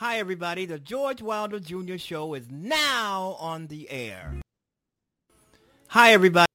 Hi, 0.00 0.16
everybody. 0.16 0.64
The 0.64 0.78
George 0.78 1.20
Wilder 1.20 1.60
Jr. 1.60 1.98
Show 1.98 2.32
is 2.32 2.46
now 2.50 3.36
on 3.38 3.66
the 3.66 3.90
air. 3.90 4.32
Hi, 5.88 6.14
everybody. 6.14 6.46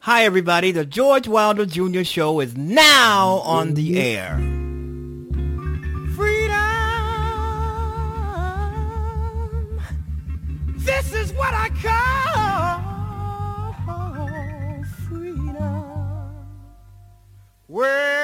Hi, 0.00 0.24
everybody. 0.24 0.72
The 0.72 0.86
George 0.86 1.28
Wilder 1.28 1.66
Jr. 1.66 2.04
Show 2.04 2.40
is 2.40 2.56
now 2.56 3.42
on 3.44 3.74
the 3.74 4.00
air. 4.00 4.38
Freedom. 6.16 6.56
This 10.78 11.12
is 11.12 11.34
what 11.34 11.52
I 11.52 11.68
call 11.82 12.78
freedom. 15.06 15.84
Well, 17.68 18.17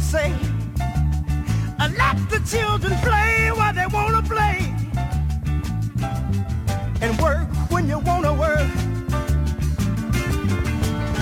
wanna 0.00 0.32
and 1.78 1.94
let 1.96 2.16
the 2.30 2.40
children 2.46 2.96
play 3.00 3.50
while 3.52 3.74
they 3.74 3.86
wanna 3.86 4.22
play 4.22 4.74
and 7.02 7.18
work 7.20 7.48
when 7.70 7.88
you 7.88 7.98
wanna 7.98 8.32
work. 8.32 8.70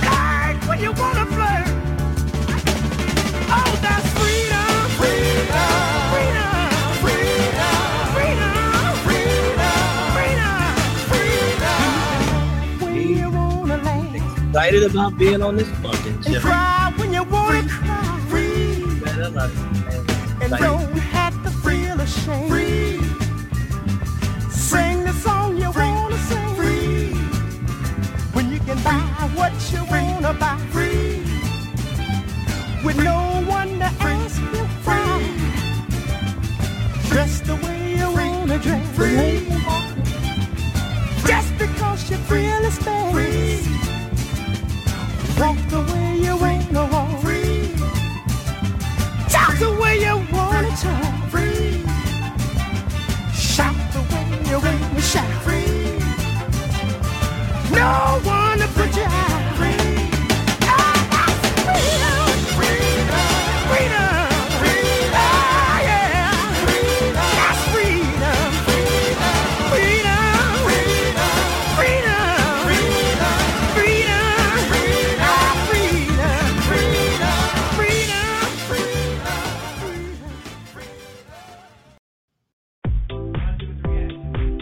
Flirt 0.01 0.57
when 0.69 0.81
you 0.81 0.93
wanna 0.93 1.27
flirt. 1.27 1.69
Oh, 3.51 3.79
that's 3.83 4.09
freedom. 4.19 4.75
Freedom. 5.01 5.75
Freedom. 6.13 6.71
Freedom. 7.03 7.75
Freedom. 8.15 9.65
Freedom. 10.17 10.63
Freedom. 11.11 12.81
When 12.83 12.97
you 12.97 13.31
wanna 13.31 13.77
laugh 13.79 14.49
Excited 14.49 14.85
about 14.85 15.19
being 15.19 15.43
on 15.43 15.57
this 15.57 15.69
fucking 15.83 16.23
and 16.27 16.43
show. 16.43 17.88
I 19.29 19.31
love 19.31 19.55
you. 19.55 20.43
And 20.43 20.53
you. 20.53 20.59
don't 20.59 20.99
have 21.13 21.35
to 21.45 21.51
feel 21.51 22.01
ashamed. 22.01 22.49
Free. 22.49 22.99
Sing 24.51 25.05
the 25.05 25.13
song 25.13 25.59
you 25.59 25.71
wanna 25.71 26.17
sing. 26.29 26.55
Free. 26.55 27.13
When 28.33 28.51
you 28.51 28.59
can 28.61 28.83
buy 28.83 29.29
what 29.35 29.53
you 29.71 29.85
wanna 29.85 30.33
buy. 30.33 30.57
Free. 30.73 31.21
With 32.83 32.97
no 33.05 33.21
one 33.47 33.79
to 33.81 33.91
ask 34.01 34.41
you 34.41 34.65
why. 34.87 35.21
Dress 37.11 37.41
the 37.41 37.57
way 37.57 37.99
you 37.99 38.11
wanna 38.11 38.59
dress. 38.59 38.87
Free. 38.97 39.47
Just 41.27 41.53
because 41.59 42.11
you 42.11 42.17
feel 42.31 42.65
it's 42.65 42.83
best. 42.83 43.13
Free. 43.13 43.61
Walk 45.39 45.59
the 45.69 45.81
way 45.93 46.19
you 46.25 46.35
wanna 46.37 46.58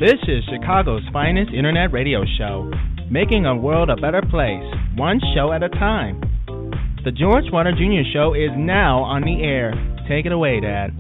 This 0.07 0.23
is 0.29 0.45
Chicago's 0.45 1.03
finest 1.13 1.53
internet 1.53 1.93
radio 1.93 2.23
show, 2.39 2.71
making 3.11 3.45
a 3.45 3.57
world 3.57 3.91
a 3.91 3.97
better 3.97 4.23
place, 4.23 4.63
one 4.95 5.19
show 5.35 5.51
at 5.51 5.65
a 5.65 5.69
time. 5.69 6.21
The 7.05 7.11
George 7.11 7.47
Wilder 7.53 7.73
Jr. 7.73 8.09
Show 8.13 8.33
is 8.33 8.51
now 8.57 9.03
on 9.03 9.23
the 9.23 9.43
air. 9.43 9.75
Take 10.09 10.25
it 10.25 10.31
away, 10.31 10.61
Dad. 10.61 10.91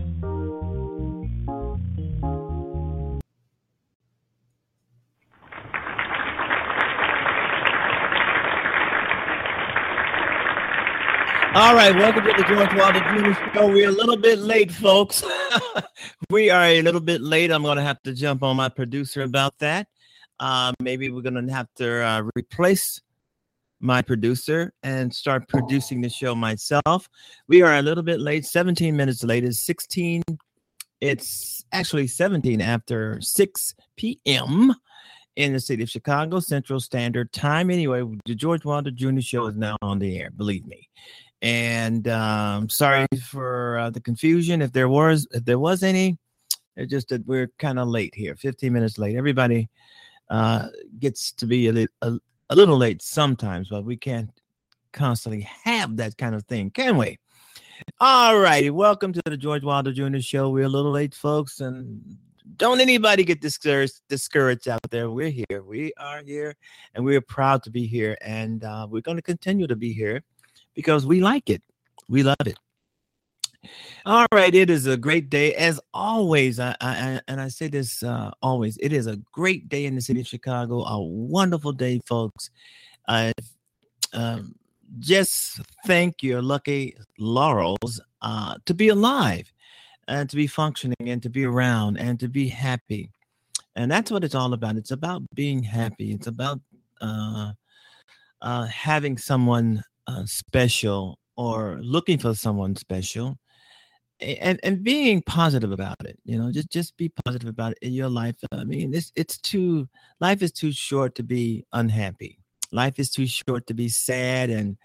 All 11.56 11.74
right, 11.74 11.96
welcome 11.96 12.22
to 12.22 12.34
the 12.36 12.42
George 12.42 12.74
Wilder 12.74 13.00
Jr. 13.00 13.54
Show. 13.54 13.68
We're 13.68 13.88
a 13.88 13.90
little 13.90 14.18
bit 14.18 14.40
late, 14.40 14.70
folks. 14.70 15.24
we 16.30 16.50
are 16.50 16.64
a 16.64 16.82
little 16.82 17.00
bit 17.00 17.22
late. 17.22 17.50
I'm 17.50 17.62
going 17.62 17.78
to 17.78 17.82
have 17.82 18.02
to 18.02 18.12
jump 18.12 18.42
on 18.42 18.56
my 18.56 18.68
producer 18.68 19.22
about 19.22 19.56
that. 19.60 19.88
Uh, 20.38 20.74
maybe 20.82 21.08
we're 21.08 21.22
going 21.22 21.46
to 21.46 21.50
have 21.54 21.68
to 21.76 22.04
uh, 22.04 22.24
replace 22.36 23.00
my 23.80 24.02
producer 24.02 24.74
and 24.82 25.14
start 25.14 25.48
producing 25.48 26.02
the 26.02 26.10
show 26.10 26.34
myself. 26.34 27.08
We 27.48 27.62
are 27.62 27.76
a 27.76 27.80
little 27.80 28.04
bit 28.04 28.20
late, 28.20 28.44
17 28.44 28.94
minutes 28.94 29.24
late. 29.24 29.42
It's 29.42 29.60
16. 29.60 30.24
It's 31.00 31.64
actually 31.72 32.08
17 32.08 32.60
after 32.60 33.18
6 33.22 33.74
p.m. 33.96 34.74
in 35.36 35.54
the 35.54 35.60
city 35.60 35.84
of 35.84 35.88
Chicago, 35.88 36.38
Central 36.38 36.80
Standard 36.80 37.32
Time. 37.32 37.70
Anyway, 37.70 38.02
the 38.26 38.34
George 38.34 38.66
Wilder 38.66 38.90
Jr. 38.90 39.20
Show 39.20 39.46
is 39.46 39.56
now 39.56 39.78
on 39.80 39.98
the 39.98 40.18
air, 40.20 40.30
believe 40.30 40.66
me. 40.66 40.86
And 41.42 42.08
um, 42.08 42.68
sorry 42.68 43.06
for 43.22 43.78
uh, 43.78 43.90
the 43.90 44.00
confusion. 44.00 44.62
If 44.62 44.72
there 44.72 44.88
was, 44.88 45.26
if 45.32 45.44
there 45.44 45.58
was 45.58 45.82
any, 45.82 46.18
it's 46.76 46.90
just 46.90 47.08
that 47.08 47.26
we're 47.26 47.50
kind 47.58 47.78
of 47.78 47.88
late 47.88 48.14
here, 48.14 48.34
15 48.36 48.72
minutes 48.72 48.98
late. 48.98 49.16
Everybody 49.16 49.68
uh, 50.30 50.68
gets 50.98 51.32
to 51.32 51.46
be 51.46 51.68
a, 51.68 51.72
li- 51.72 51.88
a, 52.02 52.14
a 52.50 52.56
little 52.56 52.76
late 52.76 53.02
sometimes, 53.02 53.68
but 53.68 53.84
we 53.84 53.96
can't 53.96 54.30
constantly 54.92 55.42
have 55.64 55.96
that 55.96 56.16
kind 56.16 56.34
of 56.34 56.44
thing, 56.44 56.70
can 56.70 56.96
we? 56.96 57.18
All 58.00 58.38
righty. 58.38 58.70
Welcome 58.70 59.12
to 59.12 59.22
the 59.26 59.36
George 59.36 59.62
Wilder 59.62 59.92
Jr. 59.92 60.18
Show. 60.18 60.50
We're 60.50 60.64
a 60.64 60.68
little 60.68 60.92
late, 60.92 61.14
folks, 61.14 61.60
and 61.60 62.16
don't 62.56 62.80
anybody 62.80 63.24
get 63.24 63.42
discouraged 63.42 64.00
discouraged 64.08 64.68
out 64.68 64.80
there. 64.90 65.10
We're 65.10 65.30
here. 65.30 65.62
We 65.62 65.92
are 65.98 66.22
here, 66.22 66.54
and 66.94 67.04
we're 67.04 67.20
proud 67.20 67.62
to 67.64 67.70
be 67.70 67.86
here, 67.86 68.16
and 68.22 68.64
uh, 68.64 68.86
we're 68.88 69.02
going 69.02 69.18
to 69.18 69.22
continue 69.22 69.66
to 69.66 69.76
be 69.76 69.92
here 69.92 70.22
because 70.76 71.04
we 71.04 71.20
like 71.20 71.50
it. 71.50 71.62
We 72.08 72.22
love 72.22 72.36
it. 72.46 72.56
All 74.04 74.26
right, 74.32 74.54
it 74.54 74.70
is 74.70 74.86
a 74.86 74.96
great 74.96 75.28
day 75.28 75.54
as 75.54 75.80
always. 75.92 76.60
I, 76.60 76.76
I 76.80 77.20
and 77.26 77.40
I 77.40 77.48
say 77.48 77.66
this 77.66 78.04
uh, 78.04 78.30
always. 78.40 78.76
It 78.76 78.92
is 78.92 79.08
a 79.08 79.16
great 79.32 79.68
day 79.68 79.86
in 79.86 79.96
the 79.96 80.00
city 80.00 80.20
of 80.20 80.28
Chicago. 80.28 80.84
A 80.84 81.02
wonderful 81.02 81.72
day, 81.72 82.00
folks. 82.06 82.50
Uh, 83.08 83.32
um, 84.12 84.54
just 85.00 85.60
thank 85.86 86.22
your 86.22 86.40
lucky 86.40 86.96
laurels 87.18 88.00
uh, 88.22 88.54
to 88.66 88.74
be 88.74 88.88
alive 88.88 89.52
and 90.06 90.30
to 90.30 90.36
be 90.36 90.46
functioning 90.46 90.96
and 91.00 91.22
to 91.22 91.28
be 91.28 91.44
around 91.44 91.96
and 91.96 92.20
to 92.20 92.28
be 92.28 92.46
happy. 92.46 93.10
And 93.74 93.90
that's 93.90 94.10
what 94.10 94.22
it's 94.22 94.36
all 94.36 94.52
about. 94.52 94.76
It's 94.76 94.92
about 94.92 95.22
being 95.34 95.62
happy. 95.62 96.12
It's 96.12 96.28
about 96.28 96.60
uh, 97.00 97.52
uh, 98.40 98.66
having 98.66 99.18
someone 99.18 99.82
uh, 100.06 100.24
special 100.26 101.18
or 101.36 101.78
looking 101.82 102.18
for 102.18 102.34
someone 102.34 102.74
special 102.76 103.36
and 104.20 104.58
and 104.62 104.82
being 104.82 105.20
positive 105.22 105.72
about 105.72 105.96
it 106.06 106.18
you 106.24 106.38
know 106.38 106.50
just 106.50 106.70
just 106.70 106.96
be 106.96 107.10
positive 107.24 107.48
about 107.48 107.72
it 107.72 107.78
in 107.82 107.92
your 107.92 108.08
life. 108.08 108.36
I 108.50 108.64
mean 108.64 108.94
it's 108.94 109.12
it's 109.14 109.38
too 109.38 109.88
life 110.20 110.42
is 110.42 110.52
too 110.52 110.72
short 110.72 111.14
to 111.16 111.22
be 111.22 111.66
unhappy. 111.72 112.38
Life 112.72 112.98
is 112.98 113.10
too 113.10 113.26
short 113.26 113.66
to 113.66 113.74
be 113.74 113.88
sad 113.88 114.48
and 114.48 114.76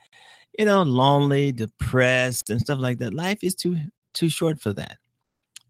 you 0.60 0.66
know 0.66 0.82
lonely 0.84 1.52
depressed 1.54 2.50
and 2.50 2.60
stuff 2.60 2.80
like 2.80 3.00
that. 3.00 3.14
Life 3.14 3.40
is 3.42 3.56
too 3.56 3.78
too 4.14 4.30
short 4.30 4.60
for 4.60 4.74
that. 4.74 4.98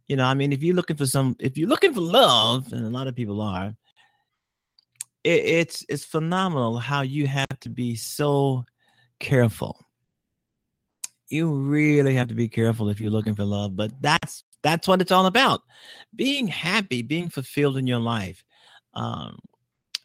You 0.07 0.15
know 0.15 0.25
i 0.25 0.33
mean 0.33 0.51
if 0.51 0.63
you're 0.63 0.75
looking 0.75 0.97
for 0.97 1.05
some 1.05 1.35
if 1.39 1.57
you're 1.57 1.69
looking 1.69 1.93
for 1.93 2.01
love 2.01 2.73
and 2.73 2.85
a 2.85 2.89
lot 2.89 3.07
of 3.07 3.15
people 3.15 3.41
are 3.41 3.75
it, 5.23 5.45
it's 5.45 5.85
it's 5.87 6.03
phenomenal 6.03 6.79
how 6.79 7.01
you 7.01 7.27
have 7.27 7.59
to 7.61 7.69
be 7.69 7.95
so 7.95 8.65
careful. 9.21 9.85
You 11.29 11.53
really 11.53 12.15
have 12.15 12.27
to 12.27 12.33
be 12.33 12.49
careful 12.49 12.89
if 12.89 12.99
you're 12.99 13.11
looking 13.11 13.35
for 13.35 13.45
love 13.45 13.75
but 13.77 13.91
that's 14.01 14.43
that's 14.63 14.87
what 14.87 15.01
it's 15.01 15.11
all 15.11 15.27
about. 15.27 15.61
Being 16.15 16.47
happy 16.47 17.01
being 17.01 17.29
fulfilled 17.29 17.77
in 17.77 17.87
your 17.87 17.99
life 17.99 18.43
um 18.93 19.39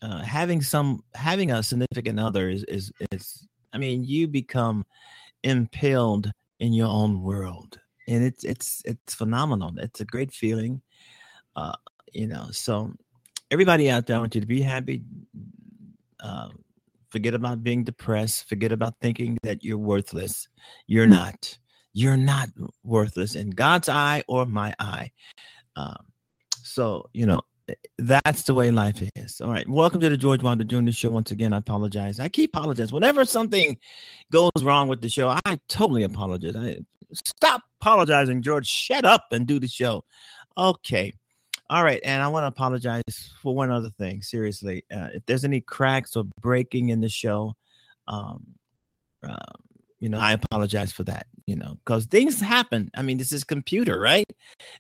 uh, 0.02 0.22
having 0.22 0.62
some 0.62 1.02
having 1.14 1.50
a 1.50 1.62
significant 1.62 2.20
other 2.20 2.48
is 2.48 2.62
is 2.64 2.92
is 3.10 3.48
i 3.72 3.78
mean 3.78 4.04
you 4.04 4.28
become 4.28 4.84
impaled 5.42 6.30
in 6.60 6.72
your 6.72 6.86
own 6.86 7.20
world 7.22 7.80
and 8.06 8.22
it's 8.22 8.44
it's 8.44 8.82
it's 8.84 9.14
phenomenal. 9.14 9.72
It's 9.78 10.00
a 10.00 10.04
great 10.04 10.32
feeling 10.32 10.80
uh 11.56 11.74
you 12.12 12.26
know 12.26 12.46
so 12.52 12.92
everybody 13.50 13.90
out 13.90 14.06
there 14.06 14.16
i 14.16 14.20
want 14.20 14.34
you 14.34 14.40
to 14.40 14.46
be 14.46 14.62
happy 14.62 15.02
uh, 16.20 16.48
forget 17.16 17.32
about 17.32 17.62
being 17.62 17.82
depressed 17.82 18.46
forget 18.46 18.72
about 18.72 18.92
thinking 19.00 19.38
that 19.42 19.64
you're 19.64 19.78
worthless 19.78 20.48
you're 20.86 21.06
not 21.06 21.56
you're 21.94 22.14
not 22.14 22.50
worthless 22.84 23.36
in 23.36 23.48
god's 23.48 23.88
eye 23.88 24.22
or 24.28 24.44
my 24.44 24.74
eye 24.78 25.10
um, 25.76 25.96
so 26.62 27.08
you 27.14 27.24
know 27.24 27.40
that's 27.98 28.42
the 28.42 28.54
way 28.54 28.70
life 28.70 29.02
is. 29.16 29.40
All 29.40 29.50
right. 29.50 29.68
Welcome 29.68 30.00
to 30.00 30.08
the 30.08 30.16
George 30.16 30.42
Wilder 30.42 30.62
Jr. 30.62 30.90
Show. 30.92 31.10
Once 31.10 31.30
again, 31.30 31.52
I 31.52 31.56
apologize. 31.56 32.20
I 32.20 32.28
keep 32.28 32.54
apologizing. 32.54 32.94
Whenever 32.94 33.24
something 33.24 33.76
goes 34.30 34.52
wrong 34.62 34.86
with 34.86 35.00
the 35.00 35.08
show, 35.08 35.36
I 35.44 35.58
totally 35.68 36.04
apologize. 36.04 36.54
I, 36.54 36.78
stop 37.12 37.62
apologizing, 37.80 38.42
George. 38.42 38.68
Shut 38.68 39.04
up 39.04 39.24
and 39.32 39.46
do 39.46 39.58
the 39.58 39.66
show. 39.68 40.04
Okay. 40.56 41.12
All 41.68 41.82
right. 41.82 42.00
And 42.04 42.22
I 42.22 42.28
want 42.28 42.44
to 42.44 42.48
apologize 42.48 43.02
for 43.42 43.54
one 43.54 43.70
other 43.70 43.90
thing. 43.98 44.22
Seriously. 44.22 44.84
Uh, 44.94 45.08
if 45.14 45.26
there's 45.26 45.44
any 45.44 45.60
cracks 45.60 46.16
or 46.16 46.24
breaking 46.40 46.90
in 46.90 47.00
the 47.00 47.08
show, 47.08 47.54
um, 48.08 48.46
uh, 49.26 49.36
you 49.98 50.08
know, 50.08 50.18
I 50.18 50.32
apologize 50.32 50.92
for 50.92 51.04
that, 51.04 51.26
you 51.46 51.56
know, 51.56 51.78
because 51.84 52.06
things 52.06 52.40
happen. 52.40 52.90
I 52.94 53.02
mean, 53.02 53.18
this 53.18 53.32
is 53.32 53.44
computer, 53.44 53.98
right? 53.98 54.30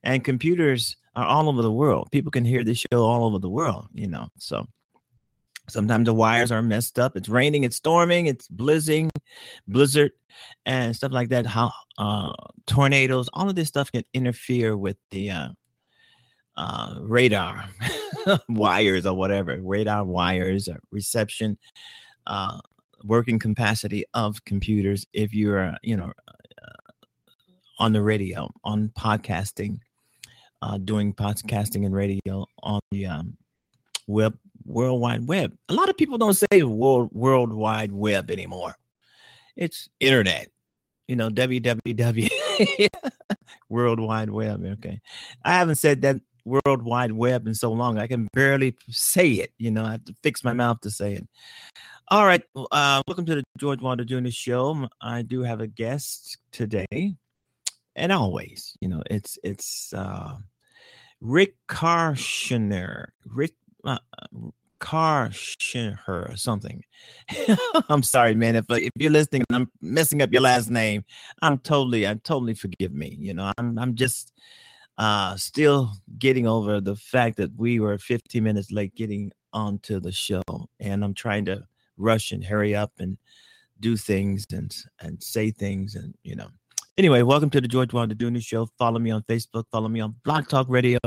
And 0.02 0.22
computers 0.22 0.96
are 1.16 1.26
all 1.26 1.48
over 1.48 1.62
the 1.62 1.72
world. 1.72 2.08
People 2.12 2.30
can 2.30 2.44
hear 2.44 2.62
this 2.62 2.84
show 2.92 3.02
all 3.02 3.24
over 3.24 3.38
the 3.38 3.48
world, 3.48 3.88
you 3.92 4.06
know. 4.06 4.28
So 4.38 4.66
sometimes 5.68 6.06
the 6.06 6.14
wires 6.14 6.52
are 6.52 6.62
messed 6.62 6.98
up. 6.98 7.16
It's 7.16 7.28
raining, 7.28 7.64
it's 7.64 7.76
storming, 7.76 8.26
it's 8.26 8.46
blizzing, 8.48 9.10
blizzard, 9.66 10.12
and 10.66 10.94
stuff 10.94 11.12
like 11.12 11.30
that. 11.30 11.46
How 11.46 11.72
uh, 11.98 12.32
tornadoes, 12.66 13.28
all 13.32 13.48
of 13.48 13.56
this 13.56 13.68
stuff 13.68 13.90
can 13.90 14.04
interfere 14.12 14.76
with 14.76 14.98
the 15.10 15.30
uh, 15.30 15.48
uh, 16.56 16.94
radar 17.00 17.68
wires 18.48 19.06
or 19.06 19.14
whatever, 19.14 19.58
radar 19.60 20.04
wires, 20.04 20.68
reception, 20.90 21.58
uh, 22.26 22.58
working 23.04 23.38
capacity 23.38 24.04
of 24.14 24.44
computers. 24.44 25.06
If 25.12 25.34
you're, 25.34 25.74
you 25.82 25.96
know, 25.96 26.12
uh, 26.28 26.92
on 27.78 27.92
the 27.92 28.02
radio, 28.02 28.50
on 28.64 28.90
podcasting, 28.98 29.80
uh, 30.62 30.78
doing 30.78 31.12
podcasting 31.12 31.84
and 31.84 31.94
radio 31.94 32.46
on 32.62 32.80
the 32.90 33.06
um, 33.06 33.36
web, 34.06 34.36
World 34.64 35.00
Wide 35.00 35.28
Web. 35.28 35.56
A 35.68 35.74
lot 35.74 35.88
of 35.88 35.96
people 35.96 36.18
don't 36.18 36.34
say 36.34 36.62
world, 36.62 37.10
World 37.12 37.52
Wide 37.52 37.92
Web 37.92 38.30
anymore. 38.30 38.76
It's 39.54 39.88
internet, 40.00 40.48
you 41.06 41.16
know, 41.16 41.30
www, 41.30 42.88
World 43.68 44.00
Wide 44.00 44.30
Web. 44.30 44.64
Okay. 44.64 45.00
I 45.44 45.52
haven't 45.52 45.76
said 45.76 46.02
that 46.02 46.20
World 46.46 46.82
Wide 46.82 47.12
Web 47.12 47.46
in 47.46 47.54
so 47.54 47.72
long. 47.72 47.98
I 47.98 48.06
can 48.06 48.28
barely 48.32 48.76
say 48.88 49.28
it. 49.28 49.52
You 49.58 49.72
know, 49.72 49.84
I 49.84 49.92
have 49.92 50.04
to 50.04 50.14
fix 50.22 50.44
my 50.44 50.52
mouth 50.52 50.80
to 50.82 50.90
say 50.90 51.14
it. 51.14 51.26
All 52.08 52.24
right. 52.24 52.42
Uh, 52.54 53.02
welcome 53.08 53.26
to 53.26 53.34
the 53.34 53.42
George 53.58 53.82
Wilder 53.82 54.04
Jr. 54.04 54.30
Show. 54.30 54.88
I 55.00 55.22
do 55.22 55.42
have 55.42 55.60
a 55.60 55.66
guest 55.66 56.38
today 56.52 57.16
and 57.96 58.12
always, 58.12 58.76
you 58.80 58.88
know, 58.88 59.02
it's 59.10 59.38
it's 59.42 59.92
uh, 59.92 60.36
Rick 61.20 61.54
Karshner, 61.68 63.06
Rick 63.24 63.54
uh, 63.84 63.98
Karshner 64.80 65.98
or 66.06 66.36
something. 66.36 66.84
I'm 67.88 68.02
sorry, 68.02 68.34
man. 68.34 68.54
If 68.54 68.66
if 68.68 68.92
you're 68.96 69.10
listening 69.10 69.44
and 69.48 69.56
I'm 69.56 69.70
messing 69.80 70.22
up 70.22 70.32
your 70.32 70.42
last 70.42 70.70
name, 70.70 71.04
I'm 71.42 71.58
totally, 71.58 72.06
I'm 72.06 72.20
totally 72.20 72.54
forgive 72.54 72.92
me. 72.92 73.16
You 73.18 73.34
know, 73.34 73.52
I'm 73.58 73.78
I'm 73.78 73.94
just 73.94 74.32
uh 74.98 75.36
still 75.36 75.92
getting 76.18 76.46
over 76.46 76.80
the 76.80 76.96
fact 76.96 77.36
that 77.36 77.54
we 77.56 77.80
were 77.80 77.98
15 77.98 78.42
minutes 78.42 78.70
late 78.70 78.94
getting 78.94 79.32
onto 79.52 80.00
the 80.00 80.12
show, 80.12 80.42
and 80.80 81.04
I'm 81.04 81.14
trying 81.14 81.44
to 81.46 81.66
rush 81.96 82.32
and 82.32 82.44
hurry 82.44 82.74
up 82.74 82.92
and 82.98 83.16
do 83.80 83.96
things 83.96 84.46
and 84.52 84.74
and 85.00 85.22
say 85.22 85.50
things 85.50 85.94
and 85.94 86.14
you 86.22 86.36
know 86.36 86.48
Anyway, 86.98 87.20
welcome 87.20 87.50
to 87.50 87.60
the 87.60 87.68
George 87.68 87.92
Wilder 87.92 88.14
Jr. 88.14 88.38
Show. 88.38 88.70
Follow 88.78 88.98
me 88.98 89.10
on 89.10 89.22
Facebook. 89.24 89.64
Follow 89.70 89.86
me 89.86 90.00
on 90.00 90.14
Blog 90.24 90.48
Talk 90.48 90.66
Radio. 90.70 90.98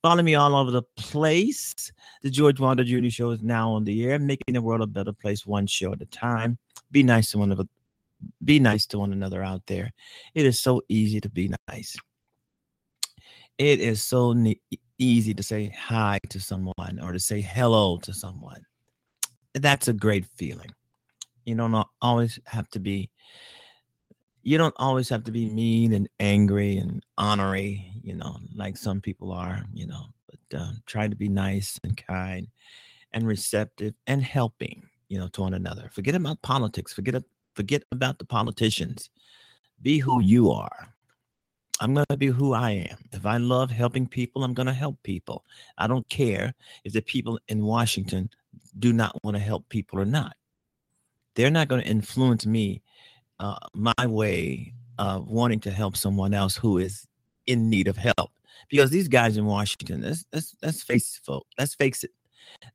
Follow 0.00 0.22
me 0.22 0.36
all 0.36 0.54
over 0.54 0.70
the 0.70 0.84
place. 0.96 1.90
The 2.22 2.30
George 2.30 2.60
Wilder 2.60 2.84
Jr. 2.84 3.08
Show 3.08 3.30
is 3.30 3.42
now 3.42 3.72
on 3.72 3.82
the 3.82 4.04
air, 4.04 4.20
making 4.20 4.54
the 4.54 4.62
world 4.62 4.82
a 4.82 4.86
better 4.86 5.12
place, 5.12 5.44
one 5.44 5.66
show 5.66 5.94
at 5.94 6.00
a 6.00 6.06
time. 6.06 6.58
Be 6.92 7.02
nice 7.02 7.32
to 7.32 7.38
one 7.38 7.50
another. 7.50 7.68
Be 8.44 8.60
nice 8.60 8.86
to 8.86 9.00
one 9.00 9.12
another 9.12 9.42
out 9.42 9.62
there. 9.66 9.92
It 10.36 10.46
is 10.46 10.60
so 10.60 10.80
easy 10.88 11.20
to 11.20 11.28
be 11.28 11.52
nice. 11.68 11.96
It 13.58 13.80
is 13.80 14.02
so 14.02 14.32
ne- 14.32 14.60
easy 14.98 15.34
to 15.34 15.42
say 15.42 15.74
hi 15.76 16.18
to 16.30 16.40
someone 16.40 17.00
or 17.02 17.12
to 17.12 17.20
say 17.20 17.40
hello 17.40 17.98
to 17.98 18.12
someone. 18.12 18.64
That's 19.54 19.88
a 19.88 19.92
great 19.92 20.26
feeling. 20.36 20.70
You 21.44 21.56
don't 21.56 21.86
always 22.00 22.38
have 22.46 22.68
to 22.70 22.80
be 22.80 23.10
you 24.42 24.58
don't 24.58 24.74
always 24.78 25.08
have 25.08 25.24
to 25.24 25.30
be 25.30 25.48
mean 25.48 25.92
and 25.92 26.08
angry 26.18 26.76
and 26.76 27.04
honorary, 27.16 27.92
you 28.02 28.14
know, 28.14 28.38
like 28.54 28.76
some 28.76 29.00
people 29.00 29.30
are, 29.32 29.64
you 29.72 29.86
know, 29.86 30.06
but 30.28 30.60
uh, 30.60 30.72
try 30.86 31.06
to 31.06 31.14
be 31.14 31.28
nice 31.28 31.78
and 31.84 31.96
kind 31.96 32.48
and 33.12 33.26
receptive 33.26 33.94
and 34.06 34.22
helping, 34.22 34.82
you 35.08 35.18
know, 35.18 35.28
to 35.28 35.42
one 35.42 35.54
another. 35.54 35.90
Forget 35.92 36.14
about 36.14 36.42
politics. 36.42 36.92
Forget 36.92 37.22
forget 37.54 37.84
about 37.92 38.18
the 38.18 38.24
politicians. 38.24 39.10
Be 39.80 39.98
who 39.98 40.20
you 40.20 40.50
are. 40.50 40.94
I'm 41.82 41.94
going 41.94 42.06
to 42.10 42.16
be 42.16 42.28
who 42.28 42.52
I 42.52 42.70
am. 42.70 42.96
If 43.12 43.26
I 43.26 43.38
love 43.38 43.68
helping 43.72 44.06
people, 44.06 44.44
I'm 44.44 44.54
going 44.54 44.68
to 44.68 44.72
help 44.72 45.02
people. 45.02 45.44
I 45.78 45.88
don't 45.88 46.08
care 46.08 46.54
if 46.84 46.92
the 46.92 47.02
people 47.02 47.40
in 47.48 47.64
Washington 47.64 48.30
do 48.78 48.92
not 48.92 49.18
want 49.24 49.36
to 49.36 49.42
help 49.42 49.68
people 49.68 49.98
or 49.98 50.04
not. 50.04 50.36
They're 51.34 51.50
not 51.50 51.66
going 51.66 51.82
to 51.82 51.88
influence 51.88 52.46
me 52.46 52.82
uh, 53.40 53.56
my 53.74 54.06
way 54.06 54.74
of 54.98 55.26
wanting 55.26 55.58
to 55.60 55.72
help 55.72 55.96
someone 55.96 56.34
else 56.34 56.56
who 56.56 56.78
is 56.78 57.04
in 57.48 57.68
need 57.68 57.88
of 57.88 57.96
help. 57.96 58.30
Because 58.68 58.90
these 58.90 59.08
guys 59.08 59.36
in 59.36 59.44
Washington, 59.44 60.02
let's, 60.02 60.24
let's, 60.32 60.54
let's 60.62 60.82
face 60.84 61.16
it, 61.16 61.24
folks, 61.24 61.50
let's 61.58 61.74
face 61.74 62.04
it, 62.04 62.12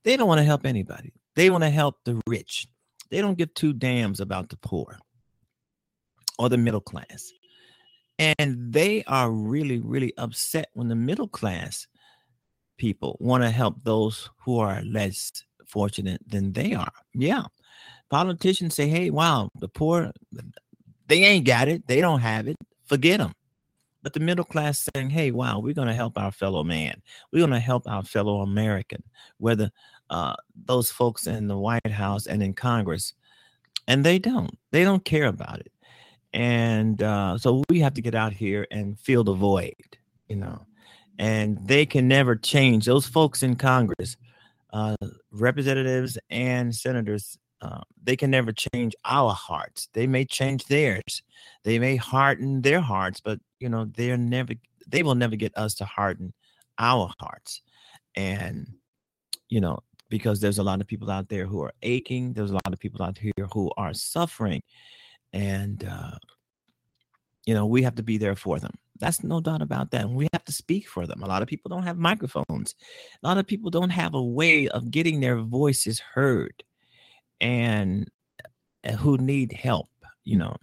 they 0.04 0.18
don't 0.18 0.28
want 0.28 0.40
to 0.40 0.46
help 0.46 0.66
anybody. 0.66 1.14
They 1.36 1.50
want 1.50 1.64
to 1.64 1.70
help 1.70 1.96
the 2.04 2.22
rich. 2.28 2.68
They 3.10 3.22
don't 3.22 3.38
give 3.38 3.54
two 3.54 3.72
damns 3.72 4.20
about 4.20 4.50
the 4.50 4.58
poor 4.58 5.00
or 6.38 6.50
the 6.50 6.58
middle 6.58 6.82
class. 6.82 7.32
And 8.20 8.74
they 8.74 9.04
are 9.06 9.30
really, 9.32 9.80
really 9.80 10.14
upset 10.18 10.70
when 10.74 10.88
the 10.88 10.96
middle 10.96 11.28
class 11.28 11.88
people 12.78 13.18
want 13.20 13.44
to 13.44 13.50
help 13.50 13.84
those 13.84 14.30
who 14.38 14.60
are 14.60 14.82
less 14.84 15.44
fortunate 15.66 16.22
than 16.28 16.54
they 16.54 16.74
are. 16.74 16.92
Yeah. 17.14 17.44
Politicians 18.10 18.74
say, 18.74 18.88
hey, 18.88 19.10
wow, 19.10 19.50
the 19.60 19.68
poor, 19.68 20.12
they 21.08 21.24
ain't 21.24 21.46
got 21.46 21.68
it. 21.68 21.86
They 21.88 22.02
don't 22.02 22.22
have 22.22 22.48
it. 22.48 22.56
Forget 22.86 23.20
them. 23.20 23.34
But 24.02 24.14
the 24.14 24.20
middle 24.20 24.46
class 24.46 24.88
saying, 24.96 25.10
hey, 25.10 25.32
wow, 25.32 25.60
we're 25.60 25.74
going 25.74 25.90
to 25.90 25.94
help 25.94 26.18
our 26.18 26.32
fellow 26.32 26.64
man. 26.64 27.02
We're 27.32 27.40
going 27.40 27.52
to 27.52 27.60
help 27.60 27.84
our 27.88 28.04
fellow 28.04 28.42
American, 28.42 29.04
whether 29.38 29.70
uh, 30.10 30.36
those 30.66 30.90
folks 30.90 31.28
in 31.28 31.48
the 31.48 31.58
White 31.58 31.92
House 31.92 32.28
and 32.28 32.42
in 32.42 32.54
Congress, 32.54 33.14
and 33.88 34.06
they 34.06 34.20
don't. 34.20 34.58
They 34.72 34.84
don't 34.84 35.04
care 35.04 35.26
about 35.26 35.60
it. 35.60 35.72
And 36.38 37.02
uh, 37.02 37.40
so 37.40 37.64
we 37.68 37.80
have 37.80 37.96
to 37.96 38.02
get 38.02 38.14
out 38.14 38.32
here 38.32 38.68
and 38.70 39.00
fill 39.00 39.24
the 39.24 39.34
void, 39.34 39.74
you 40.30 40.36
know. 40.36 40.68
And 41.18 41.58
they 41.68 41.84
can 41.84 42.08
never 42.08 42.36
change. 42.36 42.86
Those 42.86 43.08
folks 43.08 43.42
in 43.42 43.56
Congress, 43.56 44.18
uh, 44.72 44.96
representatives 45.32 46.20
and 46.30 46.76
senators, 46.76 47.40
uh, 47.62 47.82
they 48.04 48.16
can 48.16 48.30
never 48.30 48.52
change 48.52 48.96
our 49.04 49.34
hearts. 49.34 49.90
They 49.94 50.06
may 50.06 50.26
change 50.26 50.66
theirs. 50.66 51.24
They 51.64 51.80
may 51.80 51.96
harden 51.96 52.62
their 52.62 52.82
hearts, 52.82 53.20
but 53.20 53.40
you 53.60 53.68
know 53.68 53.86
they're 53.86 54.16
never. 54.16 54.54
They 54.88 55.02
will 55.02 55.16
never 55.16 55.36
get 55.36 55.58
us 55.58 55.74
to 55.76 55.86
harden 55.86 56.34
our 56.78 57.12
hearts. 57.20 57.64
And 58.16 58.68
you 59.50 59.60
know, 59.60 59.80
because 60.08 60.40
there's 60.40 60.60
a 60.60 60.64
lot 60.64 60.82
of 60.82 60.88
people 60.88 61.10
out 61.10 61.30
there 61.30 61.48
who 61.48 61.64
are 61.64 61.74
aching. 61.82 62.34
There's 62.34 62.52
a 62.52 62.60
lot 62.66 62.72
of 62.72 62.78
people 62.78 63.02
out 63.02 63.18
here 63.18 63.34
who 63.52 63.72
are 63.76 63.96
suffering, 63.96 64.62
and 65.34 65.84
uh, 65.84 66.18
you 67.46 67.54
know 67.54 67.66
we 67.66 67.84
have 67.84 67.96
to 67.96 68.04
be 68.04 68.18
there 68.18 68.36
for 68.36 68.60
them. 68.60 68.74
That's 69.00 69.24
no 69.24 69.40
doubt 69.40 69.62
about 69.62 69.92
that. 69.92 70.06
And 70.06 70.16
we 70.16 70.28
have 70.34 70.44
to 70.46 70.52
speak 70.52 70.88
for 70.88 71.06
them. 71.06 71.22
A 71.22 71.28
lot 71.28 71.44
of 71.44 71.48
people 71.48 71.70
don't 71.70 71.84
have 71.84 71.98
microphones. 71.98 72.74
A 73.22 73.28
lot 73.28 73.38
of 73.38 73.46
people 73.46 73.70
don't 73.70 73.92
have 73.92 74.16
a 74.16 74.24
way 74.24 74.68
of 74.70 74.90
getting 74.90 75.20
their 75.20 75.38
voices 75.38 76.00
heard, 76.00 76.64
and 77.42 78.10
uh, 78.84 78.94
who 78.94 79.18
need 79.18 79.52
help. 79.52 79.90
You 80.24 80.38
know, 80.38 80.56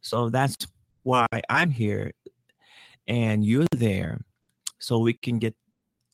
so 0.00 0.30
that's 0.30 0.56
why 1.02 1.26
I'm 1.48 1.70
here, 1.70 2.12
and 3.06 3.44
you're 3.44 3.66
there, 3.72 4.20
so 4.78 4.98
we 4.98 5.12
can 5.14 5.38
get 5.38 5.54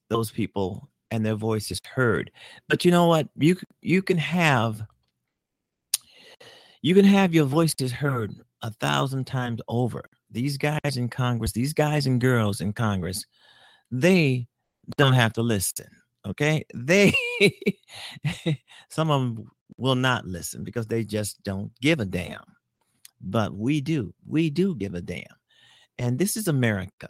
those 0.08 0.30
people 0.30 0.90
and 1.10 1.24
their 1.24 1.34
voices 1.34 1.80
heard. 1.84 2.30
But 2.68 2.84
you 2.84 2.90
know 2.90 3.06
what? 3.06 3.28
You 3.36 3.56
you 3.80 4.02
can 4.02 4.18
have 4.18 4.82
you 6.82 6.94
can 6.94 7.04
have 7.04 7.34
your 7.34 7.44
voices 7.44 7.92
heard 7.92 8.34
a 8.62 8.70
thousand 8.74 9.26
times 9.26 9.60
over. 9.68 10.04
These 10.30 10.56
guys 10.56 10.96
in 10.96 11.08
Congress, 11.08 11.52
these 11.52 11.72
guys 11.72 12.06
and 12.06 12.20
girls 12.20 12.60
in 12.60 12.72
Congress, 12.72 13.26
they 13.90 14.46
don't 14.96 15.12
have 15.12 15.32
to 15.34 15.42
listen. 15.42 15.88
Okay, 16.26 16.64
they 16.74 17.14
some 18.90 19.10
of 19.10 19.20
them 19.20 19.46
will 19.76 19.94
not 19.94 20.26
listen 20.26 20.64
because 20.64 20.86
they 20.86 21.04
just 21.04 21.42
don't 21.42 21.72
give 21.80 22.00
a 22.00 22.04
damn. 22.04 22.44
But 23.20 23.54
we 23.54 23.80
do. 23.80 24.14
We 24.26 24.50
do 24.50 24.74
give 24.74 24.94
a 24.94 25.00
damn. 25.00 25.24
And 25.98 26.18
this 26.18 26.36
is 26.36 26.48
America. 26.48 27.08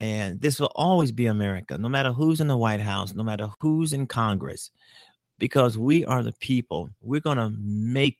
And 0.00 0.40
this 0.40 0.60
will 0.60 0.72
always 0.74 1.10
be 1.10 1.26
America, 1.26 1.76
no 1.76 1.88
matter 1.88 2.12
who's 2.12 2.40
in 2.40 2.46
the 2.46 2.56
White 2.56 2.80
House, 2.80 3.14
no 3.14 3.24
matter 3.24 3.48
who's 3.60 3.92
in 3.92 4.06
Congress, 4.06 4.70
because 5.38 5.76
we 5.76 6.04
are 6.04 6.22
the 6.22 6.34
people. 6.40 6.88
We're 7.00 7.20
going 7.20 7.38
to 7.38 7.52
make 7.58 8.18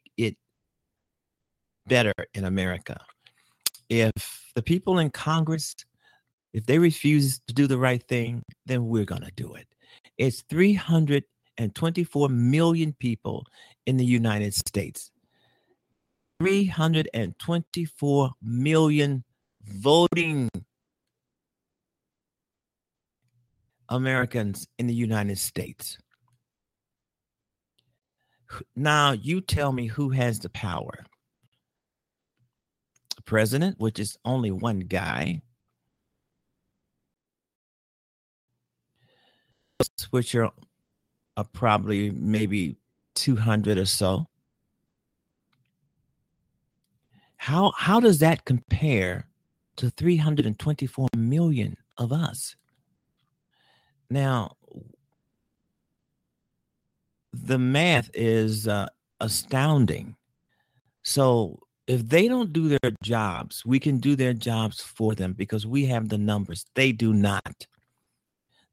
better 1.88 2.12
in 2.35 2.45
America. 2.45 3.00
If 3.88 4.50
the 4.54 4.62
people 4.62 4.99
in 4.99 5.11
Congress, 5.11 5.75
if 6.52 6.66
they 6.66 6.78
refuse 6.78 7.40
to 7.49 7.54
do 7.54 7.66
the 7.66 7.78
right 7.78 8.02
thing, 8.09 8.42
then 8.66 8.87
we're 8.87 9.04
going 9.04 9.23
to 9.23 9.33
do 9.37 9.54
it. 9.54 9.66
It's 10.16 10.42
324 10.49 12.28
million 12.28 12.92
people 12.99 13.47
in 13.87 13.97
the 13.97 14.04
United 14.04 14.54
States. 14.54 15.11
324 16.40 18.30
million 18.42 19.25
voting 19.64 20.49
Americans 23.88 24.68
in 24.78 24.87
the 24.87 24.95
United 24.95 25.38
States. 25.38 25.99
Now, 28.76 29.12
you 29.12 29.40
tell 29.40 29.73
me 29.73 29.87
who 29.87 30.11
has 30.11 30.38
the 30.38 30.49
power. 30.50 31.04
President, 33.29 33.79
which 33.79 33.99
is 33.99 34.17
only 34.25 34.51
one 34.51 34.81
guy, 34.81 35.43
which 40.09 40.35
are, 40.35 40.51
are 41.37 41.45
probably 41.53 42.11
maybe 42.11 42.79
200 43.17 43.77
or 43.77 43.85
so. 43.85 44.27
How, 47.37 47.73
how 47.77 48.01
does 48.01 48.19
that 48.21 48.47
compare 48.47 49.29
to 49.77 49.91
324 49.91 51.09
million 51.15 51.77
of 51.99 52.15
us? 52.15 52.57
Now, 54.09 54.57
the 57.35 57.59
math 57.59 58.09
is 58.15 58.67
uh, 58.67 58.87
astounding. 59.21 60.17
So, 61.03 61.61
if 61.88 62.09
they 62.09 62.28
don't 62.28 62.52
do 62.52 62.68
their 62.68 62.92
jobs, 63.02 63.64
we 63.66 63.80
can 63.80 63.99
do 63.99 64.14
their 64.14 64.35
jobs 64.35 64.80
for 64.80 65.14
them 65.14 65.33
because 65.33 65.66
we 65.66 65.87
have 65.87 66.09
the 66.09 66.18
numbers. 66.18 66.64
They 66.75 66.92
do 66.92 67.12
not. 67.12 67.66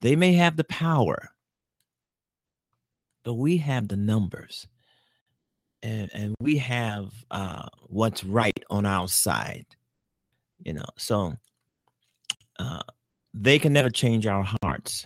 They 0.01 0.15
may 0.15 0.33
have 0.33 0.57
the 0.57 0.65
power, 0.65 1.29
but 3.23 3.33
we 3.33 3.57
have 3.57 3.87
the 3.87 3.97
numbers. 3.97 4.67
And, 5.81 6.09
and 6.13 6.35
we 6.39 6.57
have 6.57 7.11
uh, 7.31 7.67
what's 7.87 8.23
right 8.23 8.63
on 8.69 8.85
our 8.85 9.07
side. 9.07 9.65
You 10.63 10.73
know, 10.73 10.85
so 10.97 11.33
uh, 12.59 12.81
they 13.33 13.57
can 13.59 13.73
never 13.73 13.89
change 13.89 14.27
our 14.27 14.45
hearts 14.61 15.05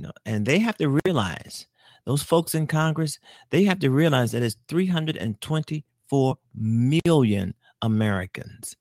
you 0.00 0.06
know, 0.06 0.12
and 0.24 0.46
they 0.46 0.58
have 0.58 0.76
to 0.78 1.00
realize 1.04 1.66
those 2.06 2.22
folks 2.22 2.54
in 2.54 2.66
Congress, 2.66 3.18
they 3.50 3.64
have 3.64 3.78
to 3.80 3.90
realize 3.90 4.32
that 4.32 4.42
it's 4.42 4.56
324 6.10 6.36
million 6.54 7.54
Americans 7.82 8.76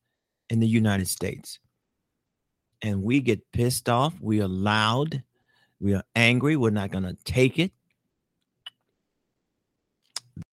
in 0.49 0.59
the 0.59 0.67
United 0.67 1.07
States. 1.07 1.59
And 2.81 3.03
we 3.03 3.19
get 3.19 3.51
pissed 3.51 3.89
off, 3.89 4.13
we 4.21 4.41
are 4.41 4.47
loud, 4.47 5.21
we 5.79 5.93
are 5.93 6.03
angry, 6.15 6.55
we're 6.55 6.69
not 6.69 6.91
going 6.91 7.03
to 7.03 7.17
take 7.25 7.59
it. 7.59 7.71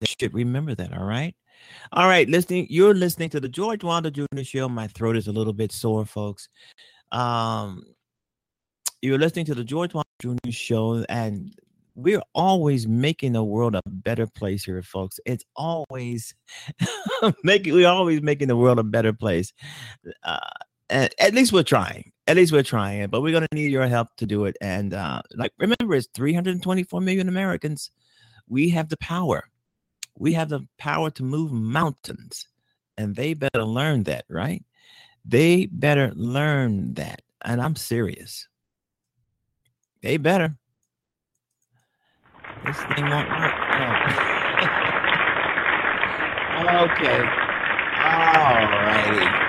They 0.01 0.07
should 0.07 0.35
remember 0.35 0.75
that, 0.75 0.93
all 0.93 1.05
right? 1.05 1.35
All 1.93 2.09
right, 2.09 2.29
listening, 2.29 2.67
you're 2.69 2.95
listening 2.95 3.31
to 3.31 3.41
the 3.41 3.49
George 3.49 3.85
Wilder 3.85 4.11
Jr. 4.11 4.43
Show. 4.43 4.69
My 4.69 4.89
throat 4.89 5.17
is 5.17 5.29
a 5.29 5.33
little 5.33 5.53
bit 5.53 5.73
sore, 5.73 6.05
folks. 6.05 6.49
Um, 7.13 7.85
you're 9.01 9.19
listening 9.19 9.47
to 9.47 9.55
the 9.55 9.65
George 9.65 9.95
Wilder 9.95 10.09
Jr. 10.21 10.51
Show, 10.51 11.05
and 11.09 11.55
we're 11.97 12.23
always 12.35 12.87
making 12.87 13.33
the 13.33 13.43
world 13.43 13.75
a 13.75 13.81
better 13.87 14.27
place 14.27 14.65
here, 14.65 14.83
folks. 14.83 15.19
It's 15.25 15.45
always 15.57 16.35
making 17.43 17.73
we're 17.73 17.89
always 17.89 18.21
making 18.21 18.49
the 18.49 18.57
world 18.57 18.79
a 18.79 18.85
better 18.85 19.15
place. 19.15 19.53
Uh, 20.23 20.39
at, 20.91 21.15
at 21.19 21.35
least 21.35 21.53
we're 21.53 21.63
trying. 21.63 22.13
At 22.27 22.37
least 22.37 22.53
we're 22.53 22.63
trying, 22.63 23.09
but 23.09 23.23
we're 23.23 23.33
gonna 23.33 23.49
need 23.53 23.73
your 23.73 23.87
help 23.87 24.09
to 24.19 24.27
do 24.27 24.45
it. 24.45 24.57
And 24.61 24.93
uh, 24.93 25.23
like, 25.35 25.53
remember, 25.59 25.95
it's 25.95 26.09
324 26.15 27.01
million 27.01 27.29
Americans. 27.29 27.91
We 28.47 28.69
have 28.71 28.91
the 28.91 28.99
power. 28.99 29.45
We 30.19 30.35
have 30.35 30.51
the 30.51 30.67
power 30.79 31.11
to 31.11 31.23
move 31.23 31.51
mountains, 31.51 32.47
and 32.99 33.17
they 33.17 33.33
better 33.33 33.65
learn 33.65 34.03
that, 34.05 34.27
right? 34.29 34.63
They 35.25 35.67
better 35.67 36.13
learn 36.15 36.95
that, 36.95 37.23
and 37.43 37.61
I'm 37.61 37.75
serious. 37.75 38.49
They 40.03 40.19
better. 40.19 40.57
This 42.67 42.77
thing 42.79 43.09
won't 43.09 43.29
work. 43.29 43.55
Oh. 43.71 43.87
okay. 46.91 47.21
All 48.03 48.67
righty. 48.83 49.47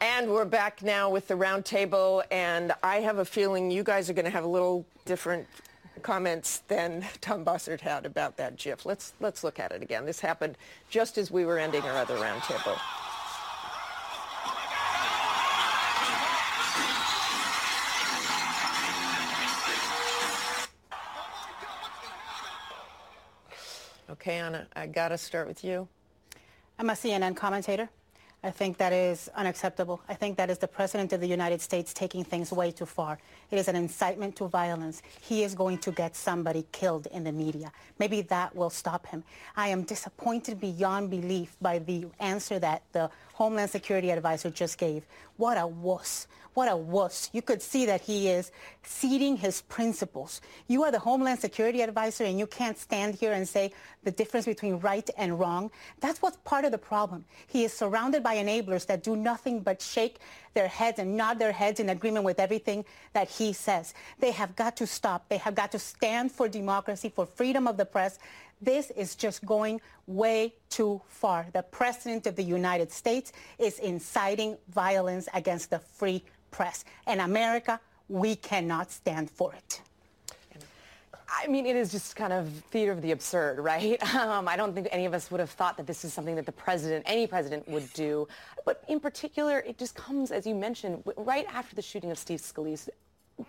And 0.00 0.30
we're 0.30 0.44
back 0.44 0.82
now 0.82 1.08
with 1.10 1.28
the 1.28 1.34
roundtable, 1.34 2.24
and 2.32 2.72
I 2.82 2.96
have 2.96 3.18
a 3.18 3.24
feeling 3.24 3.70
you 3.70 3.84
guys 3.84 4.10
are 4.10 4.14
going 4.14 4.24
to 4.24 4.32
have 4.32 4.42
a 4.42 4.48
little 4.48 4.84
different 5.04 5.46
comments 6.02 6.64
than 6.66 7.06
Tom 7.20 7.44
Bossert 7.44 7.80
had 7.80 8.04
about 8.04 8.36
that 8.38 8.56
GIF. 8.56 8.84
Let's 8.84 9.12
let's 9.20 9.44
look 9.44 9.60
at 9.60 9.70
it 9.70 9.82
again. 9.82 10.06
This 10.06 10.18
happened 10.18 10.58
just 10.90 11.18
as 11.18 11.30
we 11.30 11.44
were 11.44 11.58
ending 11.58 11.82
our 11.82 11.96
other 11.96 12.16
roundtable. 12.16 12.76
Okay, 24.22 24.38
Anna, 24.38 24.68
I 24.76 24.86
got 24.86 25.08
to 25.08 25.18
start 25.18 25.48
with 25.48 25.64
you. 25.64 25.88
I'm 26.78 26.90
a 26.90 26.92
CNN 26.92 27.34
commentator. 27.34 27.90
I 28.44 28.52
think 28.52 28.76
that 28.76 28.92
is 28.92 29.28
unacceptable. 29.34 30.00
I 30.08 30.14
think 30.14 30.36
that 30.36 30.48
is 30.48 30.58
the 30.58 30.68
President 30.68 31.12
of 31.12 31.20
the 31.20 31.26
United 31.26 31.60
States 31.60 31.92
taking 31.92 32.22
things 32.22 32.52
way 32.52 32.70
too 32.70 32.86
far. 32.86 33.18
It 33.52 33.58
is 33.58 33.68
an 33.68 33.76
incitement 33.76 34.34
to 34.36 34.48
violence. 34.48 35.02
He 35.20 35.44
is 35.44 35.54
going 35.54 35.76
to 35.78 35.92
get 35.92 36.16
somebody 36.16 36.64
killed 36.72 37.06
in 37.12 37.24
the 37.24 37.32
media. 37.32 37.70
Maybe 37.98 38.22
that 38.22 38.56
will 38.56 38.70
stop 38.70 39.06
him. 39.06 39.24
I 39.54 39.68
am 39.68 39.82
disappointed 39.82 40.58
beyond 40.58 41.10
belief 41.10 41.54
by 41.60 41.78
the 41.78 42.06
answer 42.18 42.58
that 42.58 42.82
the 42.92 43.10
Homeland 43.34 43.70
Security 43.70 44.10
advisor 44.10 44.48
just 44.48 44.78
gave. 44.78 45.04
What 45.36 45.58
a 45.58 45.66
wuss. 45.66 46.28
What 46.54 46.70
a 46.70 46.76
wuss. 46.76 47.30
You 47.32 47.40
could 47.40 47.62
see 47.62 47.86
that 47.86 48.02
he 48.02 48.28
is 48.28 48.52
ceding 48.82 49.36
his 49.36 49.62
principles. 49.62 50.42
You 50.68 50.84
are 50.84 50.92
the 50.92 50.98
Homeland 50.98 51.40
Security 51.40 51.80
advisor 51.80 52.24
and 52.24 52.38
you 52.38 52.46
can't 52.46 52.76
stand 52.76 53.14
here 53.14 53.32
and 53.32 53.48
say 53.48 53.72
the 54.02 54.10
difference 54.10 54.44
between 54.44 54.78
right 54.78 55.08
and 55.16 55.38
wrong. 55.38 55.70
That's 56.00 56.20
what's 56.20 56.36
part 56.44 56.66
of 56.66 56.72
the 56.72 56.78
problem. 56.78 57.24
He 57.46 57.64
is 57.64 57.72
surrounded 57.72 58.22
by 58.22 58.36
enablers 58.36 58.86
that 58.86 59.02
do 59.02 59.16
nothing 59.16 59.60
but 59.60 59.80
shake 59.80 60.18
their 60.54 60.68
heads 60.68 60.98
and 60.98 61.16
nod 61.16 61.38
their 61.38 61.52
heads 61.52 61.80
in 61.80 61.88
agreement 61.90 62.24
with 62.24 62.38
everything 62.38 62.84
that 63.12 63.28
he 63.28 63.52
says. 63.52 63.94
They 64.18 64.32
have 64.32 64.54
got 64.56 64.76
to 64.76 64.86
stop. 64.86 65.28
They 65.28 65.38
have 65.38 65.54
got 65.54 65.72
to 65.72 65.78
stand 65.78 66.32
for 66.32 66.48
democracy, 66.48 67.12
for 67.14 67.26
freedom 67.26 67.66
of 67.66 67.76
the 67.76 67.84
press. 67.84 68.18
This 68.60 68.90
is 68.90 69.16
just 69.16 69.44
going 69.44 69.80
way 70.06 70.54
too 70.70 71.02
far. 71.08 71.46
The 71.52 71.62
President 71.62 72.26
of 72.26 72.36
the 72.36 72.44
United 72.44 72.92
States 72.92 73.32
is 73.58 73.78
inciting 73.80 74.56
violence 74.68 75.28
against 75.34 75.70
the 75.70 75.80
free 75.80 76.22
press. 76.50 76.84
And 77.06 77.20
America, 77.20 77.80
we 78.08 78.36
cannot 78.36 78.92
stand 78.92 79.30
for 79.30 79.54
it. 79.54 79.80
I 81.34 81.46
mean, 81.46 81.66
it 81.66 81.76
is 81.76 81.90
just 81.90 82.14
kind 82.14 82.32
of 82.32 82.48
theater 82.70 82.92
of 82.92 83.00
the 83.00 83.12
absurd, 83.12 83.58
right? 83.58 84.00
Um, 84.22 84.46
I 84.46 84.56
don't 84.56 84.74
think 84.74 84.88
any 84.92 85.06
of 85.06 85.14
us 85.14 85.30
would 85.30 85.40
have 85.40 85.50
thought 85.50 85.76
that 85.78 85.86
this 85.86 86.04
is 86.04 86.12
something 86.12 86.36
that 86.36 86.46
the 86.46 86.52
president, 86.52 87.04
any 87.08 87.26
president, 87.26 87.66
would 87.66 87.92
do. 87.92 88.28
But 88.64 88.84
in 88.88 89.00
particular, 89.00 89.60
it 89.60 89.78
just 89.78 89.94
comes, 89.94 90.30
as 90.30 90.46
you 90.46 90.54
mentioned, 90.54 91.02
right 91.16 91.46
after 91.52 91.74
the 91.74 91.82
shooting 91.82 92.10
of 92.10 92.18
Steve 92.18 92.40
Scalise. 92.40 92.88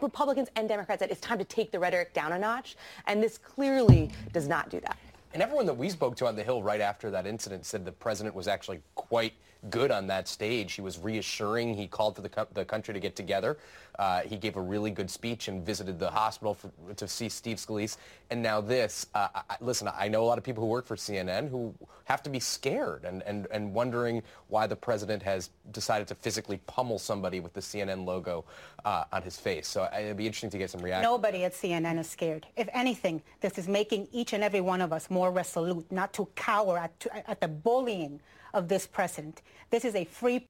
Republicans 0.01 0.49
and 0.55 0.67
Democrats 0.67 1.01
said 1.01 1.11
it's 1.11 1.21
time 1.21 1.37
to 1.37 1.43
take 1.43 1.71
the 1.71 1.79
rhetoric 1.79 2.13
down 2.13 2.31
a 2.31 2.39
notch, 2.39 2.75
and 3.07 3.21
this 3.21 3.37
clearly 3.37 4.09
does 4.31 4.47
not 4.47 4.69
do 4.69 4.79
that. 4.79 4.97
And 5.33 5.43
everyone 5.43 5.65
that 5.65 5.77
we 5.77 5.89
spoke 5.89 6.15
to 6.17 6.27
on 6.27 6.35
the 6.35 6.43
Hill 6.43 6.63
right 6.63 6.81
after 6.81 7.11
that 7.11 7.27
incident 7.27 7.65
said 7.65 7.85
the 7.85 7.91
president 7.91 8.33
was 8.33 8.47
actually 8.47 8.81
quite 8.95 9.33
good 9.69 9.91
on 9.91 10.07
that 10.07 10.27
stage. 10.27 10.73
He 10.73 10.81
was 10.81 10.99
reassuring. 10.99 11.75
He 11.75 11.87
called 11.87 12.15
for 12.15 12.21
the, 12.21 12.29
co- 12.29 12.47
the 12.53 12.65
country 12.65 12.93
to 12.93 12.99
get 12.99 13.15
together. 13.15 13.57
Uh, 13.99 14.21
he 14.21 14.37
gave 14.37 14.57
a 14.57 14.61
really 14.61 14.89
good 14.89 15.09
speech 15.09 15.47
and 15.47 15.63
visited 15.65 15.99
the 15.99 16.09
hospital 16.09 16.53
for, 16.53 16.71
to 16.95 17.07
see 17.07 17.29
Steve 17.29 17.57
Scalise. 17.57 17.97
And 18.31 18.41
now 18.41 18.59
this. 18.59 19.05
Uh, 19.13 19.27
I, 19.35 19.55
listen, 19.61 19.89
I 19.93 20.07
know 20.07 20.23
a 20.23 20.25
lot 20.25 20.37
of 20.37 20.43
people 20.43 20.63
who 20.63 20.69
work 20.69 20.85
for 20.85 20.95
CNN 20.95 21.49
who 21.49 21.73
have 22.05 22.23
to 22.23 22.29
be 22.29 22.39
scared 22.39 23.05
and, 23.05 23.21
and, 23.23 23.47
and 23.51 23.73
wondering 23.73 24.23
why 24.47 24.67
the 24.67 24.75
president 24.75 25.21
has 25.23 25.51
decided 25.71 26.07
to 26.07 26.15
physically 26.15 26.57
pummel 26.65 26.97
somebody 26.97 27.39
with 27.39 27.53
the 27.53 27.61
CNN 27.61 28.05
logo 28.05 28.45
uh, 28.83 29.05
on 29.11 29.21
his 29.21 29.37
face. 29.37 29.67
So 29.67 29.83
uh, 29.83 29.97
it'd 29.97 30.17
be 30.17 30.25
interesting 30.25 30.49
to 30.49 30.57
get 30.57 30.69
some 30.69 30.81
reaction. 30.81 31.03
Nobody 31.03 31.43
at 31.43 31.53
CNN 31.53 31.99
is 31.99 32.09
scared. 32.09 32.47
If 32.57 32.67
anything, 32.73 33.21
this 33.41 33.57
is 33.57 33.67
making 33.67 34.07
each 34.11 34.33
and 34.33 34.43
every 34.43 34.61
one 34.61 34.81
of 34.81 34.91
us 34.91 35.09
more 35.09 35.31
resolute, 35.31 35.89
not 35.91 36.13
to 36.13 36.27
cower 36.35 36.77
at, 36.79 37.05
at 37.27 37.39
the 37.39 37.47
bullying 37.47 38.19
of 38.53 38.67
this 38.67 38.87
president. 38.87 39.41
This 39.69 39.85
is 39.85 39.95
a 39.95 40.05
free. 40.05 40.45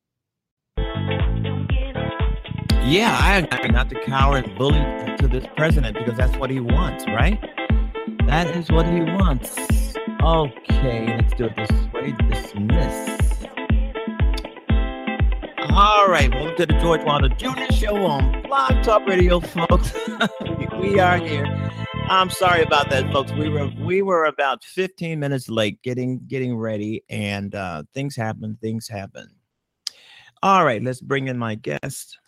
Yeah, 2.86 3.18
I 3.22 3.38
agree 3.50 3.70
not 3.70 3.90
to 3.90 4.00
cower 4.02 4.38
and 4.38 4.58
bully 4.58 4.84
to 5.18 5.28
this 5.28 5.46
president 5.56 5.98
because 5.98 6.18
that's 6.18 6.36
what 6.38 6.50
he 6.50 6.60
wants, 6.60 7.06
right? 7.08 7.40
That 8.28 8.48
is 8.56 8.70
what 8.70 8.86
he 8.86 9.00
wants. 9.00 9.56
Okay, 10.22 11.18
let's 11.18 11.34
do 11.34 11.46
it 11.46 11.56
this 11.56 11.72
way. 11.94 12.14
Dismiss. 12.30 13.24
All 15.72 16.08
right, 16.10 16.30
welcome 16.30 16.56
to 16.58 16.66
the 16.66 16.80
George 16.82 17.04
Wilder 17.04 17.30
Jr. 17.30 17.72
Show 17.74 17.96
on 17.96 18.44
Blog 18.44 18.84
Talk 18.84 19.08
Radio, 19.08 19.40
folks. 19.40 19.94
we 20.80 21.00
are 21.00 21.18
here. 21.18 21.83
I'm 22.14 22.30
sorry 22.30 22.62
about 22.62 22.92
that, 22.92 23.12
folks. 23.12 23.32
We 23.32 23.50
were 23.50 23.72
we 23.80 24.04
were 24.04 24.26
about 24.26 24.64
15 24.64 25.20
minutes 25.20 25.50
late 25.50 25.82
getting 25.82 26.22
getting 26.28 26.56
ready, 26.56 27.04
and 27.10 27.56
uh, 27.56 27.84
things 27.96 28.16
happen. 28.16 28.56
Things 28.62 28.88
happen. 28.88 29.28
All 30.44 30.64
right, 30.64 30.82
let's 30.82 31.02
bring 31.02 31.28
in 31.28 31.40
my 31.40 31.56
guest. 31.56 32.20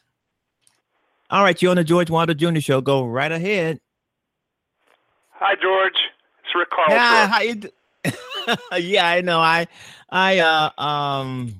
All 1.30 1.44
right, 1.44 1.62
you're 1.62 1.70
on 1.70 1.78
the 1.78 1.84
George 1.84 2.10
Wilder 2.10 2.34
Jr. 2.34 2.60
Show. 2.62 2.82
Go 2.82 3.06
right 3.06 3.32
ahead. 3.32 3.80
Hi, 5.30 5.54
George. 5.62 5.98
It's 6.44 6.56
Rick 6.56 6.72
Carl. 6.72 6.90
Yeah, 6.90 7.28
how 7.28 7.42
you? 7.42 7.56
d- 7.56 7.72
yeah, 8.80 9.08
I 9.08 9.22
know. 9.22 9.40
I, 9.40 9.68
I, 10.10 10.40
uh, 10.40 10.82
um, 10.82 11.54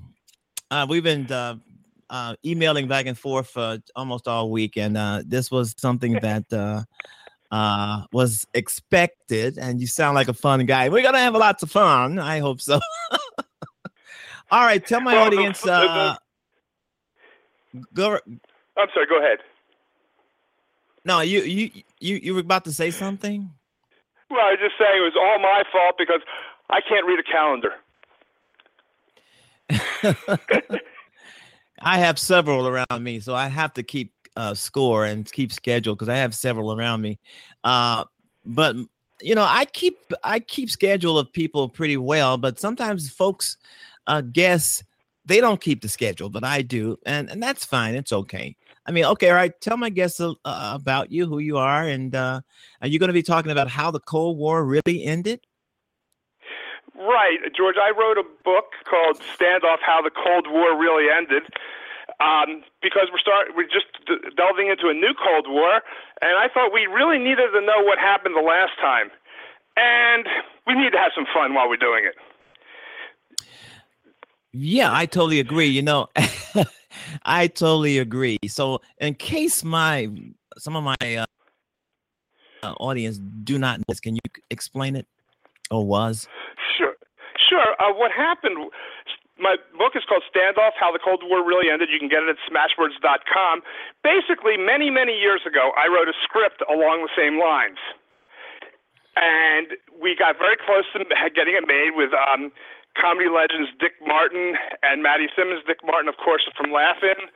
uh, 0.72 0.84
we've 0.88 1.04
been 1.04 1.30
uh, 1.30 1.56
uh, 2.10 2.34
emailing 2.44 2.88
back 2.88 3.06
and 3.06 3.16
forth 3.16 3.56
uh, 3.56 3.78
almost 3.94 4.26
all 4.26 4.50
week, 4.50 4.76
and 4.76 4.96
uh, 4.96 5.22
this 5.24 5.48
was 5.48 5.76
something 5.78 6.14
that 6.22 6.52
uh, 6.52 6.82
uh, 7.50 8.02
was 8.12 8.46
expected. 8.54 9.58
And 9.58 9.80
you 9.80 9.86
sound 9.86 10.14
like 10.14 10.28
a 10.28 10.34
fun 10.34 10.64
guy. 10.66 10.88
We're 10.88 11.02
gonna 11.02 11.18
have 11.20 11.34
lots 11.34 11.62
of 11.62 11.70
fun. 11.70 12.18
I 12.18 12.38
hope 12.40 12.60
so. 12.60 12.80
all 14.50 14.64
right, 14.64 14.84
tell 14.84 15.00
my 15.00 15.14
Well, 15.14 15.30
the- 15.30 15.36
audience. 15.36 15.60
the- 15.60 15.72
Uh, 15.72 16.14
go. 17.94 18.18
I'm 18.76 18.88
sorry. 18.94 19.06
Go 19.06 19.18
ahead. 19.18 19.38
No, 21.04 21.20
you 21.20 21.42
you 21.42 21.70
you 22.00 22.16
you 22.16 22.34
were 22.34 22.40
about 22.40 22.64
to 22.64 22.72
say 22.72 22.90
something. 22.90 23.50
Well, 24.28 24.40
I 24.40 24.50
was 24.50 24.58
just 24.60 24.74
saying 24.78 24.96
it 24.96 25.00
was 25.00 25.14
all 25.16 25.38
my 25.38 25.62
fault 25.70 25.94
because 25.98 26.20
I 26.68 26.80
can't 26.80 27.06
read 27.06 27.20
a 27.20 27.22
calendar. 27.22 27.74
I 31.82 31.98
have 31.98 32.18
several 32.18 32.66
around 32.66 33.02
me, 33.04 33.20
so 33.20 33.34
I 33.34 33.48
have 33.48 33.72
to 33.74 33.82
keep 33.82 34.12
uh, 34.36 34.54
score 34.54 35.04
and 35.04 35.30
keep 35.30 35.52
schedule 35.52 35.94
because 35.94 36.08
I 36.08 36.16
have 36.16 36.34
several 36.34 36.72
around 36.72 37.00
me. 37.00 37.18
Uh, 37.64 38.04
but 38.44 38.76
you 39.20 39.34
know, 39.34 39.46
I 39.48 39.64
keep 39.64 39.98
I 40.22 40.40
keep 40.40 40.70
schedule 40.70 41.18
of 41.18 41.32
people 41.32 41.68
pretty 41.68 41.96
well, 41.96 42.36
but 42.36 42.60
sometimes 42.60 43.10
folks 43.10 43.56
uh, 44.06 44.20
guess 44.20 44.84
they 45.24 45.40
don't 45.40 45.60
keep 45.60 45.82
the 45.82 45.88
schedule, 45.88 46.30
but 46.30 46.44
I 46.44 46.62
do, 46.62 46.98
and 47.06 47.28
and 47.30 47.42
that's 47.42 47.64
fine. 47.64 47.94
It's 47.94 48.12
okay. 48.12 48.56
I 48.86 48.92
mean, 48.92 49.04
okay, 49.04 49.30
all 49.30 49.36
right. 49.36 49.58
Tell 49.60 49.76
my 49.76 49.90
guests 49.90 50.20
uh, 50.20 50.34
about 50.44 51.10
you, 51.10 51.26
who 51.26 51.38
you 51.40 51.58
are, 51.58 51.82
and 51.82 52.14
uh, 52.14 52.40
are 52.80 52.88
you 52.88 52.98
going 53.00 53.08
to 53.08 53.14
be 53.14 53.22
talking 53.22 53.50
about 53.50 53.68
how 53.68 53.90
the 53.90 54.00
Cold 54.00 54.38
War 54.38 54.64
really 54.64 55.04
ended? 55.04 55.40
Right, 56.94 57.38
George. 57.54 57.76
I 57.76 57.90
wrote 57.90 58.18
a 58.18 58.24
book 58.44 58.66
called 58.84 59.20
"Standoff: 59.36 59.78
How 59.80 60.00
the 60.02 60.10
Cold 60.10 60.46
War 60.48 60.78
Really 60.78 61.10
Ended." 61.10 61.42
Um, 62.18 62.64
because 62.80 63.08
we're 63.12 63.20
start 63.20 63.48
we're 63.54 63.68
just 63.68 63.92
d- 64.06 64.16
delving 64.36 64.68
into 64.68 64.88
a 64.88 64.94
new 64.94 65.12
Cold 65.12 65.46
War, 65.48 65.82
and 66.22 66.38
I 66.38 66.48
thought 66.48 66.72
we 66.72 66.86
really 66.86 67.18
needed 67.18 67.52
to 67.52 67.60
know 67.60 67.84
what 67.84 67.98
happened 67.98 68.34
the 68.34 68.40
last 68.40 68.72
time, 68.80 69.10
and 69.76 70.26
we 70.66 70.74
need 70.74 70.92
to 70.92 70.98
have 70.98 71.12
some 71.14 71.26
fun 71.32 71.52
while 71.52 71.68
we're 71.68 71.76
doing 71.76 72.04
it. 72.08 72.14
Yeah, 74.52 74.90
I 74.90 75.04
totally 75.04 75.40
agree. 75.40 75.66
You 75.66 75.82
know, 75.82 76.08
I 77.24 77.48
totally 77.48 77.98
agree. 77.98 78.38
So, 78.46 78.80
in 78.98 79.14
case 79.14 79.62
my 79.62 80.08
some 80.56 80.76
of 80.76 80.84
my 80.84 81.16
uh, 81.16 81.26
uh, 82.62 82.72
audience 82.80 83.18
do 83.44 83.58
not 83.58 83.80
know 83.80 83.84
this, 83.88 84.00
can 84.00 84.14
you 84.14 84.20
explain 84.50 84.96
it 84.96 85.06
or 85.70 85.84
was? 85.84 86.26
Sure, 86.78 86.94
sure. 87.48 87.76
Uh, 87.78 87.92
what 87.92 88.10
happened? 88.12 88.70
My 89.38 89.56
book 89.76 89.92
is 89.94 90.02
called 90.08 90.24
Standoff: 90.32 90.72
How 90.80 90.92
the 90.92 91.02
Cold 91.02 91.20
War 91.24 91.44
Really 91.44 91.68
Ended. 91.68 91.88
You 91.92 92.00
can 92.00 92.08
get 92.08 92.24
it 92.24 92.32
at 92.32 92.40
Smashwords.com. 92.48 93.60
Basically, 94.02 94.56
many, 94.56 94.88
many 94.88 95.12
years 95.12 95.44
ago, 95.44 95.72
I 95.76 95.92
wrote 95.92 96.08
a 96.08 96.16
script 96.24 96.64
along 96.72 97.04
the 97.04 97.12
same 97.12 97.36
lines, 97.36 97.76
and 99.16 99.76
we 99.92 100.16
got 100.16 100.40
very 100.40 100.56
close 100.56 100.88
to 100.96 101.04
getting 101.36 101.52
it 101.52 101.68
made 101.68 101.92
with 101.92 102.16
um, 102.16 102.48
comedy 102.96 103.28
legends 103.28 103.68
Dick 103.76 104.00
Martin 104.00 104.56
and 104.80 105.04
Matty 105.04 105.28
Simmons. 105.36 105.60
Dick 105.68 105.84
Martin, 105.84 106.08
of 106.08 106.16
course, 106.16 106.48
from 106.56 106.72
Laugh-In, 106.72 107.28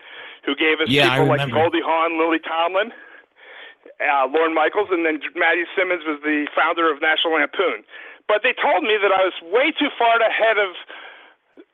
who 0.45 0.57
gave 0.57 0.81
us 0.81 0.89
Yeah, 0.89 1.21
people 1.21 1.37
like. 1.37 1.53
Goldie 1.53 1.85
Hawn, 1.85 2.17
Lily 2.17 2.41
Tomlin. 2.41 2.93
Uh, 4.01 4.25
Lorne 4.33 4.57
Michaels, 4.57 4.89
and 4.89 5.05
then 5.05 5.21
Matty 5.37 5.69
Simmons 5.77 6.05
was 6.09 6.21
the 6.25 6.49
founder 6.57 6.89
of 6.89 7.01
National 7.05 7.37
Lampoon. 7.37 7.85
But 8.29 8.41
they 8.41 8.57
told 8.57 8.85
me 8.85 8.97
that 8.97 9.13
I 9.13 9.25
was 9.25 9.37
way 9.53 9.73
too 9.73 9.93
far 10.01 10.17
ahead 10.21 10.57
of 10.57 10.73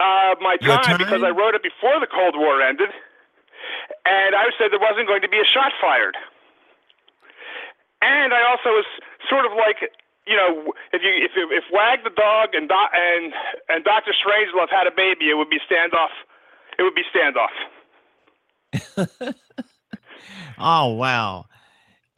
uh, 0.00 0.34
my 0.40 0.56
Your 0.60 0.78
time, 0.82 0.98
because 0.98 1.22
I 1.22 1.30
wrote 1.30 1.54
it 1.54 1.62
before 1.62 1.98
the 2.00 2.06
Cold 2.06 2.34
War 2.36 2.60
ended, 2.62 2.90
and 4.04 4.34
I 4.34 4.50
said 4.58 4.72
there 4.72 4.80
wasn't 4.80 5.08
going 5.08 5.22
to 5.22 5.28
be 5.28 5.38
a 5.38 5.44
shot 5.44 5.72
fired. 5.80 6.16
And 8.02 8.32
I 8.32 8.42
also 8.48 8.70
was 8.70 8.84
sort 9.28 9.46
of 9.46 9.52
like, 9.52 9.90
you 10.26 10.36
know, 10.36 10.72
if 10.92 11.02
you 11.02 11.10
if 11.24 11.32
if 11.34 11.64
Wag 11.72 12.04
the 12.04 12.10
dog 12.10 12.54
and 12.54 12.68
Do- 12.68 12.92
and 12.92 13.32
and 13.68 13.84
Doctor 13.84 14.12
Strangelove 14.12 14.70
had 14.70 14.86
a 14.86 14.94
baby, 14.94 15.30
it 15.30 15.34
would 15.34 15.50
be 15.50 15.58
standoff. 15.64 16.12
It 16.78 16.82
would 16.82 16.94
be 16.94 17.04
standoff. 17.08 17.54
Oh 20.58 20.92
wow. 20.94 21.46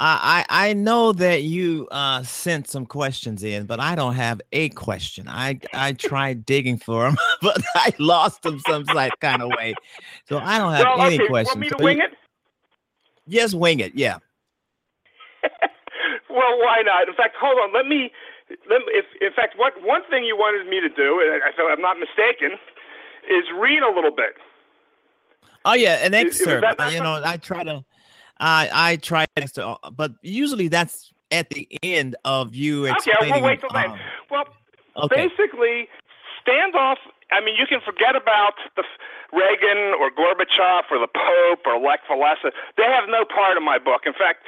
I 0.00 0.44
I 0.48 0.72
know 0.74 1.12
that 1.12 1.42
you 1.42 1.88
uh, 1.90 2.22
sent 2.22 2.68
some 2.68 2.86
questions 2.86 3.42
in, 3.42 3.66
but 3.66 3.80
I 3.80 3.94
don't 3.96 4.14
have 4.14 4.40
a 4.52 4.68
question. 4.70 5.28
I 5.28 5.58
I 5.74 5.92
tried 5.92 6.46
digging 6.46 6.78
for 6.78 7.04
them, 7.04 7.16
but 7.42 7.60
I 7.74 7.92
lost 7.98 8.42
them 8.42 8.60
some 8.68 8.84
like 8.94 9.12
kind 9.20 9.42
of 9.42 9.48
way. 9.50 9.74
So 10.28 10.38
I 10.38 10.58
don't 10.58 10.72
have 10.72 10.84
well, 10.84 11.02
any 11.02 11.16
okay. 11.18 11.26
questions. 11.26 11.56
Want 11.56 11.60
me 11.60 11.68
to 11.70 11.76
So 11.78 11.84
wing 11.84 11.96
you- 11.98 12.04
it? 12.04 12.10
Yes, 13.26 13.54
wing 13.54 13.80
it. 13.80 13.94
Yeah. 13.94 14.18
Well, 16.30 16.58
why 16.58 16.82
not? 16.84 17.08
In 17.08 17.14
fact, 17.14 17.34
hold 17.40 17.58
on. 17.58 17.72
Let 17.72 17.86
me. 17.86 18.12
Let 18.70 18.80
me 18.80 18.86
if, 18.88 19.06
in 19.20 19.32
fact, 19.32 19.54
what 19.58 19.72
one 19.82 20.02
thing 20.08 20.24
you 20.24 20.36
wanted 20.36 20.68
me 20.68 20.78
to 20.80 20.88
do, 20.88 21.20
if 21.20 21.42
I'm 21.58 21.80
not 21.80 21.96
mistaken, 21.98 22.52
is 23.28 23.44
read 23.58 23.82
a 23.82 23.90
little 23.92 24.10
bit. 24.14 24.34
Oh 25.64 25.74
yeah, 25.74 25.96
an 26.04 26.14
Is- 26.14 26.36
is 26.36 26.46
excerpt. 26.46 26.78
that 26.78 26.92
you 26.92 27.00
know, 27.00 27.20
I 27.24 27.38
try 27.38 27.64
to, 27.64 27.84
I 28.40 28.70
I 28.72 28.96
try 28.96 29.26
to, 29.36 29.76
but 29.96 30.12
usually 30.22 30.68
that's 30.68 31.12
at 31.30 31.50
the 31.50 31.68
end 31.82 32.16
of 32.24 32.54
you 32.54 32.86
explaining. 32.86 33.32
Okay, 33.34 33.40
we'll 33.40 33.50
wait 33.50 33.60
till 33.60 33.70
then. 33.72 33.90
um, 33.90 33.98
Well, 34.30 34.44
okay. 34.96 35.28
basically, 35.28 35.88
standoff. 36.46 36.96
I 37.30 37.44
mean, 37.44 37.56
you 37.56 37.66
can 37.66 37.80
forget 37.84 38.16
about 38.16 38.54
the 38.76 38.84
Reagan 39.32 39.92
or 40.00 40.08
Gorbachev 40.10 40.88
or 40.90 40.98
the 40.98 41.10
Pope 41.12 41.66
or 41.66 41.76
Lech 41.78 42.00
Walesa. 42.08 42.52
They 42.76 42.84
have 42.88 43.04
no 43.08 43.24
part 43.28 43.56
in 43.56 43.64
my 43.64 43.78
book. 43.78 44.02
In 44.06 44.14
fact, 44.14 44.46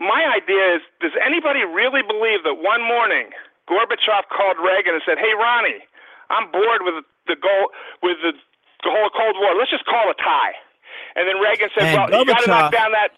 my 0.00 0.26
idea 0.34 0.76
is: 0.76 0.82
Does 1.00 1.12
anybody 1.24 1.62
really 1.64 2.02
believe 2.02 2.42
that 2.42 2.58
one 2.58 2.82
morning 2.82 3.30
Gorbachev 3.70 4.26
called 4.34 4.56
Reagan 4.58 4.94
and 4.94 5.02
said, 5.06 5.18
"Hey, 5.18 5.34
Ronnie, 5.38 5.84
I'm 6.30 6.50
bored 6.50 6.82
with 6.82 7.04
the 7.28 7.36
goal 7.36 7.70
with 8.02 8.18
the, 8.22 8.32
the 8.82 8.90
whole 8.90 9.10
Cold 9.10 9.36
War. 9.38 9.54
Let's 9.54 9.70
just 9.70 9.84
call 9.86 10.10
a 10.10 10.14
tie." 10.14 10.54
And 11.14 11.28
then 11.28 11.38
Reagan 11.38 11.68
said, 11.78 11.94
And 11.94 12.10
"Well, 12.10 12.20
you 12.20 12.26
got 12.26 12.42
to 12.42 12.50
knock 12.50 12.72
down 12.72 12.90
that." 12.92 13.14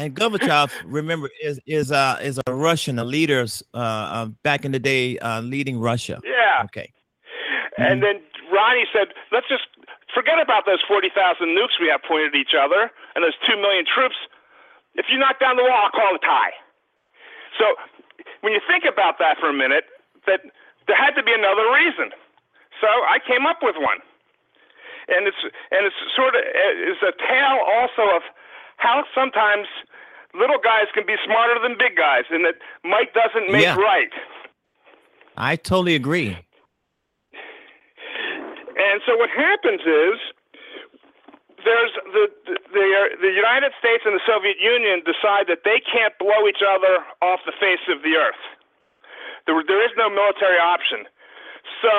And 0.00 0.16
Gorbachev, 0.16 0.72
remember, 0.86 1.28
is 1.44 1.60
is 1.66 1.92
uh 1.92 2.16
is 2.22 2.40
a 2.46 2.54
Russian, 2.54 2.98
a 2.98 3.04
leader 3.04 3.44
uh, 3.74 3.76
uh 3.76 4.26
back 4.42 4.64
in 4.64 4.72
the 4.72 4.78
day, 4.80 5.18
uh, 5.18 5.42
leading 5.42 5.78
Russia. 5.78 6.16
Yeah. 6.24 6.64
Okay. 6.64 6.88
And 7.76 8.02
then 8.02 8.24
Ronnie 8.48 8.88
said, 8.92 9.12
let's 9.30 9.48
just 9.48 9.68
forget 10.12 10.40
about 10.40 10.64
those 10.66 10.80
40,000 10.88 11.12
nukes 11.52 11.76
we 11.80 11.88
have 11.88 12.00
pointed 12.02 12.34
at 12.34 12.38
each 12.40 12.52
other 12.52 12.90
and 13.14 13.24
those 13.24 13.36
2 13.48 13.56
million 13.56 13.84
troops. 13.84 14.16
If 14.96 15.06
you 15.08 15.16
knock 15.16 15.38
down 15.38 15.56
the 15.56 15.64
wall, 15.64 15.88
I'll 15.88 15.94
call 15.94 16.12
a 16.12 16.18
tie. 16.18 16.52
So 17.56 17.76
when 18.40 18.52
you 18.52 18.60
think 18.68 18.84
about 18.84 19.16
that 19.20 19.36
for 19.38 19.48
a 19.48 19.56
minute, 19.56 19.84
that 20.26 20.40
there 20.88 20.96
had 20.96 21.12
to 21.16 21.22
be 21.22 21.32
another 21.32 21.72
reason. 21.72 22.12
So 22.80 22.88
I 22.88 23.20
came 23.20 23.44
up 23.44 23.60
with 23.60 23.76
one. 23.76 24.00
And 25.08 25.26
it's 25.26 25.42
and 25.44 25.84
it's 25.84 25.96
sort 26.14 26.36
of 26.36 26.40
is 26.40 27.00
a 27.02 27.12
tale 27.16 27.60
also 27.64 28.14
of 28.14 28.22
how 28.80 29.04
sometimes 29.14 29.66
little 30.34 30.58
guys 30.62 30.86
can 30.94 31.04
be 31.06 31.16
smarter 31.24 31.58
than 31.62 31.76
big 31.78 31.96
guys, 31.96 32.24
and 32.30 32.44
that 32.44 32.56
might 32.84 33.12
doesn't 33.14 33.50
make 33.50 33.62
Yeah. 33.64 33.76
right. 33.76 34.12
I 35.36 35.56
totally 35.56 35.94
agree. 35.94 36.36
And 38.76 39.00
so 39.06 39.16
what 39.16 39.30
happens 39.30 39.80
is 39.82 40.16
there's 41.64 41.92
the 42.12 42.24
the 42.46 42.56
the, 42.72 42.86
the 43.20 43.32
United 43.32 43.72
States 43.78 44.02
and 44.06 44.14
the 44.16 44.24
Soviet 44.26 44.56
Union 44.60 45.02
decide 45.04 45.46
that 45.48 45.62
they 45.64 45.80
can't 45.84 46.16
blow 46.18 46.48
each 46.48 46.62
other 46.64 47.04
off 47.20 47.40
the 47.44 47.52
face 47.60 47.82
of 47.92 48.02
the 48.02 48.16
earth. 48.16 48.40
There, 49.46 49.56
there 49.66 49.82
is 49.84 49.92
no 49.96 50.08
military 50.08 50.58
option. 50.58 51.04
So 51.82 51.92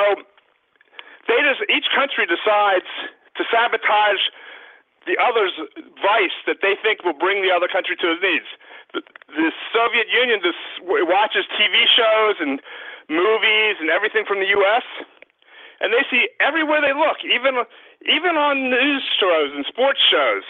they 1.27 1.37
just 1.45 1.61
each 1.69 1.85
country 1.93 2.25
decides 2.25 2.89
to 3.37 3.41
sabotage 3.53 4.21
the 5.09 5.17
other's 5.17 5.53
vice 5.97 6.37
that 6.45 6.61
they 6.61 6.77
think 6.77 7.01
will 7.03 7.17
bring 7.17 7.41
the 7.41 7.49
other 7.49 7.67
country 7.67 7.97
to 7.97 8.13
its 8.13 8.21
knees. 8.21 8.47
The, 8.93 9.01
the 9.33 9.49
Soviet 9.73 10.07
Union 10.13 10.39
just 10.43 10.59
watches 10.85 11.45
TV 11.57 11.89
shows 11.89 12.37
and 12.37 12.61
movies 13.09 13.81
and 13.81 13.89
everything 13.89 14.23
from 14.27 14.39
the 14.39 14.49
U.S. 14.61 14.85
and 15.81 15.89
they 15.91 16.05
see 16.09 16.29
everywhere 16.39 16.79
they 16.79 16.93
look, 16.93 17.25
even 17.25 17.65
even 18.05 18.37
on 18.37 18.69
news 18.69 19.03
shows 19.17 19.53
and 19.53 19.65
sports 19.65 20.01
shows, 20.01 20.45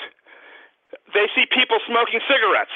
they 1.14 1.28
see 1.36 1.48
people 1.48 1.80
smoking 1.88 2.20
cigarettes. 2.28 2.76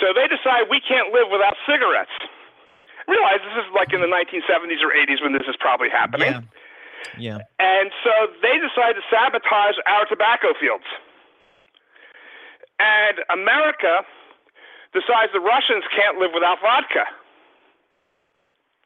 So 0.00 0.12
they 0.16 0.28
decide 0.28 0.68
we 0.70 0.80
can't 0.80 1.12
live 1.12 1.28
without 1.28 1.56
cigarettes. 1.68 2.12
Realize 3.08 3.42
this 3.42 3.64
is 3.64 3.68
like 3.74 3.92
in 3.92 4.00
the 4.00 4.08
1970s 4.08 4.80
or 4.84 4.92
80s 4.94 5.20
when 5.20 5.32
this 5.32 5.44
is 5.48 5.56
probably 5.58 5.90
happening. 5.90 6.40
Yeah. 6.40 6.44
Yeah. 7.18 7.38
And 7.58 7.90
so 8.04 8.10
they 8.42 8.56
decide 8.58 8.94
to 8.94 9.02
sabotage 9.10 9.76
our 9.86 10.04
tobacco 10.06 10.48
fields. 10.58 10.84
And 12.78 13.18
America 13.30 14.04
decides 14.92 15.32
the 15.32 15.40
Russians 15.40 15.84
can't 15.94 16.18
live 16.18 16.30
without 16.34 16.58
vodka. 16.60 17.04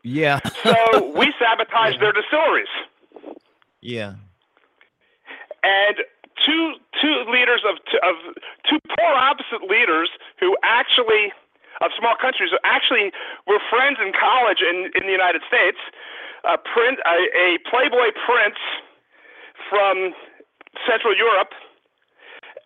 Yeah. 0.02 0.40
So 0.62 1.12
we 1.16 1.32
sabotage 1.38 1.98
their 1.98 2.12
distilleries. 2.12 2.68
yeah. 3.80 4.14
And 5.64 5.96
two 6.44 6.74
two 7.00 7.24
leaders 7.32 7.62
of 7.64 7.76
of 8.02 8.16
two 8.68 8.78
polar 8.98 9.16
opposite 9.16 9.62
leaders 9.68 10.10
who 10.38 10.56
actually 10.62 11.32
of 11.80 11.90
small 11.98 12.14
countries 12.20 12.50
who 12.50 12.58
actually 12.64 13.10
were 13.46 13.58
friends 13.70 13.98
in 14.00 14.12
college 14.12 14.60
in 14.60 14.90
in 14.94 15.06
the 15.06 15.12
United 15.12 15.42
States. 15.48 15.78
A 16.44 16.58
prince, 16.58 17.00
a, 17.06 17.18
a 17.32 17.58
Playboy 17.68 18.12
prince 18.26 18.60
from 19.70 20.12
Central 20.86 21.16
Europe, 21.16 21.52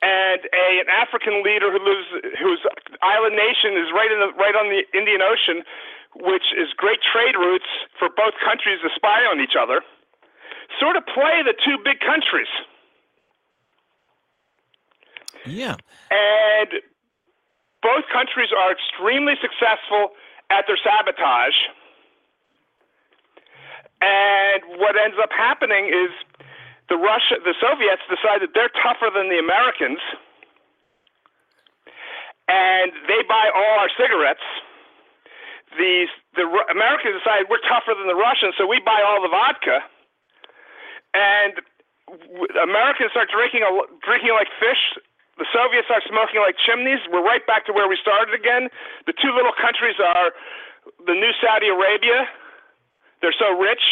and 0.03 0.41
a 0.51 0.81
an 0.83 0.91
African 0.91 1.43
leader 1.43 1.71
who 1.71 1.79
lives 1.79 2.07
whose 2.43 2.63
island 3.03 3.37
nation 3.37 3.79
is 3.79 3.91
right 3.95 4.11
in 4.11 4.19
the 4.19 4.31
right 4.39 4.55
on 4.55 4.71
the 4.71 4.83
Indian 4.97 5.23
Ocean, 5.23 5.63
which 6.15 6.55
is 6.57 6.75
great 6.77 6.99
trade 7.03 7.37
routes 7.39 7.71
for 7.99 8.09
both 8.09 8.35
countries 8.45 8.79
to 8.83 8.91
spy 8.95 9.23
on 9.27 9.41
each 9.41 9.55
other. 9.59 9.83
Sort 10.79 10.97
of 10.97 11.07
play 11.07 11.43
the 11.43 11.55
two 11.55 11.79
big 11.83 12.01
countries. 12.01 12.51
Yeah. 15.47 15.77
And 16.11 16.83
both 17.83 18.05
countries 18.13 18.51
are 18.53 18.73
extremely 18.73 19.35
successful 19.41 20.13
at 20.51 20.67
their 20.67 20.79
sabotage. 20.79 21.57
And 24.01 24.79
what 24.79 24.95
ends 24.95 25.17
up 25.19 25.31
happening 25.35 25.91
is 25.91 26.11
the 26.89 26.97
Russia, 26.97 27.43
the 27.43 27.55
Soviets 27.61 28.03
decide 28.09 28.41
that 28.41 28.55
they're 28.55 28.73
tougher 28.81 29.11
than 29.13 29.29
the 29.29 29.39
Americans, 29.39 29.99
and 32.49 32.93
they 33.11 33.21
buy 33.29 33.51
all 33.53 33.77
our 33.83 33.93
cigarettes. 33.99 34.45
The 35.77 36.09
the 36.33 36.49
Americans 36.73 37.21
decide 37.21 37.51
we're 37.51 37.63
tougher 37.69 37.93
than 37.93 38.09
the 38.09 38.17
Russians, 38.17 38.55
so 38.57 38.65
we 38.65 38.81
buy 38.81 39.05
all 39.05 39.21
the 39.21 39.29
vodka. 39.29 39.85
And 41.13 41.61
Americans 42.63 43.13
start 43.13 43.29
drinking 43.29 43.67
drinking 44.01 44.33
like 44.33 44.49
fish. 44.57 44.97
The 45.37 45.47
Soviets 45.53 45.87
start 45.87 46.03
smoking 46.09 46.41
like 46.41 46.57
chimneys. 46.57 46.99
We're 47.13 47.23
right 47.23 47.45
back 47.47 47.67
to 47.67 47.73
where 47.73 47.87
we 47.87 47.99
started 48.01 48.35
again. 48.35 48.73
The 49.07 49.15
two 49.15 49.31
little 49.31 49.55
countries 49.55 49.95
are 50.01 50.33
the 51.07 51.15
new 51.15 51.31
Saudi 51.39 51.69
Arabia. 51.69 52.27
They're 53.21 53.35
so 53.37 53.51
rich, 53.59 53.83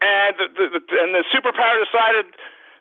and 0.00 0.36
the, 0.36 0.46
the, 0.52 0.66
the 0.76 0.80
and 1.00 1.14
the 1.14 1.24
superpower 1.32 1.80
decided 1.80 2.34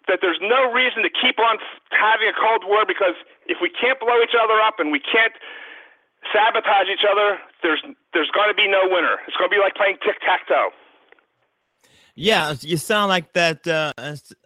that 0.08 0.20
there's 0.22 0.40
no 0.42 0.72
reason 0.74 1.04
to 1.04 1.10
keep 1.10 1.40
on 1.40 1.58
having 1.92 2.28
a 2.28 2.36
Cold 2.36 2.66
War 2.66 2.84
because 2.86 3.16
if 3.46 3.58
we 3.62 3.70
can't 3.70 4.00
blow 4.00 4.20
each 4.24 4.36
other 4.36 4.60
up 4.60 4.80
and 4.80 4.92
we 4.92 5.00
can't 5.00 5.34
sabotage 6.34 6.88
each 6.92 7.06
other, 7.10 7.38
there's 7.62 7.82
there's 8.14 8.32
going 8.32 8.50
to 8.50 8.56
be 8.56 8.68
no 8.68 8.90
winner. 8.90 9.18
It's 9.28 9.38
going 9.38 9.50
to 9.50 9.56
be 9.56 9.62
like 9.62 9.76
playing 9.76 9.98
tic 10.04 10.20
tac 10.22 10.48
toe. 10.48 10.70
Yeah, 12.16 12.54
you 12.60 12.76
sound 12.76 13.10
like 13.10 13.32
that 13.34 13.66
uh, 13.66 13.94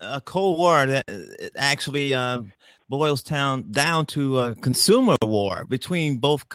a 0.02 0.22
Cold 0.22 0.60
War 0.60 0.86
that 0.86 1.06
actually 1.56 2.14
uh, 2.14 2.42
boils 2.90 3.24
down 3.24 3.72
down 3.72 4.06
to 4.08 4.40
a 4.40 4.56
consumer 4.56 5.16
war 5.24 5.66
between 5.68 6.18
both 6.18 6.46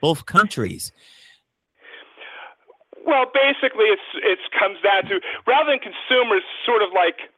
both 0.00 0.26
countries. 0.26 0.92
Well, 3.04 3.26
basically, 3.34 3.86
it's 3.90 4.08
it 4.22 4.38
comes 4.58 4.78
down 4.82 5.04
to 5.10 5.20
rather 5.46 5.70
than 5.72 5.80
consumers, 5.80 6.42
sort 6.66 6.82
of 6.82 6.90
like 6.94 7.30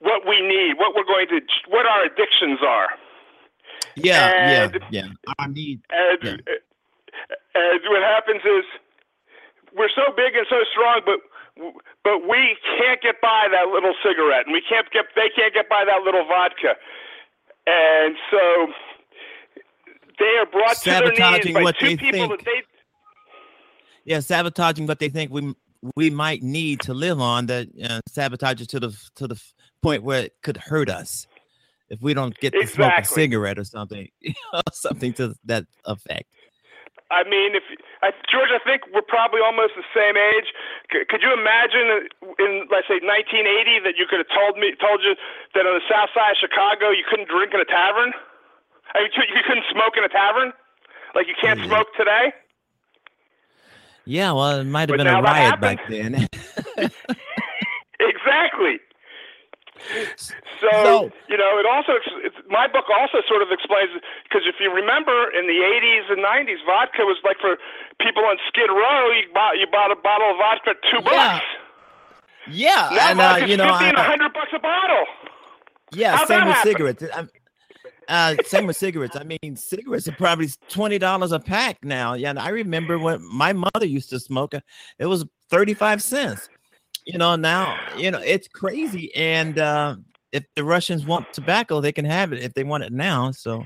what 0.00 0.26
we 0.28 0.40
need, 0.40 0.76
what 0.76 0.94
we're 0.94 1.08
going 1.08 1.28
to, 1.28 1.40
what 1.68 1.86
our 1.86 2.04
addictions 2.04 2.60
are. 2.66 2.90
Yeah, 3.96 4.28
And- 4.36 4.74
yeah, 4.90 5.02
yeah. 5.06 5.34
I 5.38 5.46
need. 5.48 5.80
And, 5.90 6.22
Yeah. 6.22 6.54
and 7.54 7.80
what 7.88 8.02
happens 8.02 8.42
is 8.44 8.64
we're 9.72 9.88
so 9.94 10.12
big 10.16 10.34
and 10.36 10.46
so 10.50 10.60
strong, 10.72 11.00
but 11.06 11.20
but 12.04 12.28
we 12.28 12.56
can't 12.76 13.00
get 13.00 13.20
by 13.22 13.48
that 13.50 13.68
little 13.72 13.94
cigarette, 14.04 14.44
and 14.44 14.52
we 14.52 14.60
can't 14.60 14.90
get 14.90 15.06
they 15.16 15.30
can't 15.34 15.54
get 15.54 15.68
by 15.70 15.84
that 15.86 16.02
little 16.04 16.24
vodka, 16.28 16.76
and 17.66 18.16
so 18.30 18.68
they 20.18 20.36
are 20.40 20.46
brought 20.46 20.76
to 20.76 20.90
their 20.90 21.12
knees 21.12 21.54
by 21.54 21.62
what 21.62 21.78
two 21.78 21.88
they 21.88 21.96
people 21.96 22.28
think. 22.28 22.38
that 22.38 22.44
they 22.44 22.60
Yeah, 24.06 24.20
sabotaging 24.20 24.86
what 24.86 25.00
they 25.00 25.10
think 25.10 25.32
we 25.32 25.52
we 25.94 26.10
might 26.10 26.40
need 26.42 26.80
to 26.82 26.94
live 26.94 27.20
on. 27.20 27.46
That 27.46 27.66
uh, 27.82 28.00
sabotages 28.08 28.68
to 28.68 28.80
the 28.80 28.96
to 29.16 29.26
the 29.26 29.36
point 29.82 30.04
where 30.04 30.30
it 30.30 30.34
could 30.42 30.56
hurt 30.56 30.88
us. 30.88 31.26
if 31.90 32.00
we 32.00 32.14
don't 32.14 32.38
get 32.38 32.54
to 32.54 32.66
smoke 32.66 32.94
a 32.98 33.04
cigarette 33.04 33.58
or 33.58 33.64
something, 33.64 34.08
something 34.72 35.12
to 35.14 35.34
that 35.44 35.66
effect. 35.84 36.30
I 37.10 37.22
mean, 37.22 37.54
if 37.54 37.62
I, 38.02 38.10
George, 38.30 38.50
I 38.50 38.62
think 38.62 38.82
we're 38.94 39.06
probably 39.06 39.38
almost 39.38 39.74
the 39.78 39.86
same 39.94 40.18
age. 40.18 40.50
C- 40.90 41.06
could 41.06 41.22
you 41.22 41.30
imagine 41.30 42.10
in, 42.38 42.66
let's 42.70 42.90
say, 42.90 42.98
1980, 42.98 43.86
that 43.86 43.94
you 43.94 44.06
could 44.10 44.18
have 44.18 44.30
told 44.34 44.58
me, 44.58 44.74
told 44.82 45.02
you 45.06 45.14
that 45.54 45.66
on 45.66 45.74
the 45.78 45.86
South 45.86 46.10
Side 46.14 46.34
of 46.34 46.38
Chicago 46.38 46.90
you 46.90 47.06
couldn't 47.06 47.30
drink 47.30 47.54
in 47.54 47.62
a 47.62 47.68
tavern? 47.68 48.10
I 48.94 49.06
mean, 49.06 49.10
you 49.14 49.42
couldn't 49.46 49.66
smoke 49.70 49.94
in 49.94 50.02
a 50.02 50.10
tavern, 50.10 50.50
like 51.14 51.30
you 51.30 51.38
can't 51.38 51.58
mm-hmm. 51.58 51.70
smoke 51.70 51.90
today. 51.94 52.34
Yeah, 54.06 54.32
well, 54.32 54.60
it 54.60 54.64
might 54.64 54.88
have 54.88 54.96
but 54.96 55.04
been 55.04 55.08
a 55.08 55.20
riot 55.20 55.60
back 55.60 55.80
then. 55.88 56.14
exactly. 58.00 58.78
So, 60.16 60.32
so, 60.60 61.10
you 61.28 61.36
know, 61.36 61.58
it 61.58 61.66
also 61.66 61.92
my 62.48 62.66
book 62.66 62.86
also 62.88 63.18
sort 63.28 63.42
of 63.42 63.48
explains 63.50 63.90
because 64.24 64.42
if 64.46 64.56
you 64.58 64.72
remember 64.72 65.30
in 65.30 65.46
the 65.46 65.60
80s 65.60 66.10
and 66.10 66.24
90s, 66.24 66.64
vodka 66.64 67.02
was 67.02 67.18
like 67.24 67.36
for 67.40 67.58
people 68.00 68.24
on 68.24 68.38
Skid 68.48 68.70
Row. 68.70 69.10
You 69.10 69.28
bought 69.34 69.58
you 69.58 69.66
bought 69.70 69.90
a 69.90 69.96
bottle 69.96 70.30
of 70.30 70.36
vodka 70.38 70.70
at 70.70 70.76
two 70.90 71.02
yeah. 71.04 71.38
bucks. 71.38 71.44
Yeah, 72.48 72.88
now 73.14 73.34
and 73.34 73.42
uh, 73.42 73.46
you 73.46 73.56
know, 73.56 73.68
fifty 73.70 73.86
and 73.86 73.98
a 73.98 74.02
hundred 74.02 74.32
bucks 74.32 74.50
a 74.54 74.58
bottle. 74.58 75.04
Yeah, 75.92 76.16
How'd 76.16 76.28
same 76.28 76.46
with 76.46 76.54
happen? 76.54 76.72
cigarettes. 76.72 77.04
I'm, 77.14 77.30
uh, 78.08 78.36
same 78.44 78.66
with 78.66 78.76
cigarettes. 78.76 79.16
I 79.16 79.24
mean, 79.24 79.56
cigarettes 79.56 80.08
are 80.08 80.12
probably 80.12 80.48
twenty 80.68 80.98
dollars 80.98 81.32
a 81.32 81.40
pack 81.40 81.84
now. 81.84 82.14
Yeah, 82.14 82.30
and 82.30 82.38
I 82.38 82.48
remember 82.48 82.98
when 82.98 83.22
my 83.32 83.52
mother 83.52 83.86
used 83.86 84.10
to 84.10 84.20
smoke. 84.20 84.54
It 84.98 85.06
was 85.06 85.24
thirty 85.50 85.74
five 85.74 86.02
cents 86.02 86.48
you 87.06 87.18
know 87.18 87.36
now 87.36 87.78
you 87.96 88.10
know 88.10 88.18
it's 88.18 88.48
crazy 88.48 89.14
and 89.14 89.58
uh 89.58 89.96
if 90.32 90.44
the 90.54 90.64
russians 90.64 91.06
want 91.06 91.32
tobacco 91.32 91.80
they 91.80 91.92
can 91.92 92.04
have 92.04 92.32
it 92.32 92.42
if 92.42 92.52
they 92.54 92.64
want 92.64 92.82
it 92.82 92.92
now 92.92 93.30
so 93.30 93.64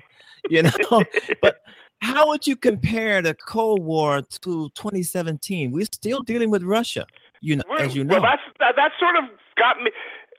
you 0.48 0.62
know 0.90 1.02
but 1.42 1.56
how 2.02 2.28
would 2.28 2.46
you 2.46 2.54
compare 2.54 3.20
the 3.22 3.34
cold 3.34 3.82
war 3.82 4.22
to 4.22 4.70
2017 4.74 5.72
we're 5.72 5.84
still 5.86 6.22
dealing 6.22 6.50
with 6.50 6.62
russia 6.62 7.04
you 7.40 7.56
know 7.56 7.64
as 7.78 7.94
you 7.94 8.04
know 8.04 8.14
well 8.14 8.22
that's 8.22 8.42
that, 8.58 8.76
that 8.76 8.92
sort 9.00 9.16
of 9.16 9.24
got 9.56 9.82
me 9.82 9.90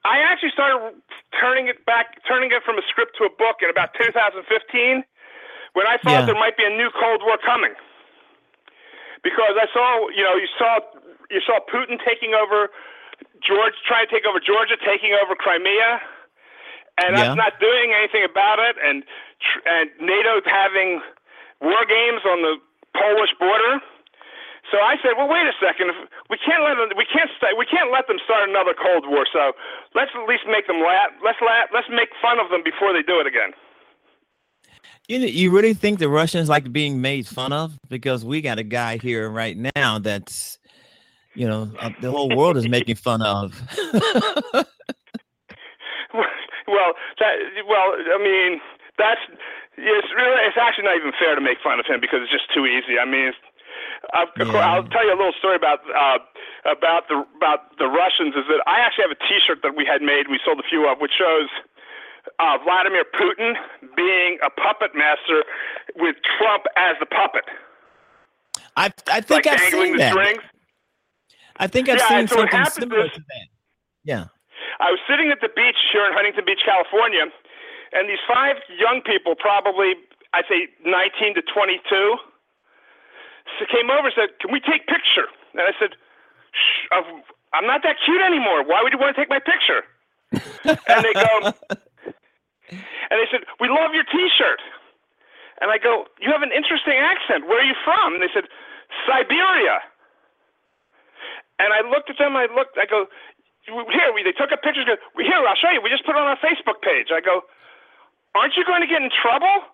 i 0.06 0.20
actually 0.20 0.52
started 0.52 0.94
turning 1.40 1.68
it 1.68 1.86
back 1.86 2.18
turning 2.28 2.52
it 2.52 2.64
from 2.64 2.78
a 2.78 2.82
script 2.90 3.16
to 3.18 3.24
a 3.26 3.30
book 3.30 3.62
in 3.62 3.70
about 3.70 3.94
2015 4.00 5.04
when 5.74 5.88
i 5.88 5.98
thought 5.98 6.24
Yeah. 6.24 6.26
there 6.26 6.36
might 6.40 6.58
be 6.58 6.66
a 6.66 6.70
new 6.74 6.90
cold 6.92 7.22
war 7.24 7.38
coming 7.44 7.74
because 9.24 9.56
i 9.60 9.68
saw 9.74 10.10
you 10.10 10.24
know 10.24 10.36
you 10.36 10.48
saw 10.58 10.80
you 11.30 11.42
saw 11.46 11.60
putin 11.72 11.98
taking 12.04 12.34
over 12.34 12.70
George 13.42 13.74
trying 13.88 14.06
to 14.06 14.12
take 14.14 14.26
over 14.26 14.40
Georgia, 14.40 14.78
taking 14.86 15.14
over 15.18 15.34
Crimea, 15.36 16.02
and 17.02 17.18
Yeah. 17.18 17.32
us 17.34 17.38
not 17.38 17.60
doing 17.60 17.94
anything 17.94 18.24
about 18.24 18.60
it, 18.60 18.78
and 18.84 19.04
and 19.66 19.90
NATO 20.00 20.42
having 20.46 21.02
war 21.60 21.84
games 21.86 22.22
on 22.26 22.42
the 22.42 22.58
Polish 22.94 23.34
border. 23.40 23.82
So 24.72 24.80
I 24.80 24.96
said, 25.04 25.20
well, 25.20 25.28
wait 25.28 25.44
a 25.44 25.56
second. 25.60 25.92
If 25.92 26.00
we 26.32 26.40
can't 26.40 26.64
let 26.64 26.80
them, 26.80 26.96
we 26.96 27.06
can't 27.06 27.30
st- 27.38 27.60
we 27.60 27.68
can't 27.68 27.92
let 27.92 28.08
them 28.08 28.18
start 28.24 28.48
another 28.48 28.74
Cold 28.74 29.04
War. 29.06 29.28
So 29.28 29.52
let's 29.94 30.12
at 30.16 30.24
least 30.28 30.48
make 30.48 30.66
them 30.68 30.80
laugh. 30.80 31.12
Let's 31.24 31.40
laugh. 31.44 31.70
Let's 31.74 31.88
make 31.92 32.10
fun 32.22 32.40
of 32.40 32.50
them 32.50 32.64
before 32.64 32.94
they 32.96 33.04
do 33.04 33.20
it 33.20 33.28
again. 33.28 33.52
you, 35.08 35.20
you 35.20 35.52
really 35.52 35.74
think 35.74 36.00
the 36.00 36.08
russians 36.08 36.48
like 36.48 36.72
being 36.72 37.02
made 37.02 37.28
fun 37.28 37.52
of 37.52 37.78
because 37.90 38.24
we 38.24 38.40
got 38.40 38.60
a 38.60 38.64
guy 38.64 38.98
here 38.98 39.30
right 39.30 39.58
now 39.76 40.00
that's 40.00 40.58
you 41.36 41.46
know 41.48 41.70
uh, 41.80 41.90
the 42.00 42.10
whole 42.10 42.30
world 42.36 42.56
is 42.56 42.68
making 42.70 42.96
fun 42.96 43.22
of 43.22 43.52
well, 46.72 46.96
that 47.20 47.36
well, 47.68 48.00
I 48.00 48.20
mean, 48.20 48.64
that's 48.98 49.22
it's 49.78 50.12
really 50.16 50.40
it's 50.48 50.58
actually 50.58 50.88
not 50.88 50.98
even 50.98 51.12
fair 51.20 51.36
to 51.36 51.44
make 51.44 51.60
fun 51.60 51.80
of 51.80 51.86
him 51.86 52.00
because 52.00 52.24
it's 52.24 52.32
just 52.32 52.48
too 52.54 52.66
easy. 52.66 52.96
I 52.96 53.06
mean, 53.06 53.36
Yeah. 54.38 54.58
I'll 54.66 54.84
tell 54.90 55.06
you 55.06 55.14
a 55.14 55.20
little 55.20 55.34
story 55.38 55.56
about 55.56 55.80
uh, 55.94 56.18
about 56.66 57.08
the 57.08 57.24
about 57.38 57.78
the 57.78 57.86
Russians. 57.88 58.34
Is 58.36 58.46
that 58.50 58.62
I 58.68 58.80
actually 58.82 59.06
have 59.10 59.16
a 59.16 59.22
T-shirt 59.30 59.60
that 59.64 59.76
we 59.76 59.86
had 59.86 60.02
made. 60.02 60.28
We 60.30 60.40
sold 60.44 60.60
a 60.60 60.68
few 60.68 60.88
of, 60.90 61.00
which 61.00 61.14
shows. 61.18 61.50
Uh, 62.38 62.58
Vladimir 62.64 63.04
Putin 63.18 63.54
being 63.98 64.38
a 64.46 64.50
puppet 64.50 64.92
master 64.94 65.42
with 65.98 66.16
Trump 66.38 66.66
as 66.78 66.94
the 67.00 67.06
puppet. 67.08 67.46
i 68.78 68.94
i 69.10 69.20
think 69.22 69.46
like 69.46 69.48
i've 69.48 69.72
seen 69.74 69.94
the 69.94 69.98
that 69.98 70.12
strings. 70.14 70.44
i 71.58 71.66
think 71.66 71.90
i've 71.90 71.98
Yeah, 71.98 72.08
seen 72.10 72.28
so 72.28 72.38
something 72.46 72.66
similar 72.66 73.06
is- 73.06 73.12
to 73.14 73.20
that 73.22 73.48
yeah 74.04 74.26
I 74.80 74.92
was 74.94 75.00
sitting 75.10 75.30
at 75.32 75.42
the 75.42 75.50
beach 75.50 75.78
here 75.92 76.06
in 76.06 76.14
Huntington 76.14 76.46
Beach, 76.46 76.62
California, 76.66 77.26
and 77.94 78.10
these 78.10 78.22
five 78.28 78.56
young 78.78 79.02
people, 79.02 79.36
probably 79.36 79.94
I'd 80.34 80.46
say 80.50 80.70
19 80.86 81.36
to 81.36 81.42
22, 81.42 82.18
so 83.60 83.66
came 83.66 83.90
over 83.90 84.08
and 84.08 84.16
said, 84.16 84.40
"Can 84.40 84.52
we 84.52 84.60
take 84.60 84.88
picture?" 84.88 85.28
And 85.54 85.62
I 85.62 85.74
said, 85.80 85.96
Shh, 86.52 86.88
"I'm 87.54 87.68
not 87.68 87.84
that 87.84 87.98
cute 88.04 88.22
anymore. 88.22 88.64
Why 88.64 88.82
would 88.84 88.94
you 88.94 89.00
want 89.00 89.16
to 89.16 89.20
take 89.20 89.30
my 89.30 89.40
picture?" 89.40 89.84
and 90.32 91.00
they 91.04 91.14
go, 91.14 91.54
and 92.72 93.16
they 93.20 93.28
said, 93.32 93.44
"We 93.60 93.68
love 93.68 93.94
your 93.94 94.08
T-shirt." 94.08 94.62
And 95.62 95.70
I 95.70 95.78
go, 95.78 96.08
"You 96.20 96.32
have 96.32 96.42
an 96.42 96.52
interesting 96.52 96.98
accent. 96.98 97.48
Where 97.48 97.60
are 97.60 97.68
you 97.68 97.76
from?" 97.84 98.16
And 98.16 98.22
they 98.24 98.32
said, 98.34 98.48
"Siberia." 99.06 99.84
And 101.60 101.74
I 101.74 101.86
looked 101.86 102.10
at 102.10 102.18
them. 102.18 102.36
I 102.36 102.48
looked. 102.50 102.78
I 102.78 102.86
go, 102.86 103.08
"Here." 103.68 104.10
We 104.14 104.24
they 104.24 104.32
took 104.32 104.52
a 104.52 104.58
picture. 104.58 104.84
Go, 104.86 104.96
"Here, 105.18 105.38
I'll 105.46 105.60
show 105.60 105.70
you. 105.70 105.82
We 105.82 105.90
just 105.90 106.06
put 106.06 106.16
it 106.16 106.22
on 106.22 106.28
our 106.28 106.40
Facebook 106.40 106.82
page." 106.82 107.12
I 107.12 107.22
go, 107.22 107.44
"Aren't 108.36 108.56
you 108.56 108.66
going 108.66 108.82
to 108.82 108.88
get 108.88 109.02
in 109.02 109.12
trouble?" 109.12 109.68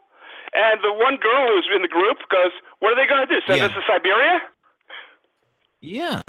And 0.53 0.79
the 0.83 0.93
one 0.93 1.17
girl 1.17 1.47
who's 1.47 1.67
in 1.75 1.81
the 1.81 1.87
group 1.87 2.17
goes, 2.29 2.51
"What 2.79 2.93
are 2.93 2.95
they 2.95 3.07
going 3.07 3.27
to 3.27 3.33
do? 3.33 3.39
Send 3.47 3.59
Yeah. 3.59 3.65
us 3.65 3.71
to 3.73 3.81
Siberia?" 3.87 4.41
Yeah. 5.81 6.21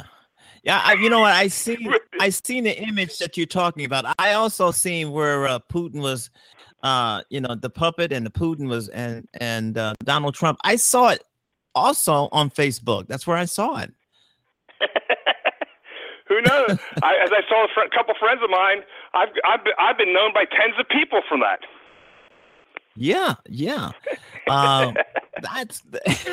Yeah, 0.64 0.83
I, 0.85 0.94
you 0.94 1.09
know 1.09 1.20
what? 1.20 1.33
I 1.33 1.48
see. 1.48 1.88
I 2.20 2.31
seen 2.31 2.64
the 2.64 2.76
image 2.83 3.18
that 3.18 3.37
you're 3.37 3.46
talking 3.46 3.85
about. 3.85 4.04
I 4.18 4.33
also 4.35 4.70
seen 4.72 5.12
where 5.12 5.46
uh, 5.46 5.61
Putin 5.72 6.00
was, 6.02 6.31
uh, 6.83 7.22
you 7.31 7.40
know, 7.40 7.54
the 7.54 7.70
puppet 7.70 8.12
and 8.12 8.26
the 8.26 8.31
Putin 8.31 8.68
was 8.68 8.88
and 8.88 9.26
and 9.40 9.78
uh, 9.78 9.94
Donald 10.04 10.35
Trump. 10.35 10.59
I 10.64 10.76
saw 10.76 11.11
it 11.11 11.22
also 11.74 12.28
on 12.33 12.50
Facebook. 12.50 13.07
That's 13.07 13.26
where 13.26 13.37
I 13.37 13.44
saw 13.46 13.78
it. 13.78 13.92
Who 16.28 16.42
knows? 16.42 16.70
I, 17.02 17.14
as 17.24 17.31
I 17.33 17.40
saw 17.48 17.64
a 17.64 17.68
fr- 17.72 17.88
couple 17.94 18.14
friends 18.20 18.40
of 18.42 18.50
mine, 18.50 18.83
I've 19.14 19.28
I've 19.48 19.64
been, 19.64 19.74
I've 19.78 19.96
been 19.96 20.12
known 20.12 20.35
by 20.35 20.44
tens 20.44 20.74
of 20.78 20.88
people 20.88 21.22
from 21.28 21.40
that. 21.40 21.61
Yeah, 22.98 23.34
yeah. 23.48 23.90
Um, 24.48 24.96
that's 25.42 25.82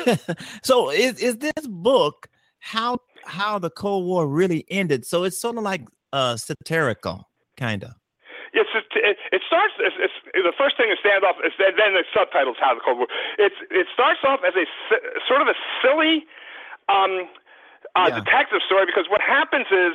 so. 0.62 0.90
Is 0.90 1.18
is 1.20 1.38
this 1.38 1.66
book 1.66 2.28
how 2.60 2.98
how 3.24 3.58
the 3.58 3.70
Cold 3.70 4.04
War 4.06 4.26
really 4.26 4.64
ended? 4.70 5.06
So 5.06 5.24
it's 5.24 5.38
sort 5.38 5.56
of 5.56 5.62
like 5.62 5.82
uh 6.12 6.36
satirical, 6.36 7.28
kind 7.56 7.84
of. 7.84 7.90
It's 8.52 8.70
it, 8.96 9.16
it 9.32 9.42
starts. 9.46 9.74
It's, 9.78 9.96
it's 10.00 10.44
the 10.44 10.52
first 10.56 10.76
thing 10.76 10.88
to 10.88 10.96
stand 10.98 11.24
off. 11.24 11.36
Is 11.44 11.52
then, 11.58 11.72
then 11.76 11.92
the 11.94 12.04
subtitles 12.14 12.56
how 12.60 12.74
the 12.74 12.80
Cold 12.84 12.98
War. 12.98 13.08
It's 13.38 13.54
it 13.70 13.86
starts 13.92 14.20
off 14.24 14.40
as 14.46 14.54
a 14.56 14.64
sort 15.28 15.42
of 15.42 15.48
a 15.48 15.54
silly 15.82 16.24
um, 16.88 17.28
uh, 17.94 18.08
Yeah. 18.08 18.20
detective 18.20 18.60
story 18.64 18.86
because 18.86 19.06
what 19.08 19.20
happens 19.20 19.66
is 19.70 19.92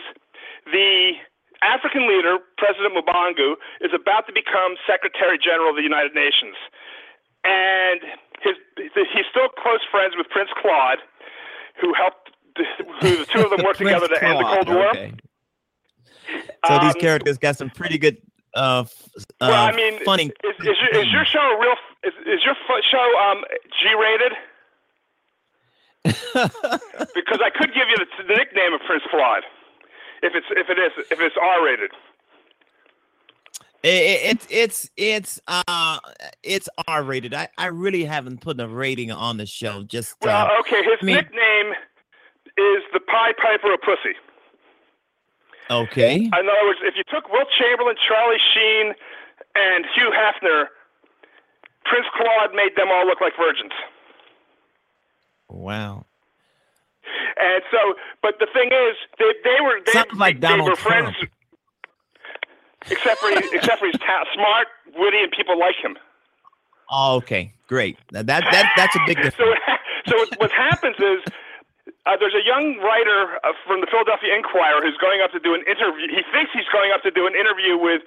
the 0.71 1.13
African 1.61 2.07
leader, 2.07 2.37
President 2.57 2.93
Mubangu, 2.93 3.55
is 3.81 3.91
about 3.93 4.25
to 4.27 4.33
become 4.33 4.75
Secretary 4.85 5.37
General 5.37 5.69
of 5.71 5.75
the 5.75 5.85
United 5.85 6.13
Nations, 6.13 6.55
and 7.43 8.01
his 8.41 8.55
he's 9.13 9.25
still 9.29 9.49
close 9.61 9.81
friends 9.89 10.15
with 10.17 10.27
Prince 10.29 10.49
Claude, 10.61 10.99
who 11.79 11.93
helped. 11.93 12.17
Who 12.99 13.15
the 13.15 13.25
two 13.31 13.39
of 13.45 13.49
them 13.49 13.63
work 13.65 13.77
together 13.77 14.09
to 14.09 14.23
end 14.23 14.37
the 14.37 14.43
Cold 14.43 14.67
War. 14.67 14.89
Okay. 14.89 15.13
So 16.67 16.79
these 16.79 16.95
Um, 16.95 17.01
characters 17.01 17.37
got 17.37 17.55
some 17.55 17.69
pretty 17.69 17.97
good 17.97 18.17
uh, 18.53 18.59
uh 18.59 18.85
Well, 19.39 19.53
I 19.53 19.71
mean, 19.71 20.03
funny. 20.03 20.25
Is, 20.43 20.55
is, 20.59 20.77
your, 20.81 21.01
is 21.01 21.11
your 21.11 21.25
show 21.25 21.39
a 21.39 21.59
real? 21.59 21.75
Is, 22.03 22.13
is 22.25 22.41
your 22.45 22.55
show 22.91 23.19
um, 23.19 23.43
G-rated? 23.81 24.33
Because 27.13 27.39
I 27.43 27.49
could 27.49 27.73
give 27.73 27.87
you 27.89 27.97
the, 27.97 28.23
the 28.23 28.35
nickname 28.35 28.73
of 28.73 28.81
Prince 28.87 29.03
Claude, 29.09 29.43
if 30.21 30.33
it's 30.35 30.47
if 30.51 30.69
it 30.69 30.79
is 30.79 30.91
if 31.11 31.19
it's 31.19 31.35
R-rated. 31.41 31.91
It, 33.83 34.35
it, 34.37 34.47
it's 34.51 34.89
it's 34.95 35.39
uh 35.47 35.97
it's 36.43 36.69
R 36.87 37.01
rated. 37.03 37.33
I, 37.33 37.47
I 37.57 37.67
really 37.67 38.03
haven't 38.05 38.41
put 38.41 38.59
a 38.59 38.67
rating 38.67 39.11
on 39.11 39.37
the 39.37 39.47
show. 39.47 39.81
Just 39.83 40.15
Well, 40.21 40.47
uh, 40.47 40.59
okay, 40.59 40.83
his 40.83 40.99
I 41.01 41.05
mean- 41.05 41.15
nickname 41.15 41.71
is 42.57 42.83
the 42.93 42.99
Pied 42.99 43.35
Piper 43.41 43.73
of 43.73 43.81
Pussy. 43.81 44.13
okay. 45.71 46.15
In 46.15 46.31
other 46.33 46.65
words, 46.67 46.79
if 46.83 46.93
you 46.95 47.03
took 47.11 47.31
Wilt 47.31 47.47
Chamberlain, 47.57 47.95
Charlie 48.07 48.37
Sheen, 48.53 48.93
and 49.55 49.85
Hugh 49.95 50.11
Hefner, 50.13 50.65
Prince 51.85 52.05
Claude 52.15 52.53
made 52.53 52.75
them 52.75 52.89
all 52.91 53.07
look 53.07 53.19
like 53.19 53.33
virgins. 53.35 53.71
Wow. 55.49 56.05
And 57.39 57.63
so, 57.71 57.95
but 58.21 58.35
the 58.39 58.47
thing 58.53 58.69
is, 58.71 58.95
they 59.19 59.31
they 59.43 59.59
were 59.61 59.79
they, 59.85 59.91
Sounds 59.91 60.13
like 60.17 60.39
they 60.41 60.47
Donald 60.47 60.69
were 60.69 60.75
friends. 60.75 61.15
Trump. 61.17 61.31
except 62.89 63.19
for 63.21 63.29
except 63.53 63.79
for 63.79 63.85
he's 63.87 63.99
ta- 63.99 64.25
smart, 64.33 64.67
witty, 64.95 65.21
and 65.23 65.31
people 65.31 65.57
like 65.59 65.75
him. 65.81 65.97
Oh, 66.91 67.15
okay, 67.17 67.53
great. 67.67 67.97
Now 68.11 68.23
that 68.23 68.43
that 68.51 68.73
that's 68.75 68.95
a 68.95 69.01
big 69.07 69.17
difference. 69.23 69.37
So, 70.05 70.11
so 70.11 70.17
what, 70.17 70.29
what 70.39 70.51
happens 70.51 70.97
is 70.99 71.19
uh, 72.05 72.17
there's 72.19 72.35
a 72.35 72.45
young 72.45 72.77
writer 72.83 73.37
uh, 73.43 73.53
from 73.65 73.81
the 73.81 73.87
Philadelphia 73.89 74.33
Inquirer 74.35 74.81
who's 74.81 74.97
going 74.97 75.21
up 75.21 75.31
to 75.31 75.39
do 75.39 75.53
an 75.53 75.61
interview. 75.69 76.09
He 76.09 76.23
thinks 76.33 76.51
he's 76.53 76.69
going 76.73 76.91
up 76.93 77.01
to 77.03 77.11
do 77.11 77.25
an 77.27 77.33
interview 77.35 77.77
with 77.77 78.01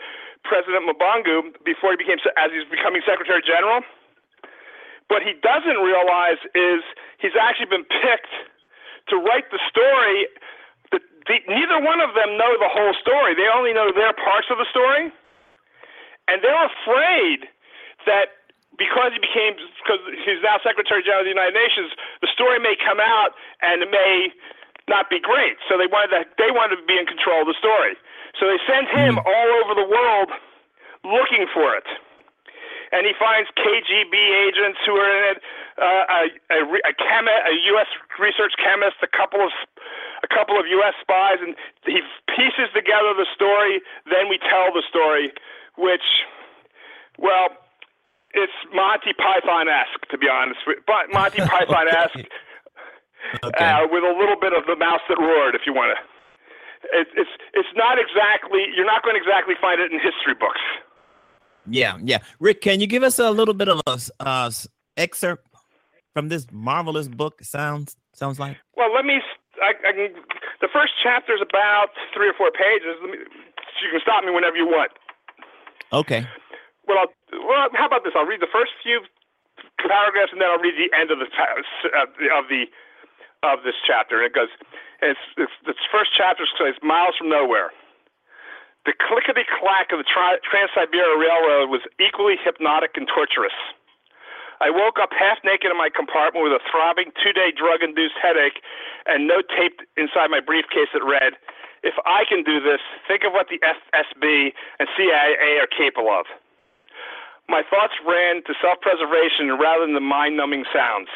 President 0.45 0.85
Mabangu 0.85 1.55
before 1.65 1.93
he 1.93 1.97
became 1.97 2.19
as 2.37 2.51
he's 2.53 2.69
becoming 2.69 3.03
Secretary 3.07 3.41
General. 3.43 3.81
What 5.09 5.23
he 5.23 5.33
doesn't 5.41 5.79
realize 5.85 6.41
is 6.55 6.81
he's 7.21 7.37
actually 7.39 7.69
been 7.71 7.85
picked 7.85 8.33
to 9.09 9.17
write 9.17 9.51
the 9.51 9.61
story. 9.69 10.27
The, 10.93 11.01
the, 11.27 11.37
neither 11.49 11.81
one 11.81 12.01
of 12.01 12.15
them 12.15 12.37
know 12.37 12.53
the 12.61 12.71
whole 12.71 12.95
story. 13.01 13.35
They 13.35 13.49
only 13.49 13.73
know 13.73 13.93
their 13.93 14.13
parts 14.13 14.49
of 14.51 14.59
the 14.59 14.67
story, 14.71 15.13
and 16.29 16.43
they're 16.43 16.67
afraid 16.67 17.49
that 18.07 18.45
because 18.77 19.15
he 19.15 19.21
became 19.23 19.55
because 19.85 20.03
he's 20.27 20.43
now 20.43 20.59
Secretary 20.65 21.03
General 21.03 21.23
of 21.23 21.27
the 21.31 21.35
United 21.37 21.55
Nations, 21.55 21.93
the 22.21 22.29
story 22.33 22.59
may 22.59 22.75
come 22.75 22.99
out 22.99 23.39
and 23.63 23.83
it 23.87 23.91
may 23.91 24.33
not 24.89 25.09
be 25.09 25.21
great. 25.21 25.57
So 25.69 25.79
they 25.79 25.87
wanted 25.87 26.11
to, 26.13 26.21
they 26.37 26.51
wanted 26.51 26.83
to 26.83 26.87
be 26.87 26.99
in 26.99 27.07
control 27.07 27.43
of 27.43 27.49
the 27.49 27.55
story. 27.57 27.95
So 28.39 28.51
they 28.51 28.59
sent 28.67 28.91
him 28.91 29.17
Mm. 29.17 29.25
all 29.25 29.49
over 29.63 29.73
the 29.79 29.87
world 29.87 30.29
looking 31.05 31.47
for 31.55 31.77
it 31.77 31.87
and 32.95 33.03
he 33.07 33.13
finds 33.19 33.51
KGB 33.59 34.15
agents 34.47 34.79
who 34.87 34.95
are 34.95 35.11
in 35.11 35.25
it, 35.35 35.39
uh, 35.83 36.05
a 36.07 36.21
a, 36.55 36.59
a, 36.63 36.93
chemi- 36.95 37.43
a 37.51 37.55
U.S. 37.75 37.91
research 38.23 38.55
chemist, 38.63 39.03
a 39.03 39.11
couple 39.11 39.43
of 39.43 39.51
a 40.23 40.29
couple 40.31 40.55
of 40.59 40.65
U.S. 40.71 40.95
spies, 41.03 41.43
and 41.43 41.55
he 41.85 42.01
pieces 42.31 42.71
together 42.73 43.13
the 43.19 43.27
story. 43.35 43.83
Then 44.07 44.31
we 44.31 44.39
tell 44.39 44.71
the 44.73 44.83
story, 44.89 45.35
which, 45.77 46.07
well, 47.19 47.51
it's 48.33 48.55
Monty 48.73 49.13
Python-esque, 49.13 50.09
to 50.11 50.17
be 50.19 50.29
honest. 50.31 50.61
with- 50.67 50.81
But 50.87 51.13
Monty 51.13 51.43
Python-esque, 51.53 52.25
Okay. 53.43 53.65
uh, 53.65 53.89
with 53.91 54.05
a 54.05 54.15
little 54.21 54.37
bit 54.39 54.53
of 54.53 54.67
the 54.67 54.77
mouse 54.77 55.01
that 55.09 55.17
roared, 55.19 55.55
if 55.55 55.63
you 55.67 55.73
want 55.73 55.97
to. 55.97 56.01
It, 57.01 57.09
it's 57.17 57.33
it's 57.57 57.73
not 57.75 57.97
exactly 57.99 58.61
you're 58.77 58.85
not 58.85 59.03
going 59.03 59.17
to 59.17 59.21
exactly 59.23 59.55
find 59.61 59.81
it 59.81 59.89
in 59.91 59.97
history 59.99 60.37
books. 60.37 60.61
Yeah, 61.69 61.99
yeah. 62.03 62.19
Rick, 62.41 62.61
can 62.61 62.81
you 62.81 62.87
give 62.87 63.03
us 63.03 63.19
a 63.19 63.31
little 63.31 63.55
bit 63.55 63.69
of 63.69 63.81
a 63.87 63.99
uh, 64.21 64.51
excerpt 64.97 65.49
from 66.13 66.29
this 66.29 66.47
marvelous 66.53 67.09
book? 67.09 67.43
Sounds 67.43 67.97
sounds 68.13 68.39
like. 68.39 68.57
Well, 68.77 68.93
let 68.95 69.05
me. 69.05 69.21
I, 69.63 69.73
I 69.89 69.93
can. 69.93 70.15
The 70.61 70.69
first 70.73 70.93
chapter 71.03 71.35
is 71.35 71.41
about 71.41 71.89
three 72.15 72.29
or 72.29 72.35
four 72.35 72.51
pages. 72.51 72.97
Let 73.01 73.11
me, 73.11 73.19
you 73.19 73.91
can 73.91 74.01
stop 74.03 74.25
me 74.25 74.31
whenever 74.31 74.57
you 74.57 74.67
want. 74.67 74.93
Okay. 75.93 76.27
Well, 76.87 76.99
I'll, 76.99 77.13
well, 77.47 77.69
how 77.73 77.87
about 77.87 78.05
this? 78.05 78.13
I'll 78.17 78.27
read 78.27 78.41
the 78.41 78.53
first 78.53 78.73
few 78.83 79.01
paragraphs, 79.81 80.33
and 80.33 80.41
then 80.41 80.49
I'll 80.53 80.61
read 80.61 80.77
the 80.77 80.93
end 80.97 81.11
of 81.11 81.19
the 81.19 81.29
of 81.97 82.49
the 82.49 82.69
of, 83.43 83.65
this 83.65 83.77
chapter. 83.87 84.21
And 84.21 84.27
it 84.27 84.35
goes. 84.35 84.49
It's, 85.03 85.21
it's 85.37 85.85
first 85.93 86.11
chapter 86.17 86.45
says 86.57 86.77
miles 86.83 87.17
from 87.19 87.29
nowhere. 87.29 87.73
The 88.85 88.93
clickety 89.01 89.49
clack 89.49 89.93
of 89.93 89.99
the 89.99 90.09
tri- 90.09 90.41
Trans 90.45 90.71
Siberia 90.77 91.17
Railroad 91.17 91.73
was 91.73 91.81
equally 92.01 92.37
hypnotic 92.37 92.97
and 92.97 93.09
torturous. 93.09 93.57
I 94.61 94.71
woke 94.71 95.01
up 95.01 95.11
half 95.17 95.39
naked 95.45 95.71
in 95.73 95.77
my 95.77 95.89
compartment 95.91 96.45
with 96.45 96.53
a 96.53 96.63
throbbing 96.71 97.13
two 97.21 97.33
day 97.33 97.51
drug 97.51 97.83
induced 97.83 98.17
headache 98.21 98.61
and 99.07 99.27
note 99.27 99.49
taped 99.51 99.83
inside 99.97 100.29
my 100.31 100.41
briefcase 100.41 100.89
that 100.93 101.05
read, 101.05 101.35
If 101.83 101.95
I 102.07 102.25
can 102.29 102.45
do 102.45 102.61
this, 102.61 102.81
think 103.09 103.25
of 103.25 103.33
what 103.33 103.49
the 103.49 103.61
FSB 103.61 104.53
and 104.79 104.89
CIA 104.97 105.59
are 105.61 105.69
capable 105.69 106.13
of. 106.13 106.27
My 107.49 107.63
thoughts 107.69 107.95
ran 108.07 108.45
to 108.45 108.55
self 108.61 108.81
preservation 108.81 109.59
rather 109.61 109.85
than 109.85 109.95
the 109.95 110.05
mind 110.05 110.37
numbing 110.37 110.65
sounds. 110.73 111.09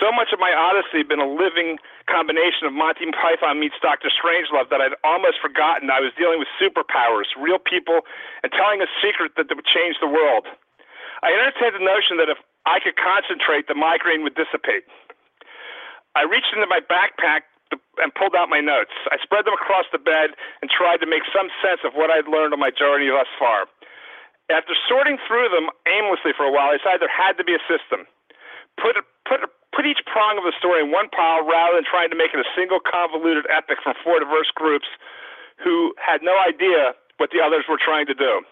So 0.00 0.10
much 0.10 0.32
of 0.32 0.40
my 0.40 0.52
odyssey 0.52 1.04
had 1.04 1.08
been 1.08 1.20
a 1.20 1.28
living 1.28 1.76
combination 2.08 2.64
of 2.64 2.72
Monty 2.72 3.06
Python 3.12 3.60
meets 3.60 3.76
Dr. 3.82 4.08
Strangelove 4.08 4.70
that 4.70 4.80
I'd 4.80 4.96
almost 5.04 5.38
forgotten 5.42 5.90
I 5.90 6.00
was 6.00 6.12
dealing 6.16 6.38
with 6.40 6.48
superpowers, 6.56 7.28
real 7.36 7.58
people, 7.58 8.02
and 8.42 8.50
telling 8.52 8.80
a 8.80 8.88
secret 9.02 9.36
that 9.36 9.52
would 9.52 9.68
change 9.68 10.00
the 10.00 10.08
world. 10.08 10.48
I 11.22 11.30
entertained 11.30 11.78
the 11.78 11.84
notion 11.84 12.18
that 12.18 12.32
if 12.32 12.38
I 12.66 12.80
could 12.80 12.96
concentrate, 12.98 13.68
the 13.68 13.78
migraine 13.78 14.22
would 14.26 14.34
dissipate. 14.34 14.86
I 16.14 16.24
reached 16.24 16.52
into 16.52 16.66
my 16.66 16.80
backpack 16.80 17.46
and 18.02 18.12
pulled 18.14 18.36
out 18.36 18.52
my 18.52 18.60
notes. 18.60 18.92
I 19.08 19.16
spread 19.22 19.44
them 19.44 19.54
across 19.54 19.86
the 19.92 20.02
bed 20.02 20.36
and 20.60 20.68
tried 20.68 21.00
to 21.00 21.08
make 21.08 21.24
some 21.32 21.48
sense 21.64 21.80
of 21.84 21.94
what 21.94 22.10
I'd 22.10 22.28
learned 22.28 22.52
on 22.52 22.60
my 22.60 22.70
journey 22.70 23.08
thus 23.08 23.28
far. 23.38 23.64
After 24.50 24.76
sorting 24.88 25.16
through 25.24 25.48
them 25.48 25.72
aimlessly 25.88 26.36
for 26.36 26.44
a 26.44 26.52
while, 26.52 26.74
I 26.74 26.76
decided 26.76 27.00
there 27.00 27.12
had 27.12 27.40
to 27.40 27.44
be 27.44 27.56
a 27.56 27.62
system. 27.64 28.04
Put 28.76 29.00
put 29.24 29.40
put 29.72 29.88
each 29.88 30.04
prong 30.04 30.36
of 30.36 30.44
the 30.44 30.52
story 30.56 30.84
in 30.84 30.92
one 30.92 31.08
pile 31.08 31.42
rather 31.44 31.80
than 31.80 31.84
trying 31.88 32.12
to 32.12 32.16
make 32.16 32.36
it 32.36 32.40
a 32.40 32.48
single 32.56 32.78
convoluted 32.78 33.48
epic 33.48 33.80
from 33.82 33.96
four 34.04 34.20
diverse 34.20 34.52
groups 34.54 34.86
who 35.56 35.96
had 35.96 36.20
no 36.20 36.36
idea 36.38 36.92
what 37.16 37.32
the 37.32 37.40
others 37.40 37.64
were 37.68 37.80
trying 37.80 38.06
to 38.06 38.14
do. 38.14 38.44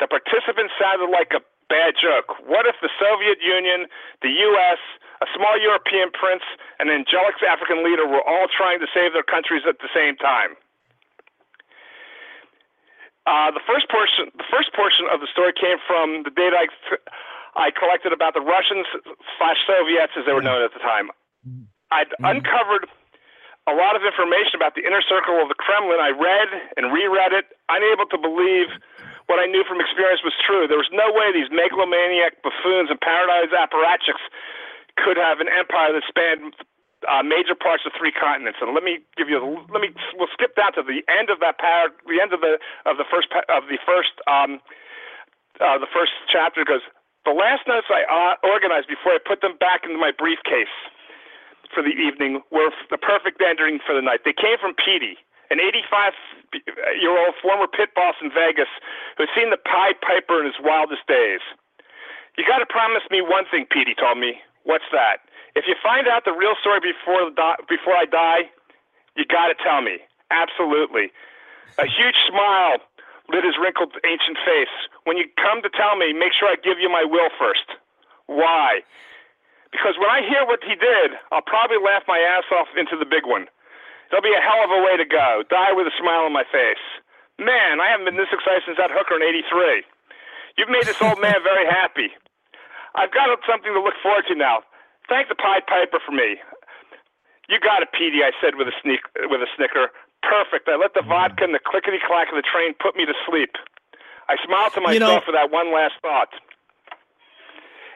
The 0.00 0.08
participants 0.08 0.74
sounded 0.80 1.12
like 1.12 1.36
a 1.36 1.44
bad 1.68 1.94
joke. 2.00 2.34
What 2.44 2.66
if 2.66 2.76
the 2.82 2.90
Soviet 2.98 3.38
Union, 3.40 3.86
the 4.22 4.32
U.S., 4.52 4.80
a 5.22 5.28
small 5.32 5.56
European 5.60 6.10
prince, 6.10 6.42
and 6.80 6.90
an 6.90 7.06
angelic 7.06 7.38
African 7.46 7.84
leader 7.84 8.04
were 8.04 8.22
all 8.24 8.50
trying 8.50 8.80
to 8.80 8.88
save 8.90 9.14
their 9.14 9.26
countries 9.26 9.62
at 9.68 9.78
the 9.78 9.88
same 9.94 10.16
time? 10.16 10.58
Uh, 13.24 13.48
the 13.50 13.62
first 13.64 13.88
portion, 13.88 14.28
the 14.36 14.44
first 14.52 14.68
portion 14.76 15.08
of 15.08 15.24
the 15.24 15.30
story 15.32 15.52
came 15.56 15.80
from 15.88 16.28
the 16.28 16.32
data 16.34 16.60
I 17.56 17.70
collected 17.70 18.12
about 18.12 18.34
the 18.34 18.42
Russians 18.42 18.86
slash 19.38 19.58
Soviets, 19.66 20.12
as 20.18 20.26
they 20.26 20.32
were 20.34 20.42
known 20.42 20.62
at 20.62 20.72
the 20.74 20.82
time. 20.82 21.10
I'd 21.90 22.10
uncovered 22.26 22.90
a 23.66 23.74
lot 23.74 23.96
of 23.96 24.02
information 24.04 24.58
about 24.58 24.74
the 24.74 24.84
inner 24.84 25.00
circle 25.00 25.40
of 25.40 25.48
the 25.48 25.54
Kremlin. 25.56 26.00
I 26.02 26.10
read 26.10 26.48
and 26.76 26.92
reread 26.92 27.32
it, 27.32 27.46
unable 27.70 28.04
to 28.10 28.18
believe 28.18 28.68
what 29.26 29.40
I 29.40 29.46
knew 29.46 29.64
from 29.64 29.80
experience 29.80 30.20
was 30.20 30.36
true. 30.36 30.68
There 30.68 30.80
was 30.80 30.90
no 30.92 31.08
way 31.08 31.32
these 31.32 31.48
megalomaniac 31.48 32.42
buffoons 32.44 32.92
and 32.92 33.00
paradise 33.00 33.54
apparatchiks 33.56 34.20
could 35.00 35.16
have 35.16 35.40
an 35.40 35.48
empire 35.48 35.96
that 35.96 36.04
spanned 36.04 36.52
uh, 37.08 37.22
major 37.22 37.54
parts 37.56 37.84
of 37.86 37.92
three 37.96 38.12
continents. 38.12 38.58
And 38.60 38.74
let 38.74 38.84
me 38.84 39.00
give 39.16 39.28
you, 39.28 39.40
let 39.72 39.80
me, 39.80 39.96
we'll 40.16 40.32
skip 40.32 40.56
down 40.56 40.72
to 40.74 40.82
the 40.82 41.00
end 41.08 41.30
of 41.30 41.40
that 41.40 41.58
par, 41.58 41.88
the 42.04 42.20
end 42.20 42.32
of 42.32 42.40
the 42.40 42.60
of 42.84 42.96
the 42.96 43.04
first 43.08 43.28
of 43.48 43.64
the 43.68 43.78
first 43.84 44.12
um, 44.28 44.60
uh, 45.60 45.78
the 45.78 45.88
first 45.92 46.12
chapter 46.28 46.64
goes. 46.64 46.84
The 47.24 47.32
last 47.32 47.64
notes 47.66 47.88
I 47.88 48.04
uh, 48.04 48.36
organized 48.44 48.88
before 48.88 49.16
I 49.16 49.20
put 49.20 49.40
them 49.40 49.56
back 49.56 49.84
into 49.88 49.96
my 49.96 50.12
briefcase 50.12 50.72
for 51.72 51.82
the 51.82 51.96
evening 51.96 52.44
were 52.52 52.68
the 52.92 53.00
perfect 53.00 53.40
ending 53.40 53.80
for 53.80 53.96
the 53.96 54.04
night. 54.04 54.28
They 54.28 54.36
came 54.36 54.60
from 54.60 54.76
Petey, 54.76 55.16
an 55.48 55.56
85-year-old 55.58 57.34
former 57.40 57.66
pit 57.66 57.96
boss 57.96 58.14
in 58.20 58.28
Vegas 58.28 58.68
who 59.16 59.24
had 59.24 59.32
seen 59.32 59.48
the 59.48 59.56
Pied 59.56 59.98
Piper 60.04 60.44
in 60.44 60.46
his 60.46 60.60
wildest 60.60 61.08
days. 61.08 61.40
You 62.36 62.44
got 62.44 62.60
to 62.60 62.68
promise 62.68 63.02
me 63.10 63.24
one 63.24 63.48
thing, 63.50 63.64
Petey 63.72 63.96
told 63.96 64.20
me. 64.20 64.38
What's 64.68 64.88
that? 64.92 65.24
If 65.56 65.64
you 65.66 65.76
find 65.80 66.08
out 66.08 66.24
the 66.24 66.32
real 66.32 66.54
story 66.60 66.80
before 66.80 67.30
di- 67.30 67.62
before 67.68 67.94
I 67.94 68.04
die, 68.04 68.50
you 69.16 69.24
got 69.24 69.48
to 69.48 69.56
tell 69.56 69.82
me. 69.82 70.02
Absolutely. 70.30 71.12
A 71.78 71.86
huge 71.86 72.16
smile 72.26 72.78
lit 73.32 73.44
his 73.44 73.56
wrinkled 73.56 73.96
ancient 74.04 74.36
face. 74.44 74.72
When 75.04 75.16
you 75.16 75.28
come 75.38 75.62
to 75.62 75.70
tell 75.72 75.96
me, 75.96 76.12
make 76.12 76.32
sure 76.36 76.48
I 76.48 76.56
give 76.60 76.80
you 76.80 76.88
my 76.88 77.04
will 77.04 77.32
first. 77.38 77.66
Why? 78.26 78.84
Because 79.72 79.98
when 79.98 80.08
I 80.08 80.22
hear 80.22 80.46
what 80.46 80.62
he 80.62 80.78
did, 80.78 81.18
I'll 81.34 81.44
probably 81.44 81.82
laugh 81.82 82.06
my 82.06 82.18
ass 82.22 82.46
off 82.54 82.70
into 82.76 82.94
the 82.94 83.08
big 83.08 83.26
one. 83.26 83.50
It'll 84.12 84.22
be 84.22 84.36
a 84.36 84.44
hell 84.44 84.62
of 84.62 84.70
a 84.70 84.84
way 84.84 84.94
to 84.94 85.08
go. 85.08 85.42
Die 85.50 85.72
with 85.74 85.90
a 85.90 85.94
smile 85.98 86.28
on 86.28 86.32
my 86.32 86.46
face. 86.46 86.80
Man, 87.42 87.82
I 87.82 87.90
haven't 87.90 88.06
been 88.06 88.20
this 88.20 88.30
excited 88.30 88.62
since 88.62 88.78
that 88.78 88.94
hooker 88.94 89.18
in 89.18 89.26
83. 89.26 89.82
You've 90.54 90.70
made 90.70 90.86
this 90.86 91.02
old 91.02 91.18
man 91.18 91.42
very 91.42 91.66
happy. 91.66 92.14
I've 92.94 93.10
got 93.10 93.26
something 93.42 93.74
to 93.74 93.82
look 93.82 93.98
forward 93.98 94.30
to 94.30 94.38
now. 94.38 94.62
Thank 95.10 95.26
the 95.26 95.34
Pied 95.34 95.66
Piper 95.66 95.98
for 95.98 96.14
me. 96.14 96.38
You 97.50 97.58
got 97.58 97.82
it, 97.82 97.90
Petey, 97.92 98.22
I 98.22 98.30
said 98.40 98.54
with 98.54 98.70
a 98.70 98.76
sneak 98.80 99.02
with 99.28 99.42
a 99.42 99.50
snicker. 99.58 99.90
Perfect. 100.28 100.68
I 100.68 100.76
let 100.76 100.94
the 100.94 101.02
vodka 101.02 101.44
and 101.44 101.54
the 101.54 101.60
clickety 101.64 101.98
clack 102.04 102.28
of 102.32 102.36
the 102.36 102.42
train 102.42 102.74
put 102.80 102.96
me 102.96 103.04
to 103.04 103.14
sleep. 103.28 103.56
I 104.28 104.36
smiled 104.44 104.72
to 104.74 104.80
myself 104.80 104.94
You 104.94 105.00
know- 105.00 105.20
for 105.24 105.32
that 105.32 105.50
one 105.50 105.72
last 105.72 105.94
thought. 106.00 106.32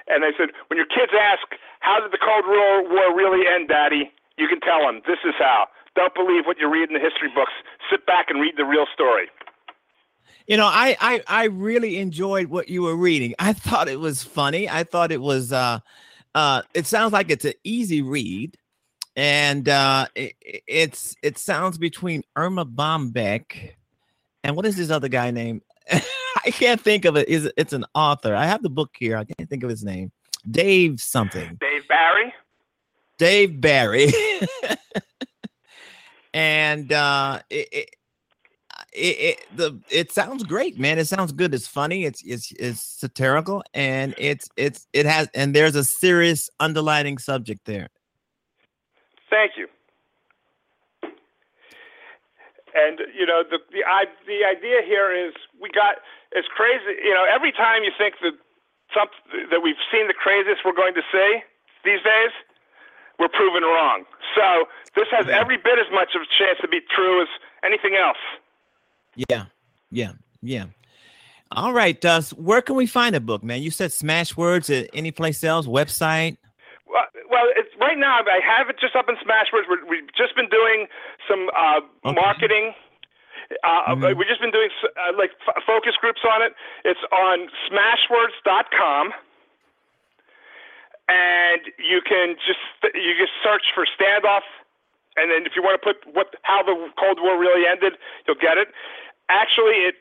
And 0.08 0.24
I 0.24 0.32
said, 0.38 0.50
when 0.68 0.76
your 0.78 0.86
kids 0.86 1.12
ask, 1.12 1.44
how 1.80 2.00
did 2.00 2.12
the 2.12 2.18
Cold 2.18 2.44
War 2.46 2.82
War 2.88 3.14
really 3.16 3.46
end, 3.46 3.68
Daddy? 3.68 4.10
You 4.38 4.48
can 4.48 4.60
tell 4.60 4.80
them, 4.80 5.02
this 5.06 5.18
is 5.24 5.34
how. 5.38 5.66
Don't 5.96 6.14
believe 6.14 6.44
what 6.46 6.58
you 6.58 6.68
read 6.70 6.88
in 6.88 6.94
the 6.94 7.00
history 7.00 7.28
books. 7.34 7.52
Sit 7.90 8.06
back 8.06 8.26
and 8.30 8.40
read 8.40 8.54
the 8.56 8.64
real 8.64 8.86
story. 8.92 9.28
You 10.46 10.56
know, 10.56 10.66
I, 10.66 10.96
I 11.00 11.22
I 11.26 11.44
really 11.44 11.98
enjoyed 11.98 12.46
what 12.48 12.68
you 12.68 12.82
were 12.82 12.96
reading. 12.96 13.34
I 13.38 13.52
thought 13.52 13.88
it 13.88 14.00
was 14.00 14.22
funny. 14.22 14.68
I 14.68 14.84
thought 14.84 15.12
it 15.12 15.20
was 15.20 15.52
uh 15.52 15.80
uh 16.34 16.62
it 16.72 16.86
sounds 16.86 17.12
like 17.12 17.30
it's 17.30 17.44
an 17.44 17.52
easy 17.64 18.00
read 18.00 18.56
and 19.18 19.68
uh 19.68 20.06
it, 20.14 20.34
it's 20.40 21.16
it 21.22 21.36
sounds 21.36 21.76
between 21.76 22.22
Erma 22.36 22.64
Bombeck 22.64 23.72
and 24.44 24.56
what 24.56 24.64
is 24.64 24.76
this 24.76 24.90
other 24.90 25.08
guy 25.08 25.30
name? 25.30 25.60
I 25.90 26.50
can't 26.50 26.80
think 26.80 27.04
of 27.04 27.16
it. 27.16 27.28
Is 27.28 27.50
it's 27.56 27.72
an 27.72 27.84
author? 27.94 28.34
I 28.34 28.46
have 28.46 28.62
the 28.62 28.70
book 28.70 28.94
here. 28.98 29.16
I 29.16 29.24
can't 29.24 29.50
think 29.50 29.64
of 29.64 29.70
his 29.70 29.84
name. 29.84 30.12
Dave 30.48 31.00
something. 31.00 31.58
Dave 31.60 31.88
Barry. 31.88 32.34
Dave 33.18 33.60
Barry. 33.60 34.12
and 36.32 36.92
uh, 36.92 37.40
it, 37.50 37.68
it, 37.72 37.90
it, 38.92 38.98
it, 38.98 39.38
the 39.56 39.80
it 39.90 40.12
sounds 40.12 40.44
great, 40.44 40.78
man. 40.78 40.98
It 40.98 41.06
sounds 41.06 41.32
good. 41.32 41.52
It's 41.52 41.66
funny. 41.66 42.04
It's 42.04 42.22
it's 42.24 42.52
it's 42.52 42.80
satirical, 42.80 43.64
and 43.74 44.14
it's 44.16 44.48
it's 44.56 44.86
it 44.92 45.06
has 45.06 45.28
and 45.34 45.54
there's 45.54 45.74
a 45.74 45.84
serious 45.84 46.48
underlining 46.60 47.18
subject 47.18 47.64
there. 47.64 47.88
Thank 49.30 49.52
you. 49.56 49.68
And 52.74 53.00
you 53.16 53.24
know 53.24 53.42
the 53.48 53.58
the 53.72 53.84
I, 53.84 54.04
the 54.26 54.44
idea 54.44 54.84
here 54.84 55.10
is 55.12 55.32
we 55.60 55.70
got 55.70 55.96
it's 56.32 56.48
crazy. 56.48 57.00
You 57.02 57.14
know, 57.14 57.24
every 57.24 57.52
time 57.52 57.82
you 57.82 57.92
think 57.96 58.16
that 58.22 58.34
something 58.92 59.48
that 59.50 59.60
we've 59.62 59.80
seen 59.92 60.06
the 60.06 60.14
craziest 60.14 60.64
we're 60.64 60.76
going 60.76 60.94
to 60.94 61.02
see 61.12 61.40
these 61.84 62.02
days, 62.04 62.32
we're 63.18 63.28
proven 63.28 63.62
wrong. 63.62 64.04
So 64.36 64.68
this 64.94 65.08
has 65.10 65.28
every 65.28 65.56
bit 65.56 65.78
as 65.78 65.90
much 65.92 66.14
of 66.14 66.22
a 66.22 66.30
chance 66.38 66.58
to 66.60 66.68
be 66.68 66.80
true 66.94 67.22
as 67.22 67.28
anything 67.64 67.96
else. 67.96 68.20
Yeah, 69.28 69.46
yeah, 69.90 70.12
yeah. 70.42 70.66
All 71.50 71.72
right, 71.72 72.02
uh, 72.04 72.20
where 72.36 72.60
can 72.60 72.76
we 72.76 72.86
find 72.86 73.16
a 73.16 73.20
book, 73.20 73.42
man? 73.42 73.62
You 73.62 73.70
said 73.70 73.90
Smashwords 73.90 74.68
at 74.68 74.90
any 74.92 75.10
place 75.10 75.42
else, 75.42 75.66
website? 75.66 76.36
Well, 76.88 77.46
it's 77.52 77.68
right 77.80 77.98
now. 77.98 78.24
I 78.24 78.40
have 78.40 78.68
it 78.68 78.76
just 78.80 78.96
up 78.96 79.08
in 79.08 79.16
Smashwords. 79.20 79.68
we 79.88 80.00
have 80.00 80.12
just 80.16 80.34
been 80.34 80.48
doing 80.48 80.88
some 81.28 81.50
uh, 81.52 81.80
okay. 82.08 82.16
marketing. 82.16 82.72
Uh, 83.64 83.92
mm-hmm. 83.96 84.18
We've 84.18 84.28
just 84.28 84.40
been 84.40 84.52
doing 84.52 84.68
uh, 84.84 85.16
like 85.16 85.32
f- 85.46 85.62
focus 85.66 85.96
groups 86.00 86.20
on 86.24 86.40
it. 86.40 86.52
It's 86.84 87.00
on 87.12 87.48
Smashwords.com 87.68 89.12
and 91.08 91.72
you 91.80 92.00
can 92.04 92.36
just 92.36 92.60
you 92.94 93.16
just 93.16 93.32
search 93.42 93.72
for 93.74 93.88
standoff, 93.88 94.44
and 95.16 95.32
then 95.32 95.48
if 95.48 95.56
you 95.56 95.62
want 95.64 95.80
to 95.80 95.82
put 95.82 96.04
what 96.14 96.36
how 96.42 96.62
the 96.62 96.76
Cold 97.00 97.18
War 97.20 97.40
really 97.40 97.66
ended, 97.66 97.94
you'll 98.26 98.40
get 98.40 98.60
it. 98.60 98.68
Actually, 99.28 99.88
it 99.88 99.96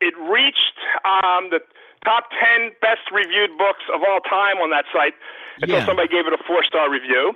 it 0.00 0.16
reached 0.16 0.80
um, 1.04 1.52
the 1.52 1.60
top 2.04 2.30
ten 2.30 2.72
best 2.80 3.04
reviewed 3.12 3.56
books 3.58 3.84
of 3.94 4.00
all 4.02 4.20
time 4.20 4.58
on 4.58 4.70
that 4.70 4.84
site 4.92 5.14
until 5.60 5.78
yeah. 5.78 5.86
somebody 5.86 6.08
gave 6.08 6.26
it 6.26 6.32
a 6.32 6.42
four 6.46 6.64
star 6.64 6.90
review. 6.90 7.34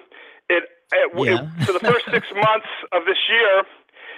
It, 0.49 0.65
it, 0.93 1.11
yeah. 1.17 1.49
it 1.61 1.67
for 1.67 1.73
the 1.73 1.81
first 1.81 2.05
six 2.11 2.27
months 2.35 2.69
of 2.93 3.05
this 3.07 3.19
year, 3.29 3.65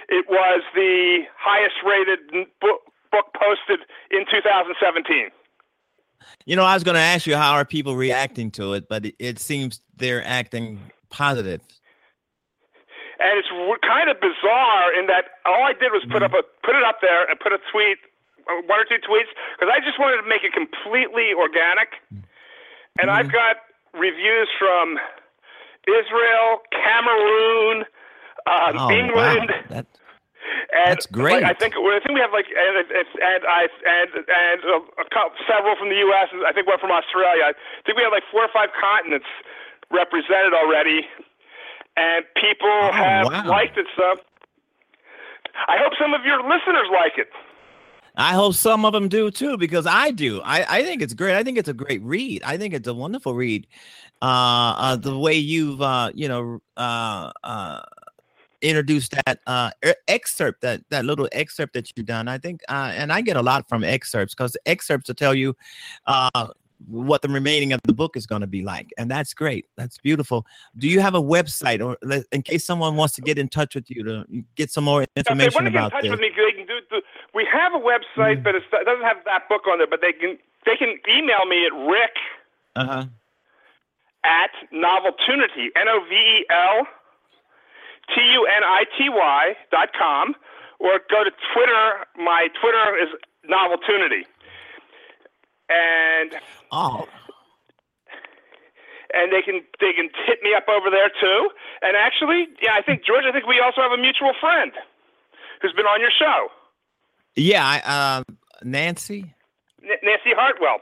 it 0.09 0.25
was 0.29 0.63
the 0.75 1.23
highest 1.37 1.75
rated 1.85 2.47
book, 2.61 2.81
book 3.11 3.25
posted 3.35 3.85
in 4.11 4.25
2017. 4.29 5.29
You 6.45 6.55
know, 6.55 6.63
I 6.63 6.73
was 6.73 6.83
going 6.83 6.95
to 6.95 7.01
ask 7.01 7.27
you 7.27 7.35
how 7.35 7.53
are 7.53 7.65
people 7.65 7.95
reacting 7.95 8.51
to 8.51 8.73
it, 8.73 8.87
but 8.89 9.05
it, 9.05 9.15
it 9.19 9.39
seems 9.39 9.81
they're 9.95 10.25
acting 10.25 10.79
positive. 11.09 11.61
And 13.19 13.39
it's 13.39 13.49
kind 13.81 14.09
of 14.09 14.17
bizarre 14.21 14.93
in 14.93 15.07
that 15.07 15.41
all 15.45 15.65
I 15.65 15.73
did 15.73 15.91
was 15.91 16.03
put 16.11 16.21
mm-hmm. 16.21 16.35
up 16.35 16.45
a 16.45 16.65
put 16.65 16.75
it 16.75 16.83
up 16.83 16.97
there 17.01 17.27
and 17.27 17.39
put 17.39 17.51
a 17.51 17.57
tweet, 17.71 17.97
one 18.65 18.79
or 18.79 18.87
two 18.87 19.01
tweets, 19.03 19.31
because 19.55 19.71
I 19.71 19.79
just 19.83 19.99
wanted 19.99 20.21
to 20.23 20.27
make 20.27 20.43
it 20.43 20.53
completely 20.53 21.35
organic. 21.35 21.99
And 22.99 23.07
mm-hmm. 23.07 23.09
I've 23.09 23.31
got 23.31 23.57
reviews 23.93 24.49
from 24.57 24.97
Israel, 25.87 26.63
Cameroon, 26.71 27.85
um, 28.47 28.73
oh, 28.75 28.91
England. 28.91 29.51
Wow. 29.51 29.83
That, 29.83 29.85
and 30.71 30.95
That's 30.95 31.07
great. 31.07 31.43
Like, 31.43 31.51
I 31.51 31.55
think 31.55 31.75
I 31.75 31.99
think 31.99 32.15
we 32.15 32.23
have 32.23 32.31
like 32.31 32.47
and 32.47 32.75
and 32.87 33.41
I 33.43 33.67
and 33.67 34.09
and 34.15 34.59
a, 34.63 35.07
couple, 35.11 35.35
several 35.47 35.75
from 35.75 35.89
the 35.89 35.99
U.S. 36.07 36.27
I 36.47 36.51
think 36.51 36.67
one 36.67 36.79
from 36.79 36.91
Australia. 36.91 37.51
I 37.51 37.53
think 37.83 37.99
we 37.99 38.03
have 38.03 38.15
like 38.15 38.27
four 38.31 38.43
or 38.43 38.51
five 38.51 38.71
continents 38.75 39.27
represented 39.91 40.55
already, 40.55 41.07
and 41.95 42.23
people 42.35 42.71
oh, 42.71 42.91
have 42.91 43.27
wow. 43.27 43.47
liked 43.47 43.77
it. 43.77 43.87
So 43.95 44.19
I 45.67 45.79
hope 45.79 45.95
some 45.99 46.13
of 46.13 46.23
your 46.23 46.39
listeners 46.43 46.87
like 46.91 47.15
it. 47.17 47.31
I 48.17 48.33
hope 48.33 48.55
some 48.55 48.83
of 48.83 48.93
them 48.93 49.07
do 49.07 49.29
too, 49.29 49.57
because 49.57 49.85
I 49.85 50.11
do. 50.11 50.41
I, 50.41 50.79
I 50.79 50.83
think 50.83 51.01
it's 51.03 51.13
great. 51.13 51.35
I 51.35 51.43
think 51.43 51.57
it's 51.57 51.69
a 51.69 51.73
great 51.73 52.01
read. 52.01 52.41
I 52.43 52.57
think 52.57 52.73
it's 52.73 52.87
a 52.87 52.93
wonderful 52.93 53.35
read. 53.35 53.67
Uh, 54.21 54.73
uh 54.77 54.95
the 54.95 55.17
way 55.17 55.35
you've 55.35 55.81
uh, 55.81 56.11
you 56.15 56.27
know, 56.27 56.59
uh, 56.75 57.31
uh, 57.43 57.81
introduced 58.61 59.13
that 59.25 59.39
uh 59.45 59.69
excerpt 60.07 60.61
that 60.61 60.81
that 60.89 61.05
little 61.05 61.29
excerpt 61.31 61.73
that 61.73 61.91
you've 61.95 62.07
done 62.07 62.27
i 62.27 62.39
think 62.39 62.61
uh 62.69 62.91
and 62.95 63.13
i 63.13 63.21
get 63.21 63.37
a 63.37 63.41
lot 63.41 63.69
from 63.69 63.83
excerpts 63.83 64.33
because 64.33 64.57
excerpts 64.65 65.07
will 65.07 65.15
tell 65.15 65.35
you 65.35 65.55
uh 66.07 66.47
what 66.87 67.21
the 67.21 67.27
remaining 67.27 67.73
of 67.73 67.79
the 67.83 67.93
book 67.93 68.15
is 68.15 68.25
going 68.25 68.41
to 68.41 68.47
be 68.47 68.61
like 68.61 68.91
and 68.97 69.09
that's 69.09 69.33
great 69.33 69.65
that's 69.77 69.97
beautiful 69.97 70.45
do 70.77 70.87
you 70.87 70.99
have 70.99 71.15
a 71.15 71.21
website 71.21 71.83
or 71.83 71.97
in 72.31 72.41
case 72.41 72.63
someone 72.63 72.95
wants 72.95 73.15
to 73.15 73.21
get 73.21 73.37
in 73.37 73.47
touch 73.47 73.73
with 73.73 73.89
you 73.89 74.03
to 74.03 74.25
get 74.55 74.69
some 74.69 74.83
more 74.83 75.05
information 75.15 75.53
want 75.55 75.65
to 75.65 75.71
get 75.71 75.83
in 75.83 75.89
touch 75.89 76.01
this. 76.03 76.11
with 76.11 76.19
me 76.19 76.29
they 76.29 76.51
can 76.51 76.67
do, 76.67 77.01
we 77.33 77.47
have 77.51 77.73
a 77.73 77.79
website 77.79 78.35
mm-hmm. 78.35 78.43
but 78.43 78.55
it 78.55 78.63
doesn't 78.71 79.03
have 79.03 79.17
that 79.25 79.49
book 79.49 79.63
on 79.67 79.79
there 79.79 79.87
but 79.87 80.01
they 80.01 80.13
can 80.13 80.37
they 80.65 80.75
can 80.75 80.97
email 81.09 81.45
me 81.45 81.65
at 81.65 81.73
rick 81.87 82.15
uh-huh 82.75 83.05
at 84.23 84.51
noveltunity 84.73 85.69
n-o-v-e-l 85.75 86.85
T 88.13 88.21
U 88.21 88.45
N 88.45 88.63
I 88.63 88.83
T 88.97 89.09
Y 89.09 89.55
dot 89.71 89.89
com, 89.97 90.35
or 90.79 90.99
go 91.09 91.23
to 91.23 91.31
Twitter. 91.53 92.05
My 92.15 92.47
Twitter 92.59 92.95
is 92.97 93.09
Noveltunity. 93.49 94.25
And 95.69 96.33
oh. 96.71 97.07
And 99.13 99.31
they 99.31 99.41
can 99.41 99.61
they 99.79 99.93
can 99.93 100.09
hit 100.25 100.39
me 100.43 100.53
up 100.55 100.67
over 100.67 100.89
there 100.89 101.09
too. 101.09 101.49
And 101.81 101.95
actually, 101.95 102.47
yeah, 102.61 102.73
I 102.73 102.81
think 102.81 103.05
George. 103.05 103.23
I 103.27 103.31
think 103.31 103.47
we 103.47 103.59
also 103.59 103.81
have 103.81 103.91
a 103.91 103.97
mutual 103.97 104.33
friend 104.39 104.71
who's 105.61 105.73
been 105.73 105.85
on 105.85 106.01
your 106.01 106.11
show. 106.11 106.49
Yeah, 107.35 107.65
I, 107.65 107.79
uh, 107.85 108.23
Nancy. 108.63 109.33
N- 109.83 110.01
Nancy 110.03 110.35
Hartwell. 110.35 110.81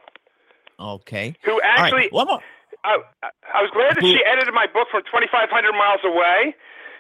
Okay. 0.80 1.36
Who 1.44 1.62
actually? 1.64 2.10
Right. 2.10 2.14
One 2.14 2.28
more. 2.28 2.42
I, 2.84 3.02
I 3.24 3.62
was 3.62 3.72
glad 3.74 3.98
that 3.98 4.04
she 4.04 4.22
edited 4.22 4.54
my 4.54 4.68
book 4.68 4.88
from 4.92 5.02
2,500 5.10 5.50
miles 5.74 6.02
away 6.06 6.54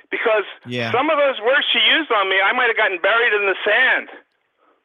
because 0.10 0.44
yeah. 0.66 0.92
some 0.92 1.10
of 1.10 1.18
those 1.18 1.38
words 1.46 1.66
she 1.72 1.80
used 1.80 2.12
on 2.12 2.30
me, 2.30 2.42
I 2.42 2.54
might 2.54 2.68
have 2.68 2.78
gotten 2.78 2.98
buried 3.02 3.34
in 3.34 3.46
the 3.46 3.58
sand. 3.62 4.08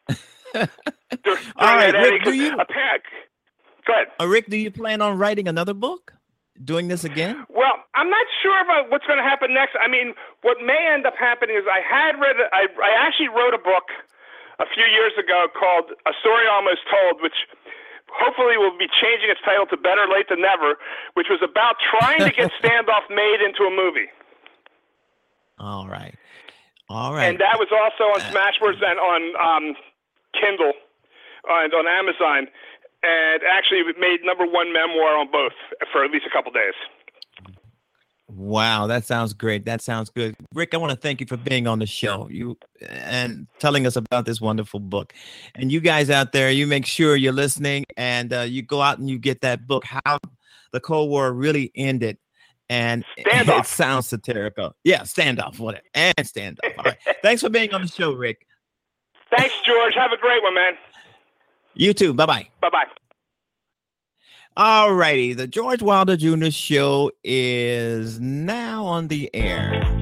All 0.54 1.76
right, 1.76 1.92
Rick, 1.94 2.24
do 2.24 2.32
you, 2.32 2.52
a 2.54 2.64
pack. 2.64 3.02
Go 3.86 3.92
ahead. 3.94 4.08
Uh, 4.20 4.26
Rick, 4.26 4.48
do 4.48 4.56
you 4.56 4.70
plan 4.70 5.00
on 5.02 5.18
writing 5.18 5.48
another 5.48 5.74
book? 5.74 6.12
Doing 6.62 6.88
this 6.88 7.04
again? 7.04 7.46
Well, 7.48 7.80
I'm 7.94 8.10
not 8.10 8.26
sure 8.42 8.60
about 8.60 8.90
what's 8.90 9.06
going 9.06 9.16
to 9.16 9.24
happen 9.24 9.54
next. 9.54 9.76
I 9.80 9.88
mean, 9.88 10.12
what 10.42 10.58
may 10.60 10.92
end 10.92 11.06
up 11.06 11.14
happening 11.18 11.56
is 11.56 11.64
I 11.64 11.80
had 11.80 12.20
read, 12.20 12.36
I, 12.52 12.68
I 12.76 12.92
actually 13.00 13.28
wrote 13.28 13.54
a 13.54 13.62
book 13.62 13.88
a 14.60 14.66
few 14.68 14.84
years 14.84 15.12
ago 15.16 15.48
called 15.56 15.96
A 16.04 16.12
Story 16.20 16.44
Almost 16.46 16.84
Told, 16.92 17.22
which 17.22 17.48
hopefully 18.12 18.58
will 18.58 18.76
be 18.76 18.92
changing 19.00 19.30
its 19.30 19.40
title 19.40 19.64
to 19.72 19.76
Better 19.76 20.04
Late 20.04 20.28
Than 20.28 20.42
Never, 20.42 20.76
which 21.14 21.28
was 21.30 21.40
about 21.40 21.76
trying 21.80 22.20
to 22.28 22.30
get 22.30 22.52
Standoff 22.62 23.08
made 23.08 23.40
into 23.40 23.64
a 23.64 23.72
movie. 23.72 24.12
All 25.58 25.88
right. 25.88 26.14
All 26.90 27.14
right. 27.14 27.24
And 27.28 27.40
that 27.40 27.56
was 27.56 27.68
also 27.72 28.04
on 28.12 28.20
uh, 28.20 28.28
Smashwords 28.32 28.82
and 28.84 28.98
on 29.00 29.20
um, 29.40 29.76
Kindle 30.38 30.72
and 31.48 31.72
on 31.74 31.86
Amazon. 31.86 32.48
And 33.02 33.40
actually, 33.48 33.82
made 33.98 34.20
number 34.24 34.44
one 34.44 34.72
memoir 34.72 35.16
on 35.16 35.30
both 35.32 35.56
for 35.90 36.04
at 36.04 36.10
least 36.10 36.26
a 36.26 36.30
couple 36.30 36.52
days. 36.52 36.74
Wow, 38.28 38.86
that 38.86 39.06
sounds 39.06 39.32
great. 39.32 39.64
That 39.64 39.80
sounds 39.80 40.10
good. 40.10 40.36
Rick, 40.54 40.74
I 40.74 40.76
want 40.76 40.92
to 40.92 40.98
thank 40.98 41.20
you 41.20 41.26
for 41.26 41.38
being 41.38 41.66
on 41.66 41.78
the 41.78 41.86
show. 41.86 42.28
You 42.30 42.58
and 42.88 43.46
telling 43.58 43.86
us 43.86 43.96
about 43.96 44.26
this 44.26 44.40
wonderful 44.40 44.80
book. 44.80 45.14
And 45.54 45.72
you 45.72 45.80
guys 45.80 46.10
out 46.10 46.32
there, 46.32 46.50
you 46.50 46.66
make 46.66 46.86
sure 46.86 47.16
you're 47.16 47.32
listening 47.32 47.86
and 47.96 48.32
uh, 48.32 48.40
you 48.40 48.62
go 48.62 48.82
out 48.82 48.98
and 48.98 49.08
you 49.08 49.18
get 49.18 49.40
that 49.40 49.66
book, 49.66 49.84
How 49.84 50.18
the 50.72 50.80
Cold 50.80 51.10
War 51.10 51.32
Really 51.32 51.72
Ended 51.74 52.18
and 52.70 53.04
it 53.16 53.66
sounds 53.66 54.06
satirical. 54.06 54.74
Yeah, 54.84 55.00
standoff, 55.00 55.58
whatever, 55.58 55.84
and 55.92 56.14
standoff. 56.18 56.78
All 56.78 56.84
right. 56.84 56.96
Thanks 57.22 57.42
for 57.42 57.50
being 57.50 57.74
on 57.74 57.82
the 57.82 57.88
show, 57.88 58.12
Rick. 58.12 58.46
Thanks, 59.36 59.54
George. 59.64 59.94
Have 59.94 60.12
a 60.12 60.16
great 60.16 60.42
one, 60.42 60.54
man. 60.54 60.72
You 61.74 61.94
too. 61.94 62.12
Bye 62.14 62.26
bye. 62.26 62.48
Bye 62.60 62.70
bye. 62.70 62.84
All 64.56 64.92
righty. 64.92 65.32
The 65.32 65.46
George 65.46 65.82
Wilder 65.82 66.16
Jr. 66.16 66.50
Show 66.50 67.12
is 67.22 68.20
now 68.20 68.84
on 68.84 69.08
the 69.08 69.30
air. 69.34 69.99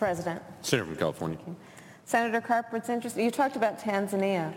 President. 0.00 0.42
Senator 0.62 0.86
from 0.86 0.96
California. 0.96 1.38
Senator 2.06 2.40
Carper, 2.40 2.78
it's 2.78 2.88
interesting. 2.88 3.22
You 3.22 3.30
talked 3.30 3.54
about 3.54 3.78
Tanzania. 3.78 4.52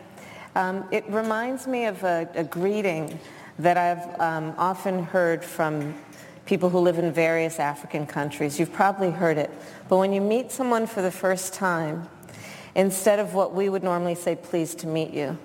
Um, 0.55 0.87
it 0.89 1.03
reminds 1.09 1.67
me 1.67 1.85
of 1.85 2.01
a, 2.05 2.29
a 2.33 2.45
greeting 2.45 3.19
that 3.59 3.75
I've 3.75 4.19
um, 4.21 4.55
often 4.57 5.03
heard 5.03 5.43
from 5.43 5.93
people 6.45 6.69
who 6.69 6.79
live 6.79 6.97
in 6.97 7.11
various 7.11 7.59
African 7.59 8.07
countries. 8.07 8.57
You've 8.57 8.71
probably 8.71 9.11
heard 9.11 9.37
it. 9.37 9.51
But 9.89 9.97
when 9.97 10.13
you 10.13 10.21
meet 10.21 10.49
someone 10.49 10.87
for 10.87 11.01
the 11.01 11.11
first 11.11 11.53
time, 11.53 12.07
instead 12.73 13.19
of 13.19 13.33
what 13.33 13.53
we 13.53 13.67
would 13.67 13.83
normally 13.83 14.15
say, 14.15 14.35
pleased 14.37 14.79
to 14.79 14.87
meet 14.87 15.11
you, 15.11 15.37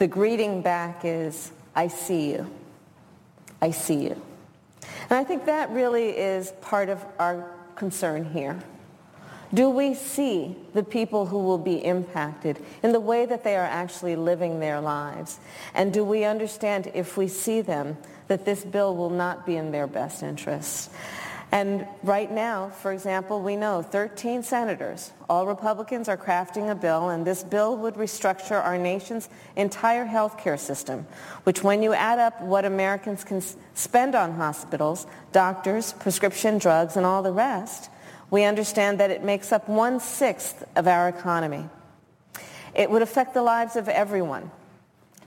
the 0.00 0.08
greeting 0.08 0.62
back 0.62 1.02
is, 1.04 1.52
I 1.76 1.86
see 1.86 2.32
you. 2.32 2.50
I 3.62 3.70
see 3.70 4.02
you. 4.02 4.20
And 5.08 5.12
I 5.12 5.22
think 5.22 5.46
that 5.46 5.70
really 5.70 6.08
is 6.08 6.52
part 6.60 6.88
of 6.88 7.04
our 7.20 7.52
concern 7.76 8.24
here. 8.32 8.58
Do 9.52 9.70
we 9.70 9.94
see 9.94 10.56
the 10.74 10.82
people 10.82 11.26
who 11.26 11.38
will 11.38 11.58
be 11.58 11.82
impacted 11.82 12.58
in 12.82 12.92
the 12.92 13.00
way 13.00 13.24
that 13.24 13.44
they 13.44 13.56
are 13.56 13.64
actually 13.64 14.14
living 14.14 14.60
their 14.60 14.80
lives? 14.80 15.38
And 15.74 15.92
do 15.92 16.04
we 16.04 16.24
understand 16.24 16.90
if 16.94 17.16
we 17.16 17.28
see 17.28 17.62
them 17.62 17.96
that 18.28 18.44
this 18.44 18.62
bill 18.62 18.94
will 18.94 19.10
not 19.10 19.46
be 19.46 19.56
in 19.56 19.70
their 19.70 19.86
best 19.86 20.22
interests? 20.22 20.90
And 21.50 21.86
right 22.02 22.30
now, 22.30 22.68
for 22.68 22.92
example, 22.92 23.40
we 23.40 23.56
know 23.56 23.80
13 23.80 24.42
senators, 24.42 25.12
all 25.30 25.46
Republicans, 25.46 26.06
are 26.06 26.16
crafting 26.18 26.70
a 26.70 26.74
bill, 26.74 27.08
and 27.08 27.26
this 27.26 27.42
bill 27.42 27.74
would 27.78 27.94
restructure 27.94 28.62
our 28.62 28.76
nation's 28.76 29.30
entire 29.56 30.04
health 30.04 30.36
care 30.36 30.58
system, 30.58 31.06
which 31.44 31.62
when 31.62 31.82
you 31.82 31.94
add 31.94 32.18
up 32.18 32.38
what 32.42 32.66
Americans 32.66 33.24
can 33.24 33.42
spend 33.72 34.14
on 34.14 34.34
hospitals, 34.34 35.06
doctors, 35.32 35.94
prescription 35.94 36.58
drugs, 36.58 36.98
and 36.98 37.06
all 37.06 37.22
the 37.22 37.32
rest, 37.32 37.88
we 38.30 38.44
understand 38.44 39.00
that 39.00 39.10
it 39.10 39.22
makes 39.22 39.52
up 39.52 39.68
one-sixth 39.68 40.64
of 40.76 40.86
our 40.86 41.08
economy. 41.08 41.68
It 42.74 42.90
would 42.90 43.02
affect 43.02 43.34
the 43.34 43.42
lives 43.42 43.76
of 43.76 43.88
everyone, 43.88 44.50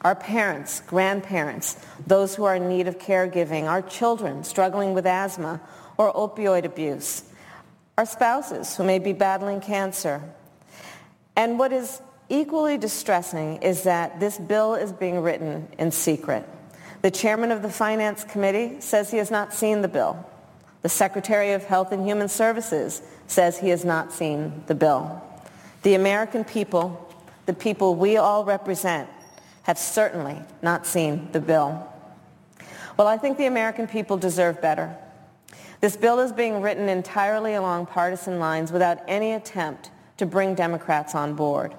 our 0.01 0.15
parents, 0.15 0.81
grandparents, 0.81 1.77
those 2.05 2.35
who 2.35 2.43
are 2.43 2.55
in 2.55 2.69
need 2.69 2.87
of 2.87 2.99
caregiving, 2.99 3.67
our 3.67 3.81
children 3.81 4.43
struggling 4.43 4.93
with 4.93 5.05
asthma 5.05 5.59
or 5.97 6.13
opioid 6.13 6.63
abuse, 6.63 7.23
our 7.97 8.05
spouses 8.05 8.77
who 8.77 8.83
may 8.83 8.99
be 8.99 9.13
battling 9.13 9.61
cancer. 9.61 10.21
And 11.35 11.59
what 11.59 11.73
is 11.73 12.01
equally 12.29 12.77
distressing 12.77 13.57
is 13.57 13.83
that 13.83 14.19
this 14.19 14.37
bill 14.37 14.75
is 14.75 14.91
being 14.91 15.19
written 15.19 15.67
in 15.77 15.91
secret. 15.91 16.47
The 17.01 17.11
chairman 17.11 17.51
of 17.51 17.61
the 17.61 17.69
Finance 17.69 18.23
Committee 18.23 18.79
says 18.79 19.11
he 19.11 19.17
has 19.17 19.31
not 19.31 19.53
seen 19.53 19.81
the 19.81 19.87
bill. 19.87 20.25
The 20.81 20.89
Secretary 20.89 21.51
of 21.51 21.63
Health 21.63 21.91
and 21.91 22.05
Human 22.05 22.27
Services 22.27 23.01
says 23.27 23.59
he 23.59 23.69
has 23.69 23.85
not 23.85 24.11
seen 24.11 24.63
the 24.67 24.75
bill. 24.75 25.21
The 25.83 25.93
American 25.93 26.43
people, 26.43 27.09
the 27.45 27.53
people 27.53 27.95
we 27.95 28.17
all 28.17 28.43
represent, 28.45 29.09
have 29.63 29.77
certainly 29.77 30.41
not 30.61 30.87
seen 30.87 31.29
the 31.31 31.39
bill. 31.39 31.87
Well, 32.97 33.07
I 33.07 33.17
think 33.17 33.37
the 33.37 33.45
American 33.45 33.87
people 33.87 34.17
deserve 34.17 34.61
better. 34.61 34.95
This 35.81 35.95
bill 35.95 36.19
is 36.19 36.31
being 36.31 36.61
written 36.61 36.89
entirely 36.89 37.55
along 37.55 37.87
partisan 37.87 38.39
lines 38.39 38.71
without 38.71 38.99
any 39.07 39.33
attempt 39.33 39.91
to 40.17 40.25
bring 40.25 40.55
Democrats 40.55 41.15
on 41.15 41.35
board. 41.35 41.75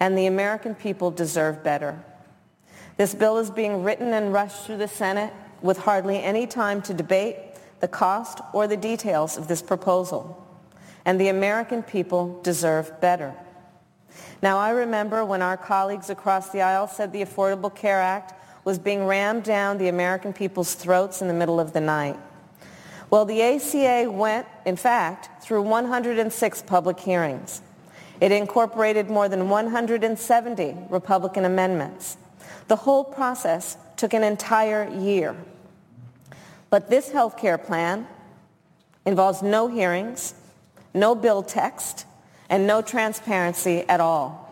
And 0.00 0.16
the 0.16 0.26
American 0.26 0.74
people 0.74 1.10
deserve 1.10 1.62
better. 1.62 2.02
This 2.96 3.14
bill 3.14 3.38
is 3.38 3.50
being 3.50 3.82
written 3.82 4.12
and 4.14 4.32
rushed 4.32 4.64
through 4.64 4.78
the 4.78 4.88
Senate 4.88 5.32
with 5.60 5.78
hardly 5.78 6.22
any 6.22 6.46
time 6.46 6.80
to 6.82 6.94
debate 6.94 7.36
the 7.80 7.88
cost 7.88 8.40
or 8.52 8.66
the 8.66 8.76
details 8.76 9.36
of 9.36 9.48
this 9.48 9.62
proposal. 9.62 10.42
And 11.04 11.20
the 11.20 11.28
American 11.28 11.82
people 11.82 12.40
deserve 12.42 13.00
better. 13.00 13.34
Now, 14.42 14.58
I 14.58 14.70
remember 14.70 15.24
when 15.24 15.42
our 15.42 15.56
colleagues 15.56 16.10
across 16.10 16.50
the 16.50 16.62
aisle 16.62 16.88
said 16.88 17.12
the 17.12 17.22
Affordable 17.22 17.74
Care 17.74 18.00
Act 18.00 18.34
was 18.64 18.78
being 18.78 19.06
rammed 19.06 19.44
down 19.44 19.78
the 19.78 19.88
American 19.88 20.32
people's 20.32 20.74
throats 20.74 21.22
in 21.22 21.28
the 21.28 21.34
middle 21.34 21.60
of 21.60 21.72
the 21.72 21.80
night. 21.80 22.18
Well, 23.08 23.24
the 23.24 23.40
ACA 23.40 24.10
went, 24.10 24.46
in 24.64 24.76
fact, 24.76 25.42
through 25.42 25.62
106 25.62 26.62
public 26.62 26.98
hearings. 26.98 27.62
It 28.20 28.32
incorporated 28.32 29.08
more 29.08 29.28
than 29.28 29.48
170 29.48 30.76
Republican 30.90 31.44
amendments. 31.44 32.16
The 32.68 32.76
whole 32.76 33.04
process 33.04 33.76
took 33.96 34.12
an 34.12 34.24
entire 34.24 34.88
year. 34.88 35.36
But 36.70 36.90
this 36.90 37.10
health 37.10 37.36
care 37.36 37.58
plan 37.58 38.06
involves 39.04 39.42
no 39.42 39.68
hearings, 39.68 40.34
no 40.92 41.14
bill 41.14 41.42
text, 41.42 42.06
and 42.48 42.66
no 42.66 42.82
transparency 42.82 43.80
at 43.88 44.00
all. 44.00 44.42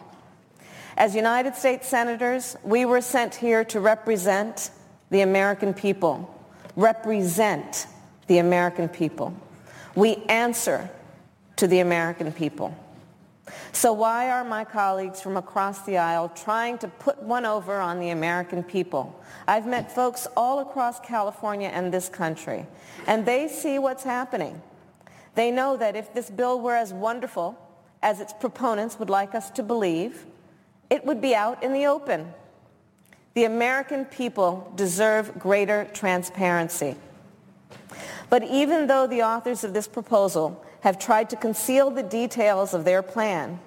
As 0.96 1.16
United 1.16 1.56
States 1.56 1.88
Senators, 1.88 2.56
we 2.62 2.84
were 2.84 3.00
sent 3.00 3.34
here 3.34 3.64
to 3.64 3.80
represent 3.80 4.70
the 5.10 5.22
American 5.22 5.74
people, 5.74 6.32
represent 6.76 7.86
the 8.28 8.38
American 8.38 8.88
people. 8.88 9.34
We 9.94 10.16
answer 10.28 10.88
to 11.56 11.66
the 11.66 11.80
American 11.80 12.32
people. 12.32 12.76
So 13.72 13.92
why 13.92 14.30
are 14.30 14.44
my 14.44 14.64
colleagues 14.64 15.20
from 15.20 15.36
across 15.36 15.84
the 15.84 15.98
aisle 15.98 16.30
trying 16.30 16.78
to 16.78 16.88
put 16.88 17.22
one 17.22 17.44
over 17.44 17.80
on 17.80 18.00
the 18.00 18.10
American 18.10 18.62
people? 18.62 19.20
I've 19.46 19.66
met 19.66 19.92
folks 19.92 20.26
all 20.36 20.60
across 20.60 21.00
California 21.00 21.68
and 21.68 21.92
this 21.92 22.08
country, 22.08 22.66
and 23.06 23.26
they 23.26 23.48
see 23.48 23.78
what's 23.78 24.04
happening. 24.04 24.62
They 25.34 25.50
know 25.50 25.76
that 25.76 25.96
if 25.96 26.14
this 26.14 26.30
bill 26.30 26.60
were 26.60 26.76
as 26.76 26.92
wonderful 26.92 27.58
as 28.02 28.20
its 28.20 28.32
proponents 28.32 28.98
would 28.98 29.10
like 29.10 29.34
us 29.34 29.50
to 29.50 29.62
believe, 29.62 30.24
it 30.90 31.04
would 31.04 31.20
be 31.20 31.34
out 31.34 31.62
in 31.62 31.72
the 31.72 31.86
open. 31.86 32.32
The 33.34 33.44
American 33.44 34.04
people 34.04 34.72
deserve 34.76 35.38
greater 35.38 35.88
transparency. 35.92 36.94
But 38.30 38.44
even 38.44 38.86
though 38.86 39.06
the 39.06 39.22
authors 39.22 39.64
of 39.64 39.74
this 39.74 39.88
proposal 39.88 40.64
have 40.84 40.98
tried 40.98 41.30
to 41.30 41.36
conceal 41.36 41.88
the 41.88 42.02
details 42.02 42.74
of 42.74 42.84
their 42.84 43.02
plan, 43.02 43.58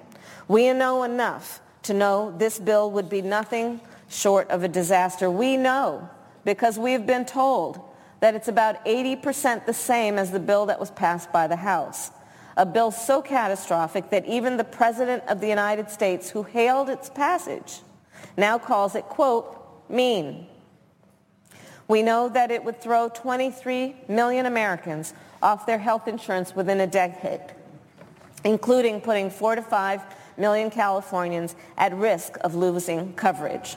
we 0.48 0.72
know 0.72 1.02
enough 1.02 1.60
to 1.82 1.92
know 1.92 2.32
this 2.38 2.60
bill 2.60 2.92
would 2.92 3.10
be 3.10 3.24
nothing 3.24 3.82
short 4.08 4.48
of 4.52 4.62
a 4.62 4.68
disaster. 4.68 5.30
We 5.30 5.58
know 5.58 6.08
because 6.46 6.78
we've 6.78 7.08
been 7.08 7.26
told 7.26 7.82
that 8.20 8.36
it's 8.36 8.48
about 8.48 8.86
80% 8.86 9.66
the 9.66 9.74
same 9.74 10.20
as 10.20 10.30
the 10.30 10.40
bill 10.40 10.68
that 10.68 10.80
was 10.80 10.92
passed 10.92 11.32
by 11.32 11.48
the 11.48 11.56
House. 11.56 12.12
A 12.56 12.68
bill 12.68 12.92
so 12.92 13.24
catastrophic 13.24 14.12
that 14.12 14.24
even 14.28 14.58
the 14.58 14.64
President 14.64 15.24
of 15.28 15.42
the 15.42 15.48
United 15.48 15.90
States, 15.90 16.30
who 16.30 16.44
hailed 16.44 16.88
its 16.88 17.10
passage, 17.10 17.80
now 18.38 18.60
calls 18.60 18.94
it, 18.94 19.06
quote, 19.06 19.90
mean. 19.90 20.46
We 21.88 22.04
know 22.04 22.30
that 22.30 22.52
it 22.52 22.64
would 22.64 22.80
throw 22.80 23.10
23 23.10 23.96
million 24.08 24.46
Americans 24.46 25.16
off 25.42 25.66
their 25.66 25.78
health 25.78 26.08
insurance 26.08 26.56
within 26.56 26.80
a 26.82 26.88
decade, 26.88 27.42
including 28.44 29.02
putting 29.02 29.30
4 29.30 29.56
to 29.56 29.62
5 29.62 30.02
million 30.38 30.70
Californians 30.70 31.56
at 31.78 31.94
risk 31.96 32.38
of 32.42 32.56
losing 32.56 33.14
coverage. 33.14 33.76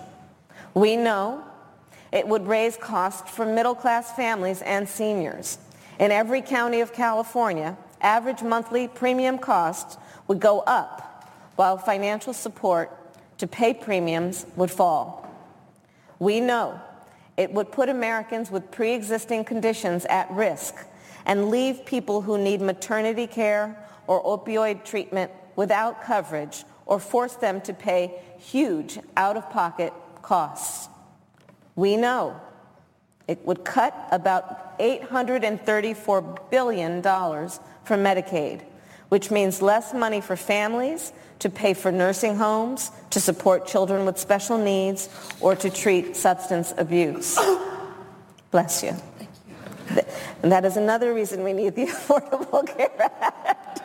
We 0.75 0.97
know 0.97 1.45
it 2.13 2.27
would 2.27 2.47
raise 2.47 2.77
costs 2.77 3.31
for 3.31 3.47
middle-class 3.47 4.13
families 4.13 4.63
and 4.63 4.89
seniors. 4.89 5.59
In 5.99 6.11
every 6.11 6.43
county 6.43 6.81
of 6.81 6.93
California, 6.93 7.77
average 8.01 8.43
monthly 8.43 8.89
premium 8.89 9.39
costs 9.39 9.97
would 10.27 10.41
go 10.41 10.61
up 10.61 11.31
while 11.57 11.77
financial 11.77 12.33
support 12.33 12.91
to 13.39 13.47
pay 13.47 13.75
premiums 13.75 14.47
would 14.57 14.71
fall. 14.71 15.29
We 16.19 16.41
know 16.41 16.81
it 17.37 17.53
would 17.53 17.73
put 17.73 17.89
Americans 17.89 18.51
with 18.51 18.71
pre-existing 18.71 19.45
conditions 19.45 20.05
at 20.07 20.31
risk 20.31 20.75
and 21.27 21.51
leave 21.51 21.85
people 21.85 22.23
who 22.23 22.39
need 22.39 22.61
maternity 22.61 23.27
care 23.27 23.77
or 24.07 24.23
opioid 24.23 24.85
treatment 24.85 25.31
without 25.57 26.03
coverage 26.03 26.65
or 26.87 26.99
force 26.99 27.35
them 27.35 27.61
to 27.61 27.73
pay 27.73 28.21
huge 28.39 28.99
out-of-pocket 29.17 29.93
costs. 30.23 30.89
We 31.77 31.97
know 31.97 32.41
it 33.29 33.45
would 33.47 33.65
cut 33.65 33.95
about 34.11 34.79
$834 34.81 36.51
billion 36.51 37.03
from 37.03 38.01
Medicaid, 38.03 38.63
which 39.09 39.31
means 39.31 39.63
less 39.63 39.95
money 39.95 40.21
for 40.21 40.35
families 40.37 41.13
to 41.39 41.49
pay 41.49 41.75
for 41.75 41.91
nursing 41.91 42.37
homes, 42.37 42.91
to 43.11 43.21
support 43.21 43.67
children 43.67 44.05
with 44.05 44.19
special 44.19 44.59
needs, 44.59 45.09
or 45.41 45.57
to 45.57 45.71
treat 45.71 46.17
substance 46.17 46.75
abuse. 46.77 47.39
Bless 48.51 48.83
you. 48.83 48.95
And 50.43 50.53
that 50.53 50.65
is 50.65 50.77
another 50.77 51.13
reason 51.15 51.43
we 51.43 51.53
need 51.53 51.75
the 51.75 51.87
Affordable 51.87 52.67
Care 52.67 53.11
Act 53.21 53.83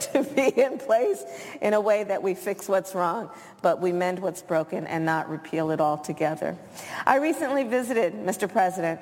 to 0.12 0.22
be 0.22 0.60
in 0.60 0.78
place 0.78 1.24
in 1.60 1.74
a 1.74 1.80
way 1.80 2.04
that 2.04 2.22
we 2.22 2.34
fix 2.34 2.68
what's 2.68 2.94
wrong, 2.94 3.30
but 3.62 3.80
we 3.80 3.92
mend 3.92 4.18
what's 4.18 4.42
broken 4.42 4.86
and 4.86 5.04
not 5.04 5.28
repeal 5.28 5.70
it 5.70 5.80
altogether. 5.80 6.56
I 7.06 7.16
recently 7.16 7.64
visited, 7.64 8.14
Mr. 8.14 8.50
President, 8.50 9.00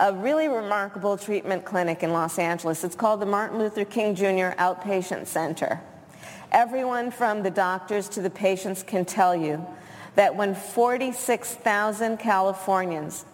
a 0.00 0.12
really 0.12 0.48
remarkable 0.48 1.16
treatment 1.16 1.64
clinic 1.64 2.02
in 2.02 2.12
Los 2.12 2.38
Angeles. 2.38 2.84
It's 2.84 2.94
called 2.94 3.20
the 3.20 3.26
Martin 3.26 3.58
Luther 3.58 3.84
King 3.84 4.14
Jr. 4.14 4.54
Outpatient 4.56 5.26
Center. 5.26 5.80
Everyone 6.52 7.10
from 7.10 7.42
the 7.42 7.50
doctors 7.50 8.08
to 8.10 8.22
the 8.22 8.30
patients 8.30 8.82
can 8.82 9.04
tell 9.04 9.34
you 9.34 9.66
that 10.14 10.34
when 10.34 10.54
46,000 10.54 12.18
Californians, 12.18 13.24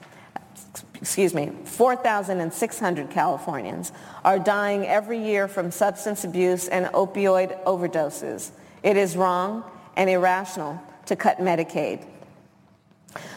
excuse 0.95 1.35
me, 1.35 1.53
4,600 1.64 3.11
Californians 3.11 3.93
are 4.25 4.39
dying 4.39 4.87
every 4.87 5.18
year 5.18 5.49
from 5.49 5.70
substance 5.70 6.25
abuse 6.25 6.68
and 6.68 6.87
opioid 6.87 7.62
overdoses, 7.64 8.51
it 8.83 8.97
is 8.97 9.16
wrong 9.16 9.64
and 9.97 10.11
irrational 10.11 10.81
to 11.07 11.16
cut 11.16 11.39
Medicaid. 11.39 12.07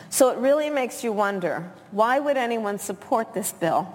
So 0.10 0.30
it 0.30 0.38
really 0.38 0.70
makes 0.70 1.04
you 1.04 1.12
wonder, 1.12 1.72
why 1.92 2.20
would 2.20 2.38
anyone 2.38 2.80
support 2.80 3.34
this 3.34 3.52
bill? 3.52 3.94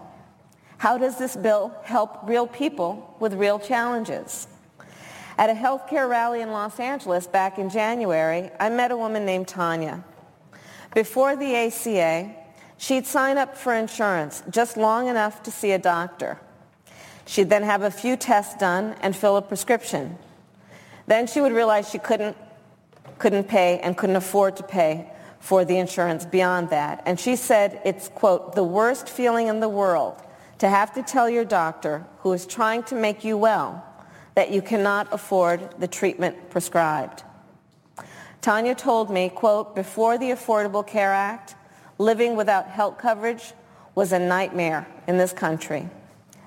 How 0.79 0.99
does 0.99 1.19
this 1.19 1.37
bill 1.37 1.75
help 1.85 2.21
real 2.25 2.47
people 2.47 3.17
with 3.19 3.35
real 3.35 3.59
challenges? 3.59 4.47
At 5.39 5.49
a 5.49 5.55
healthcare 5.55 6.09
rally 6.09 6.43
in 6.43 6.51
Los 6.53 6.79
Angeles 6.79 7.27
back 7.27 7.59
in 7.59 7.71
January, 7.71 8.51
I 8.61 8.69
met 8.69 8.91
a 8.91 8.97
woman 8.97 9.25
named 9.25 9.49
Tanya. 9.49 10.05
Before 10.95 11.37
the 11.37 11.57
ACA, 11.57 12.35
she'd 12.83 13.07
sign 13.07 13.39
up 13.39 13.57
for 13.57 13.73
insurance 13.73 14.43
just 14.51 14.77
long 14.77 15.07
enough 15.07 15.41
to 15.45 15.53
see 15.53 15.71
a 15.71 15.79
doctor. 15.79 16.37
She'd 17.27 17.49
then 17.49 17.63
have 17.63 17.83
a 17.83 17.93
few 17.93 18.17
tests 18.17 18.57
done 18.57 18.97
and 19.01 19.15
fill 19.15 19.37
a 19.37 19.43
prescription. 19.43 20.19
Then 21.07 21.29
she 21.29 21.41
would 21.41 21.53
realize 21.53 21.89
she 21.89 21.99
couldn't, 21.99 22.37
couldn't 23.19 23.45
pay 23.45 23.79
and 23.79 23.97
couldn't 23.97 24.17
afford 24.17 24.57
to 24.57 24.65
pay 24.65 25.09
for 25.39 25.65
the 25.65 25.79
insurance 25.79 26.27
beyond 26.27 26.71
that. 26.71 27.05
And 27.07 27.21
she 27.21 27.37
said 27.37 27.81
it's, 27.85 28.09
quote, 28.09 28.57
the 28.57 28.65
worst 28.65 29.09
feeling 29.09 29.47
in 29.47 29.61
the 29.61 29.69
world 29.69 30.21
to 30.59 30.69
have 30.69 30.93
to 30.95 31.03
tell 31.05 31.31
your 31.31 31.45
doctor 31.45 32.05
who 32.19 32.33
is 32.33 32.47
trying 32.47 32.83
to 32.85 32.97
make 32.97 33.23
you 33.23 33.39
well 33.39 33.85
that 34.35 34.51
you 34.51 34.61
cannot 34.61 35.07
afford 35.13 35.61
the 35.79 35.89
treatment 35.89 36.51
prescribed. 36.51 37.23
Tanya 38.41 38.75
told 38.75 39.09
me, 39.09 39.29
quote, 39.29 39.77
before 39.77 40.19
the 40.19 40.31
Affordable 40.31 40.85
Care 40.85 41.13
Act, 41.13 41.55
living 41.99 42.37
without 42.37 42.69
health 42.69 42.99
coverage 42.99 43.53
was 43.95 44.13
a 44.13 44.19
nightmare 44.19 44.87
in 45.07 45.19
this 45.19 45.33
country. 45.33 45.89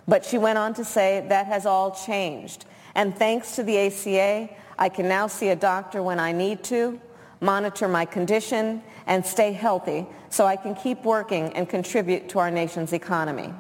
But 0.08 0.26
she 0.26 0.38
went 0.38 0.58
on 0.58 0.74
to 0.76 0.86
say 0.86 1.26
that 1.30 1.48
has 1.48 1.66
all 1.66 1.92
changed. 1.92 2.66
And 2.94 3.16
thanks 3.16 3.56
to 3.56 3.64
the 3.64 3.78
ACA, 3.78 4.50
I 4.78 4.90
can 4.90 5.08
now 5.08 5.28
see 5.28 5.50
a 5.50 5.56
doctor 5.56 6.04
when 6.04 6.20
I 6.20 6.32
need 6.32 6.64
to, 6.66 7.00
monitor 7.42 7.88
my 7.88 8.06
condition, 8.06 8.82
and 9.08 9.26
stay 9.26 9.52
healthy 9.52 10.06
so 10.30 10.46
I 10.46 10.56
can 10.56 10.76
keep 10.76 11.04
working 11.04 11.54
and 11.54 11.68
contribute 11.68 12.30
to 12.30 12.40
our 12.40 12.52
nation's 12.52 12.94
economy. 12.94 13.54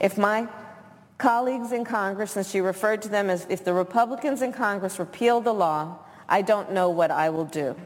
If 0.00 0.18
my 0.18 0.48
colleagues 1.18 1.72
in 1.72 1.84
Congress, 1.84 2.36
and 2.36 2.44
she 2.44 2.60
referred 2.60 3.02
to 3.02 3.08
them 3.08 3.30
as 3.30 3.46
if 3.48 3.64
the 3.64 3.72
Republicans 3.72 4.42
in 4.42 4.52
Congress 4.52 4.98
repeal 4.98 5.40
the 5.40 5.54
law, 5.54 5.98
I 6.28 6.42
don't 6.42 6.72
know 6.72 6.90
what 6.90 7.10
I 7.10 7.30
will 7.30 7.44
do. 7.44 7.76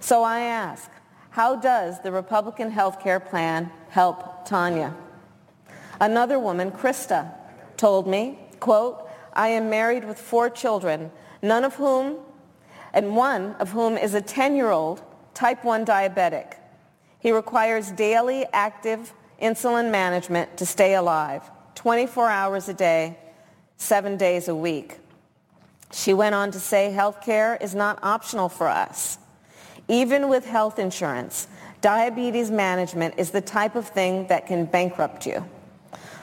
So 0.00 0.22
I 0.22 0.40
ask, 0.40 0.90
how 1.32 1.56
does 1.56 1.98
the 2.02 2.12
Republican 2.12 2.70
health 2.70 3.00
care 3.00 3.18
plan 3.18 3.70
help 3.88 4.44
Tanya? 4.44 4.94
Another 5.98 6.38
woman, 6.38 6.70
Krista, 6.70 7.32
told 7.78 8.06
me, 8.06 8.38
quote, 8.60 9.08
I 9.32 9.48
am 9.48 9.70
married 9.70 10.04
with 10.04 10.18
four 10.18 10.50
children, 10.50 11.10
none 11.40 11.64
of 11.64 11.74
whom, 11.76 12.18
and 12.92 13.16
one 13.16 13.54
of 13.54 13.70
whom 13.70 13.96
is 13.96 14.12
a 14.12 14.20
10-year-old 14.20 15.02
type 15.32 15.64
1 15.64 15.86
diabetic. 15.86 16.56
He 17.18 17.32
requires 17.32 17.90
daily 17.92 18.44
active 18.52 19.14
insulin 19.40 19.90
management 19.90 20.58
to 20.58 20.66
stay 20.66 20.94
alive. 20.94 21.50
24 21.76 22.28
hours 22.28 22.68
a 22.68 22.74
day, 22.74 23.16
seven 23.78 24.18
days 24.18 24.48
a 24.48 24.54
week. 24.54 24.98
She 25.92 26.12
went 26.12 26.34
on 26.34 26.50
to 26.50 26.60
say 26.60 26.90
health 26.90 27.22
care 27.22 27.56
is 27.58 27.74
not 27.74 27.98
optional 28.02 28.50
for 28.50 28.68
us. 28.68 29.16
Even 29.92 30.30
with 30.30 30.46
health 30.46 30.78
insurance, 30.78 31.48
diabetes 31.82 32.50
management 32.50 33.12
is 33.18 33.30
the 33.30 33.42
type 33.42 33.76
of 33.76 33.86
thing 33.86 34.26
that 34.28 34.46
can 34.46 34.64
bankrupt 34.64 35.26
you. 35.26 35.44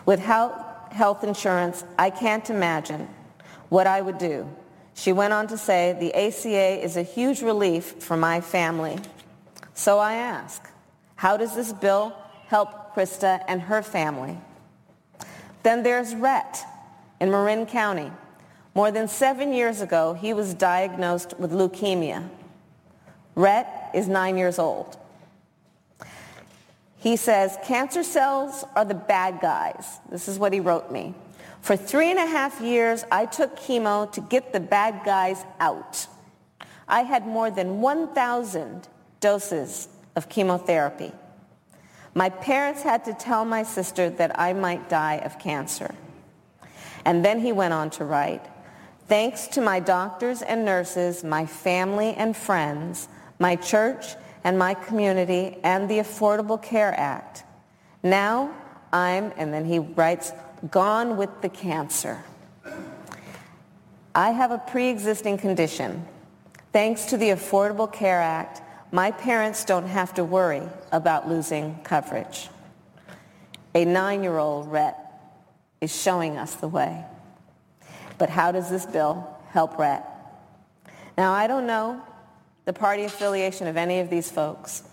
With 0.08 0.20
health 0.20 1.24
insurance, 1.24 1.84
I 2.00 2.10
can't 2.10 2.50
imagine 2.50 3.08
what 3.70 3.86
I 3.86 4.02
would 4.02 4.18
do. 4.18 4.50
She 4.96 5.12
went 5.12 5.34
on 5.34 5.46
to 5.50 5.58
say, 5.58 5.96
the 6.00 6.12
ACA 6.16 6.84
is 6.84 6.98
a 6.98 7.04
huge 7.04 7.44
relief 7.44 8.02
for 8.02 8.18
my 8.18 8.42
family. 8.42 8.98
So 9.76 10.00
I 10.00 10.14
ask, 10.16 10.68
how 11.16 11.38
does 11.38 11.56
this 11.56 11.72
bill 11.72 12.16
help 12.48 12.96
Krista 12.96 13.44
and 13.48 13.62
her 13.62 13.84
family? 13.84 14.36
Then 15.62 15.84
there's 15.84 16.16
Rhett 16.16 16.66
in 17.22 17.30
Marin 17.30 17.68
County. 17.68 18.12
More 18.74 18.90
than 18.90 19.08
seven 19.08 19.54
years 19.54 19.80
ago, 19.80 20.16
he 20.16 20.34
was 20.34 20.56
diagnosed 20.56 21.36
with 21.38 21.52
leukemia. 21.52 22.28
Rhett 23.40 23.92
is 23.94 24.10
nine 24.10 24.38
years 24.38 24.60
old. 24.60 24.98
He 26.98 27.16
says, 27.16 27.58
cancer 27.64 28.04
cells 28.04 28.66
are 28.76 28.84
the 28.84 28.94
bad 28.94 29.40
guys. 29.40 30.00
This 30.12 30.28
is 30.28 30.38
what 30.38 30.52
he 30.52 30.60
wrote 30.60 30.92
me. 30.92 31.14
For 31.62 31.78
three 31.78 32.10
and 32.12 32.20
a 32.20 32.26
half 32.26 32.60
years, 32.60 33.06
I 33.10 33.26
took 33.26 33.58
chemo 33.58 34.12
to 34.12 34.20
get 34.20 34.52
the 34.52 34.60
bad 34.60 35.06
guys 35.06 35.46
out. 35.62 36.08
I 36.86 37.04
had 37.04 37.26
more 37.26 37.50
than 37.50 37.80
1,000 37.80 38.90
doses 39.22 39.88
of 40.18 40.28
chemotherapy. 40.28 41.14
My 42.14 42.28
parents 42.28 42.82
had 42.82 43.06
to 43.06 43.14
tell 43.14 43.46
my 43.46 43.64
sister 43.64 44.10
that 44.10 44.38
I 44.38 44.52
might 44.52 44.90
die 44.90 45.22
of 45.24 45.40
cancer. 45.40 45.96
And 47.06 47.24
then 47.24 47.40
he 47.40 47.54
went 47.54 47.74
on 47.74 47.90
to 47.92 48.04
write, 48.04 48.46
thanks 49.08 49.48
to 49.48 49.62
my 49.62 49.80
doctors 49.80 50.42
and 50.42 50.66
nurses, 50.66 51.24
my 51.24 51.46
family 51.46 52.14
and 52.16 52.36
friends, 52.36 53.08
my 53.40 53.56
church 53.56 54.16
and 54.44 54.58
my 54.58 54.74
community, 54.74 55.58
and 55.64 55.90
the 55.90 56.00
Affordable 56.00 56.62
Care 56.62 56.94
Act, 56.98 57.44
now 58.04 58.54
I'm, 58.94 59.34
and 59.36 59.54
then 59.54 59.66
he 59.66 59.80
writes, 59.80 60.32
gone 60.72 61.18
with 61.18 61.30
the 61.42 61.50
cancer. 61.50 62.24
I 64.16 64.32
have 64.32 64.52
a 64.52 64.58
pre-existing 64.58 65.38
condition. 65.38 66.06
Thanks 66.72 67.06
to 67.06 67.18
the 67.18 67.30
Affordable 67.30 67.92
Care 67.92 68.22
Act, 68.22 68.62
my 68.92 69.12
parents 69.12 69.66
don't 69.66 69.88
have 69.88 70.14
to 70.16 70.24
worry 70.24 70.64
about 70.92 71.28
losing 71.28 71.80
coverage. 71.84 72.50
A 73.76 73.86
nine-year-old 73.86 74.72
Rhett 74.72 74.98
is 75.80 75.96
showing 75.96 76.38
us 76.38 76.56
the 76.56 76.68
way. 76.68 77.06
But 78.18 78.30
how 78.30 78.52
does 78.52 78.70
this 78.70 78.86
bill 78.86 79.38
help 79.52 79.78
Rhett? 79.78 80.06
Now, 81.18 81.34
I 81.34 81.48
don't 81.48 81.68
know 81.68 82.02
the 82.70 82.74
party 82.74 83.04
affiliation 83.04 83.66
of 83.66 83.78
any 83.78 84.00
of 84.00 84.12
these 84.12 84.30
folks. 84.30 84.84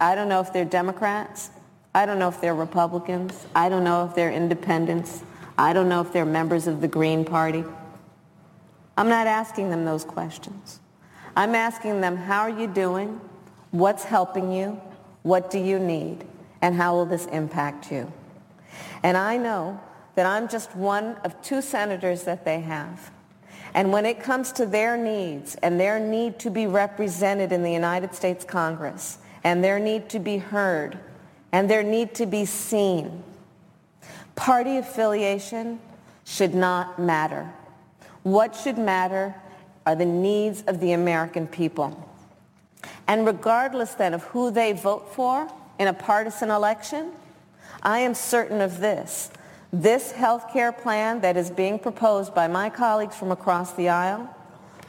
I 0.00 0.14
don't 0.14 0.28
know 0.28 0.38
if 0.38 0.52
they're 0.52 0.64
Democrats. 0.64 1.50
I 1.92 2.06
don't 2.06 2.20
know 2.20 2.28
if 2.28 2.40
they're 2.40 2.54
Republicans. 2.54 3.44
I 3.56 3.68
don't 3.68 3.82
know 3.82 4.06
if 4.06 4.14
they're 4.14 4.30
independents. 4.30 5.24
I 5.58 5.72
don't 5.72 5.88
know 5.88 6.00
if 6.00 6.12
they're 6.12 6.24
members 6.24 6.68
of 6.68 6.80
the 6.80 6.86
Green 6.86 7.24
Party. 7.24 7.64
I'm 8.96 9.08
not 9.08 9.26
asking 9.26 9.70
them 9.70 9.84
those 9.84 10.04
questions. 10.04 10.78
I'm 11.34 11.56
asking 11.56 12.02
them, 12.02 12.16
how 12.16 12.42
are 12.42 12.56
you 12.56 12.68
doing? 12.68 13.20
What's 13.72 14.04
helping 14.04 14.52
you? 14.52 14.80
What 15.24 15.50
do 15.50 15.58
you 15.58 15.80
need? 15.80 16.24
And 16.62 16.76
how 16.76 16.94
will 16.94 17.04
this 17.04 17.26
impact 17.26 17.90
you? 17.90 18.12
And 19.02 19.16
I 19.16 19.38
know 19.38 19.80
that 20.14 20.24
I'm 20.24 20.46
just 20.46 20.76
one 20.76 21.16
of 21.24 21.42
two 21.42 21.62
senators 21.62 22.22
that 22.22 22.44
they 22.44 22.60
have. 22.60 23.10
And 23.74 23.92
when 23.92 24.06
it 24.06 24.22
comes 24.22 24.52
to 24.52 24.66
their 24.66 24.96
needs 24.96 25.56
and 25.56 25.78
their 25.78 25.98
need 25.98 26.38
to 26.40 26.50
be 26.50 26.66
represented 26.66 27.50
in 27.50 27.64
the 27.64 27.72
United 27.72 28.14
States 28.14 28.44
Congress 28.44 29.18
and 29.42 29.62
their 29.62 29.80
need 29.80 30.08
to 30.10 30.20
be 30.20 30.38
heard 30.38 30.98
and 31.50 31.68
their 31.68 31.82
need 31.82 32.14
to 32.14 32.26
be 32.26 32.44
seen, 32.44 33.24
party 34.36 34.76
affiliation 34.76 35.80
should 36.24 36.54
not 36.54 36.98
matter. 37.00 37.52
What 38.22 38.54
should 38.54 38.78
matter 38.78 39.34
are 39.84 39.96
the 39.96 40.06
needs 40.06 40.62
of 40.62 40.80
the 40.80 40.92
American 40.92 41.46
people. 41.46 42.08
And 43.06 43.26
regardless 43.26 43.94
then 43.94 44.14
of 44.14 44.22
who 44.24 44.50
they 44.50 44.72
vote 44.72 45.12
for 45.12 45.50
in 45.78 45.88
a 45.88 45.92
partisan 45.92 46.50
election, 46.50 47.12
I 47.82 47.98
am 47.98 48.14
certain 48.14 48.60
of 48.60 48.80
this. 48.80 49.30
This 49.74 50.12
health 50.12 50.52
care 50.52 50.70
plan 50.70 51.22
that 51.22 51.36
is 51.36 51.50
being 51.50 51.80
proposed 51.80 52.32
by 52.32 52.46
my 52.46 52.70
colleagues 52.70 53.16
from 53.16 53.32
across 53.32 53.72
the 53.72 53.88
aisle 53.88 54.32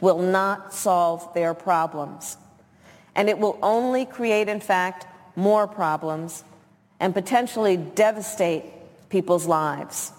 will 0.00 0.20
not 0.20 0.72
solve 0.72 1.34
their 1.34 1.54
problems. 1.54 2.36
And 3.16 3.28
it 3.28 3.36
will 3.36 3.58
only 3.62 4.04
create, 4.04 4.48
in 4.48 4.60
fact, 4.60 5.08
more 5.34 5.66
problems 5.66 6.44
and 7.00 7.12
potentially 7.12 7.76
devastate 7.76 8.62
people's 9.08 9.44
lives. 9.44 10.12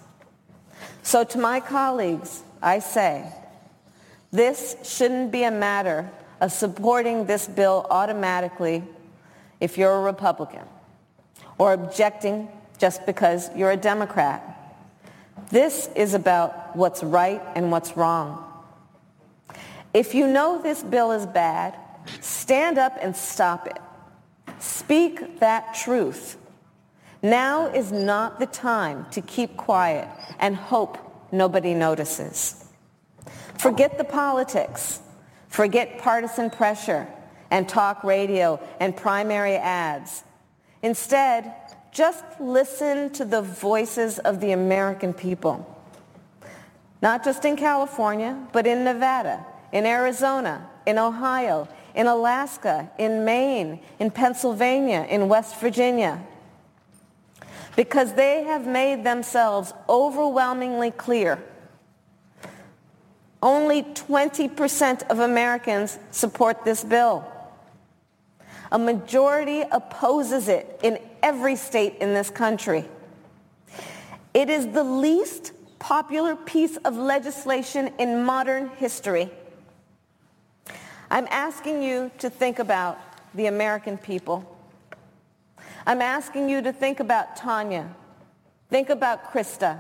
So 1.01 1.24
to 1.24 1.38
my 1.38 1.61
colleagues, 1.61 2.43
I 2.61 2.80
say, 2.80 3.32
this 4.32 4.76
shouldn't 4.84 5.32
be 5.32 5.43
a 5.43 5.51
matter 5.51 6.11
of 6.41 6.51
supporting 6.51 7.24
this 7.26 7.47
bill 7.47 7.88
automatically 7.89 8.84
if 9.61 9.78
you're 9.78 9.95
a 9.95 10.01
Republican, 10.01 10.65
or 11.57 11.72
objecting 11.72 12.49
just 12.80 13.05
because 13.05 13.49
you're 13.55 13.72
a 13.72 13.78
Democrat. 13.78 14.55
This 15.50 15.89
is 15.95 16.14
about 16.14 16.76
what's 16.76 17.04
right 17.04 17.41
and 17.56 17.72
what's 17.72 17.95
wrong. 17.95 18.43
If 19.93 20.14
you 20.14 20.28
know 20.28 20.62
this 20.62 20.84
bill 20.84 21.12
is 21.12 21.26
bad, 21.26 21.76
stand 22.22 22.78
up 22.78 22.98
and 23.02 23.16
stop 23.16 23.68
it. 23.68 23.78
Speak 24.60 25.39
that 25.39 25.74
truth. 25.74 26.38
Now 27.22 27.68
is 27.68 27.91
not 27.91 28.39
the 28.39 28.45
time 28.45 29.06
to 29.12 29.22
keep 29.22 29.58
quiet 29.58 30.08
and 30.39 30.56
hope 30.56 30.98
nobody 31.32 31.74
notices. 31.74 32.66
Forget 33.58 33.98
the 33.98 34.04
politics. 34.04 35.02
Forget 35.50 35.98
partisan 36.00 36.50
pressure 36.50 37.08
and 37.50 37.68
talk 37.68 38.04
radio 38.04 38.60
and 38.80 38.95
primary 38.95 39.56
ads. 39.56 40.24
Instead, 40.84 41.54
just 41.92 42.24
listen 42.40 43.10
to 43.12 43.26
the 43.26 43.42
voices 43.42 44.20
of 44.20 44.40
the 44.40 44.52
American 44.52 45.14
people. 45.14 45.74
Not 47.02 47.24
just 47.24 47.46
in 47.46 47.56
California, 47.56 48.38
but 48.52 48.66
in 48.66 48.84
Nevada, 48.84 49.46
in 49.72 49.86
Arizona, 49.86 50.68
in 50.86 50.98
Ohio, 50.98 51.68
in 51.94 52.08
Alaska, 52.08 52.90
in 52.98 53.26
Maine, 53.26 53.80
in 54.00 54.12
Pennsylvania, 54.12 55.06
in 55.10 55.28
West 55.28 55.60
Virginia. 55.60 56.22
Because 57.76 58.14
they 58.14 58.44
have 58.44 58.66
made 58.66 59.04
themselves 59.04 59.74
overwhelmingly 59.88 60.92
clear. 60.92 61.44
Only 63.42 63.84
20% 63.84 65.04
of 65.10 65.20
Americans 65.20 66.00
support 66.10 66.66
this 66.66 66.84
bill. 66.84 67.26
A 68.72 68.80
majority 68.80 69.61
opposes 69.72 70.47
it 70.47 70.80
in 70.84 70.99
every 71.24 71.55
state 71.55 71.95
in 71.99 72.13
this 72.13 72.30
country. 72.30 72.86
It 74.34 74.49
is 74.49 74.68
the 74.68 74.84
least 74.84 75.53
popular 75.80 76.36
piece 76.36 76.78
of 76.78 76.97
legislation 76.97 77.91
in 77.97 78.24
modern 78.24 78.70
history. 78.70 79.30
I'm 81.09 81.28
asking 81.32 81.82
you 81.82 82.11
to 82.20 82.30
think 82.30 82.59
about 82.59 82.99
the 83.34 83.45
American 83.45 83.97
people. 83.97 84.57
I'm 85.86 86.01
asking 86.01 86.49
you 86.49 86.61
to 86.61 86.74
think 86.74 86.99
about 86.99 87.38
Tanya. 87.38 87.89
Think 88.70 88.89
about 88.89 89.32
Krista. 89.32 89.80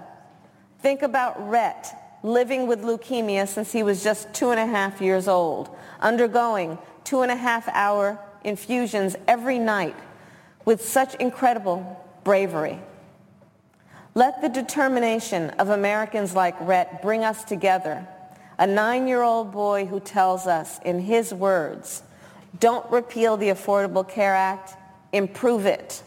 Think 0.79 1.01
about 1.01 1.49
Rhett, 1.49 1.93
living 2.23 2.67
with 2.67 2.83
leukemia 2.83 3.47
since 3.47 3.71
he 3.71 3.83
was 3.83 4.03
just 4.03 4.33
two 4.33 4.51
and 4.51 4.59
a 4.59 4.65
half 4.65 5.01
years 5.01 5.27
old, 5.27 5.75
undergoing 5.99 6.77
two 7.03 7.21
and 7.21 7.31
a 7.31 7.35
half 7.35 7.67
hour 7.69 8.19
infusions 8.47 9.15
every 9.27 9.59
night 9.59 9.95
with 10.65 10.81
such 10.83 11.13
incredible 11.15 12.03
bravery. 12.23 12.79
Let 14.15 14.41
the 14.41 14.49
determination 14.49 15.51
of 15.51 15.69
Americans 15.69 16.33
like 16.33 16.55
Rhett 16.59 17.01
bring 17.03 17.23
us 17.23 17.43
together. 17.43 18.07
A 18.57 18.65
nine-year-old 18.65 19.51
boy 19.51 19.85
who 19.85 19.99
tells 19.99 20.47
us 20.47 20.79
in 20.83 20.99
his 20.99 21.31
words, 21.31 22.01
don't 22.59 22.89
repeal 22.89 23.37
the 23.37 23.49
Affordable 23.49 24.07
Care 24.07 24.33
Act, 24.33 24.75
improve 25.13 25.67
it. 25.67 26.01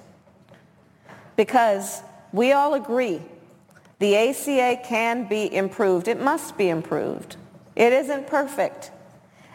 Because 1.36 2.03
we 2.32 2.53
all 2.53 2.74
agree 2.74 3.22
the 4.01 4.16
ACA 4.16 4.80
can 4.82 5.28
be 5.28 5.55
improved. 5.55 6.09
It 6.09 6.20
must 6.20 6.57
be 6.57 6.70
improved. 6.70 7.36
It 7.76 7.93
isn't 7.93 8.26
perfect. 8.26 8.91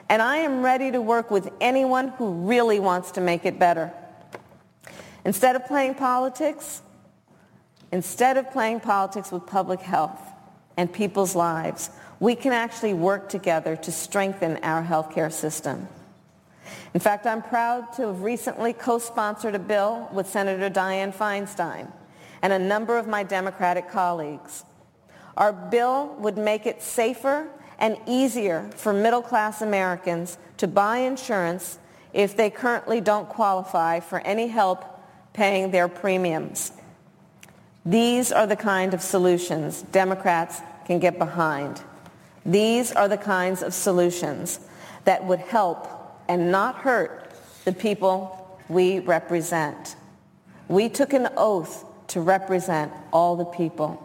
And 0.10 0.22
I 0.22 0.38
am 0.38 0.62
ready 0.62 0.92
to 0.92 1.02
work 1.02 1.32
with 1.32 1.52
anyone 1.60 2.10
who 2.10 2.32
really 2.32 2.80
wants 2.80 3.12
to 3.12 3.22
make 3.22 3.46
it 3.46 3.58
better. 3.58 3.92
Instead 5.24 5.56
of 5.56 5.66
playing 5.66 5.96
politics, 5.96 6.82
instead 7.92 8.38
of 8.38 8.52
playing 8.52 8.82
politics 8.82 9.32
with 9.32 9.46
public 9.48 9.80
health 9.80 10.22
and 10.78 10.92
people's 10.92 11.36
lives, 11.36 11.90
we 12.20 12.36
can 12.36 12.54
actually 12.54 12.94
work 12.94 13.30
together 13.30 13.76
to 13.76 13.92
strengthen 13.92 14.58
our 14.58 14.84
healthcare 14.84 15.32
system. 15.32 15.88
In 16.94 17.00
fact, 17.00 17.26
I'm 17.26 17.42
proud 17.42 17.92
to 17.94 18.08
have 18.08 18.22
recently 18.22 18.74
co-sponsored 18.74 19.56
a 19.56 19.60
bill 19.60 20.10
with 20.14 20.28
Senator 20.28 20.70
Dianne 20.70 21.14
Feinstein 21.14 21.92
and 22.42 22.54
a 22.54 22.60
number 22.60 22.98
of 22.98 23.08
my 23.08 23.24
Democratic 23.24 23.90
colleagues. 23.90 24.64
Our 25.36 25.52
bill 25.52 26.16
would 26.20 26.38
make 26.38 26.66
it 26.66 26.82
safer 26.82 27.50
and 27.80 27.98
easier 28.08 28.70
for 28.76 28.94
middle-class 28.94 29.62
Americans 29.62 30.38
to 30.58 30.68
buy 30.68 31.00
insurance 31.00 31.80
if 32.14 32.38
they 32.38 32.50
currently 32.50 33.02
don't 33.02 33.28
qualify 33.28 34.00
for 34.00 34.20
any 34.22 34.48
help 34.48 34.86
paying 35.34 35.72
their 35.72 35.88
premiums. 35.88 36.72
These 37.86 38.32
are 38.32 38.48
the 38.48 38.56
kind 38.56 38.94
of 38.94 39.02
solutions 39.02 39.82
Democrats 39.92 40.62
can 40.86 41.00
get 41.00 41.20
behind. 41.20 41.82
These 42.46 42.92
are 42.92 43.08
the 43.08 43.18
kinds 43.18 43.62
of 43.62 43.74
solutions 43.74 44.60
that 45.04 45.26
would 45.26 45.40
help 45.40 45.88
and 46.28 46.52
not 46.52 46.76
hurt 46.76 47.34
the 47.66 47.74
people 47.74 48.60
we 48.70 49.00
represent. 49.00 49.96
We 50.68 50.90
took 50.90 51.14
an 51.14 51.30
oath 51.38 51.86
to 52.08 52.22
represent 52.22 52.92
all 53.12 53.36
the 53.36 53.46
people. 53.46 54.02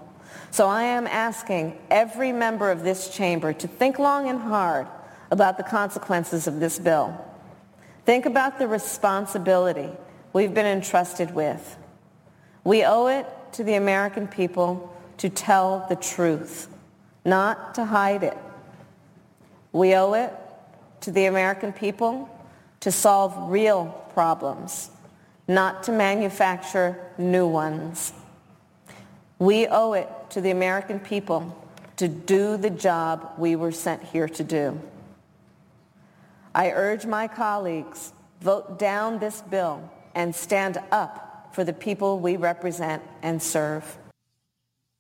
So 0.51 0.67
I 0.67 0.83
am 0.83 1.07
asking 1.07 1.79
every 1.91 2.33
member 2.33 2.71
of 2.71 2.83
this 2.83 3.09
chamber 3.09 3.53
to 3.53 3.69
think 3.69 3.99
long 3.99 4.29
and 4.29 4.41
hard 4.41 4.87
about 5.31 5.57
the 5.57 5.63
consequences 5.63 6.47
of 6.47 6.61
this 6.61 6.79
bill. 6.79 7.25
Think 8.05 8.27
about 8.27 8.59
the 8.59 8.67
responsibility 8.67 9.91
we've 10.33 10.55
been 10.55 10.67
entrusted 10.67 11.35
with. 11.35 11.77
We 12.65 12.85
owe 12.85 13.07
it 13.07 13.27
to 13.53 13.65
the 13.65 13.75
American 13.75 14.27
people 14.27 14.97
to 15.19 15.29
tell 15.29 15.87
the 15.89 15.97
truth, 15.97 16.69
not 17.25 17.75
to 17.75 17.85
hide 17.85 18.23
it. 18.23 18.39
We 19.73 19.95
owe 19.95 20.15
it 20.15 20.33
to 21.03 21.11
the 21.11 21.27
American 21.27 21.73
people 21.73 22.29
to 22.81 22.91
solve 22.91 23.51
real 23.51 23.87
problems, 24.15 24.91
not 25.47 25.83
to 25.85 25.93
manufacture 25.93 27.13
new 27.19 27.47
ones. 27.47 28.13
We 29.41 29.67
owe 29.67 29.95
it 29.95 30.09
to 30.31 30.43
the 30.43 30.51
American 30.51 31.01
people 31.01 31.57
to 31.97 32.09
do 32.09 32.59
the 32.59 32.69
job 32.71 33.33
we 33.39 33.57
were 33.57 33.73
sent 33.73 34.03
here 34.03 34.29
to 34.29 34.45
do. 34.45 34.79
I 36.55 36.73
urge 36.73 37.07
my 37.07 37.27
colleagues, 37.27 38.13
vote 38.43 38.79
down 38.79 39.19
this 39.19 39.41
bill 39.41 39.91
and 40.15 40.35
stand 40.35 40.79
up 40.93 41.49
for 41.53 41.65
the 41.65 41.73
people 41.73 42.19
we 42.19 42.37
represent 42.37 43.03
and 43.23 43.43
serve. 43.43 43.97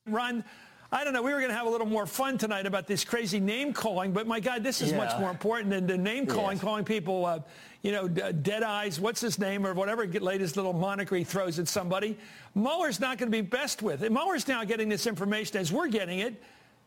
Run. 0.06 0.42
I 0.90 1.04
don't 1.04 1.12
know. 1.12 1.22
We 1.22 1.32
were 1.32 1.40
going 1.40 1.50
to 1.50 1.56
have 1.56 1.66
a 1.66 1.70
little 1.70 1.86
more 1.86 2.06
fun 2.06 2.38
tonight 2.38 2.64
about 2.64 2.86
this 2.86 3.04
crazy 3.04 3.40
name 3.40 3.74
calling, 3.74 4.12
but 4.12 4.26
my 4.26 4.40
God, 4.40 4.64
this 4.64 4.80
is 4.80 4.90
yeah. 4.90 4.96
much 4.96 5.20
more 5.20 5.30
important 5.30 5.70
than 5.70 5.86
the 5.86 5.98
name 5.98 6.26
calling, 6.26 6.56
yes. 6.56 6.64
calling 6.64 6.84
people, 6.84 7.26
uh, 7.26 7.40
you 7.82 7.92
know, 7.92 8.08
dead 8.08 8.62
eyes, 8.62 9.00
what's 9.00 9.20
his 9.20 9.38
name, 9.38 9.66
or 9.66 9.72
whatever 9.72 10.06
latest 10.06 10.56
little 10.56 10.72
moniker 10.72 11.16
he 11.16 11.24
throws 11.24 11.58
at 11.58 11.66
somebody. 11.66 12.16
Mueller's 12.54 13.00
not 13.00 13.16
going 13.16 13.30
to 13.30 13.36
be 13.36 13.40
best 13.40 13.82
with. 13.82 14.02
it. 14.02 14.12
Mueller's 14.12 14.46
now 14.46 14.64
getting 14.64 14.88
this 14.88 15.06
information 15.06 15.56
as 15.56 15.72
we're 15.72 15.88
getting 15.88 16.18
it. 16.18 16.42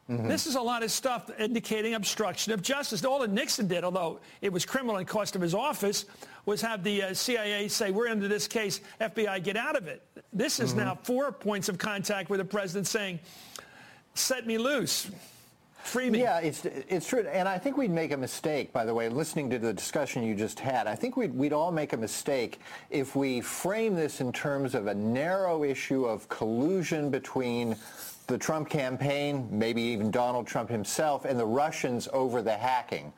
Mm-hmm. 0.10 0.28
This 0.28 0.48
is 0.48 0.56
a 0.56 0.62
lot 0.62 0.84
of 0.84 0.92
stuff 0.92 1.32
indicating 1.40 1.94
obstruction 1.94 2.52
of 2.52 2.62
justice. 2.62 3.06
All 3.06 3.20
that 3.20 3.32
Nixon 3.32 3.68
did, 3.68 3.86
although 3.86 4.20
it 4.42 4.52
was 4.52 4.66
criminal 4.66 4.98
and 4.98 5.08
cost 5.08 5.36
him 5.36 5.42
his 5.42 5.56
office, 5.56 6.06
was 6.46 6.62
have 6.62 6.84
the 6.84 7.04
uh, 7.04 7.14
CIA 7.14 7.70
say, 7.70 7.90
we're 7.90 8.08
into 8.08 8.28
this 8.28 8.48
case, 8.48 8.82
FBI, 9.00 9.42
get 9.44 9.56
out 9.56 9.78
of 9.78 9.88
it. 9.88 10.04
This 10.34 10.60
is 10.60 10.72
mm-hmm. 10.72 10.80
now 10.80 11.00
four 11.04 11.32
points 11.32 11.70
of 11.70 11.78
contact 11.78 12.30
with 12.30 12.40
the 12.40 12.46
president 12.46 12.86
saying, 12.86 13.20
set 14.14 14.46
me 14.46 14.58
loose. 14.58 15.10
Free 15.84 16.10
me. 16.10 16.22
Yeah, 16.22 16.40
it's 16.40 16.66
it's 16.66 17.08
true, 17.08 17.28
and 17.28 17.48
I 17.48 17.58
think 17.58 17.78
we'd 17.78 17.92
make 17.92 18.12
a 18.14 18.18
mistake. 18.18 18.72
By 18.72 18.86
the 18.86 18.94
way, 18.94 19.10
listening 19.10 19.50
to 19.50 19.60
the 19.60 19.74
discussion 19.74 20.24
you 20.24 20.34
just 20.34 20.60
had, 20.60 20.88
I 20.88 20.96
think 20.96 21.18
we'd 21.18 21.36
we'd 21.36 21.54
all 21.54 21.72
make 21.72 21.94
a 21.94 21.98
mistake 21.98 22.60
if 22.90 23.16
we 23.16 23.42
frame 23.42 23.94
this 23.94 24.22
in 24.22 24.32
terms 24.32 24.76
of 24.76 24.88
a 24.88 24.96
narrow 24.96 25.64
issue 25.64 26.06
of 26.06 26.28
collusion 26.30 27.10
between 27.10 27.76
the 28.28 28.38
Trump 28.38 28.70
campaign, 28.70 29.48
maybe 29.52 29.82
even 29.82 30.10
Donald 30.10 30.48
Trump 30.48 30.70
himself, 30.70 31.26
and 31.26 31.38
the 31.38 31.46
Russians 31.46 32.08
over 32.14 32.42
the 32.42 32.56
hacking 32.56 33.12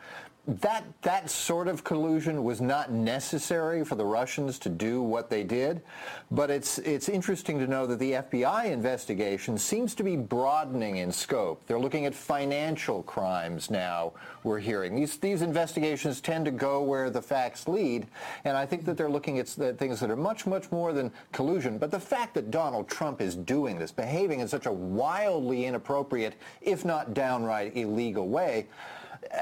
that 0.47 0.83
that 1.01 1.29
sort 1.29 1.67
of 1.67 1.83
collusion 1.83 2.43
was 2.43 2.61
not 2.61 2.91
necessary 2.91 3.83
for 3.83 3.95
the 3.95 4.05
Russians 4.05 4.59
to 4.59 4.69
do 4.69 5.01
what 5.01 5.29
they 5.29 5.43
did, 5.43 5.81
but 6.29 6.51
it's 6.51 6.77
it's 6.79 7.09
interesting 7.09 7.57
to 7.59 7.67
know 7.67 7.87
that 7.87 7.97
the 7.97 8.13
FBI 8.13 8.65
investigation 8.65 9.57
seems 9.57 9.95
to 9.95 10.03
be 10.03 10.15
broadening 10.15 10.97
in 10.97 11.11
scope. 11.11 11.65
They're 11.65 11.79
looking 11.79 12.05
at 12.05 12.13
financial 12.13 13.01
crimes 13.03 13.71
now. 13.71 14.13
We're 14.43 14.59
hearing 14.59 14.95
these 14.95 15.17
these 15.17 15.41
investigations 15.41 16.21
tend 16.21 16.45
to 16.45 16.51
go 16.51 16.83
where 16.83 17.09
the 17.09 17.21
facts 17.21 17.67
lead, 17.67 18.05
and 18.43 18.55
I 18.55 18.67
think 18.67 18.85
that 18.85 18.97
they're 18.97 19.09
looking 19.09 19.39
at 19.39 19.47
things 19.47 19.99
that 19.99 20.11
are 20.11 20.15
much 20.15 20.45
much 20.45 20.71
more 20.71 20.93
than 20.93 21.11
collusion. 21.31 21.79
But 21.79 21.89
the 21.89 21.99
fact 21.99 22.35
that 22.35 22.51
Donald 22.51 22.87
Trump 22.87 23.19
is 23.19 23.35
doing 23.35 23.79
this, 23.79 23.91
behaving 23.91 24.41
in 24.41 24.47
such 24.47 24.67
a 24.67 24.71
wildly 24.71 25.65
inappropriate, 25.65 26.35
if 26.61 26.85
not 26.85 27.15
downright 27.15 27.75
illegal 27.75 28.27
way 28.27 28.67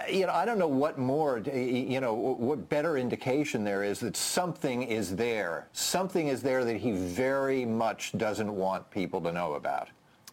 you 0.09 0.25
know, 0.25 0.33
I 0.33 0.45
don't 0.45 0.57
know 0.57 0.67
what 0.67 0.97
more, 0.97 1.39
you 1.39 1.99
know, 1.99 2.13
what 2.13 2.69
better 2.69 2.97
indication 2.97 3.63
there 3.63 3.83
is 3.83 3.99
that 3.99 4.15
something 4.15 4.83
is 4.83 5.15
there. 5.15 5.67
Something 5.73 6.27
is 6.27 6.41
there 6.41 6.63
that 6.65 6.77
he 6.77 6.91
very 6.91 7.65
much 7.65 8.11
doesn't 8.17 8.53
want 8.53 8.89
people 8.91 9.21
to 9.21 9.31
know 9.31 9.53
about. 9.53 9.89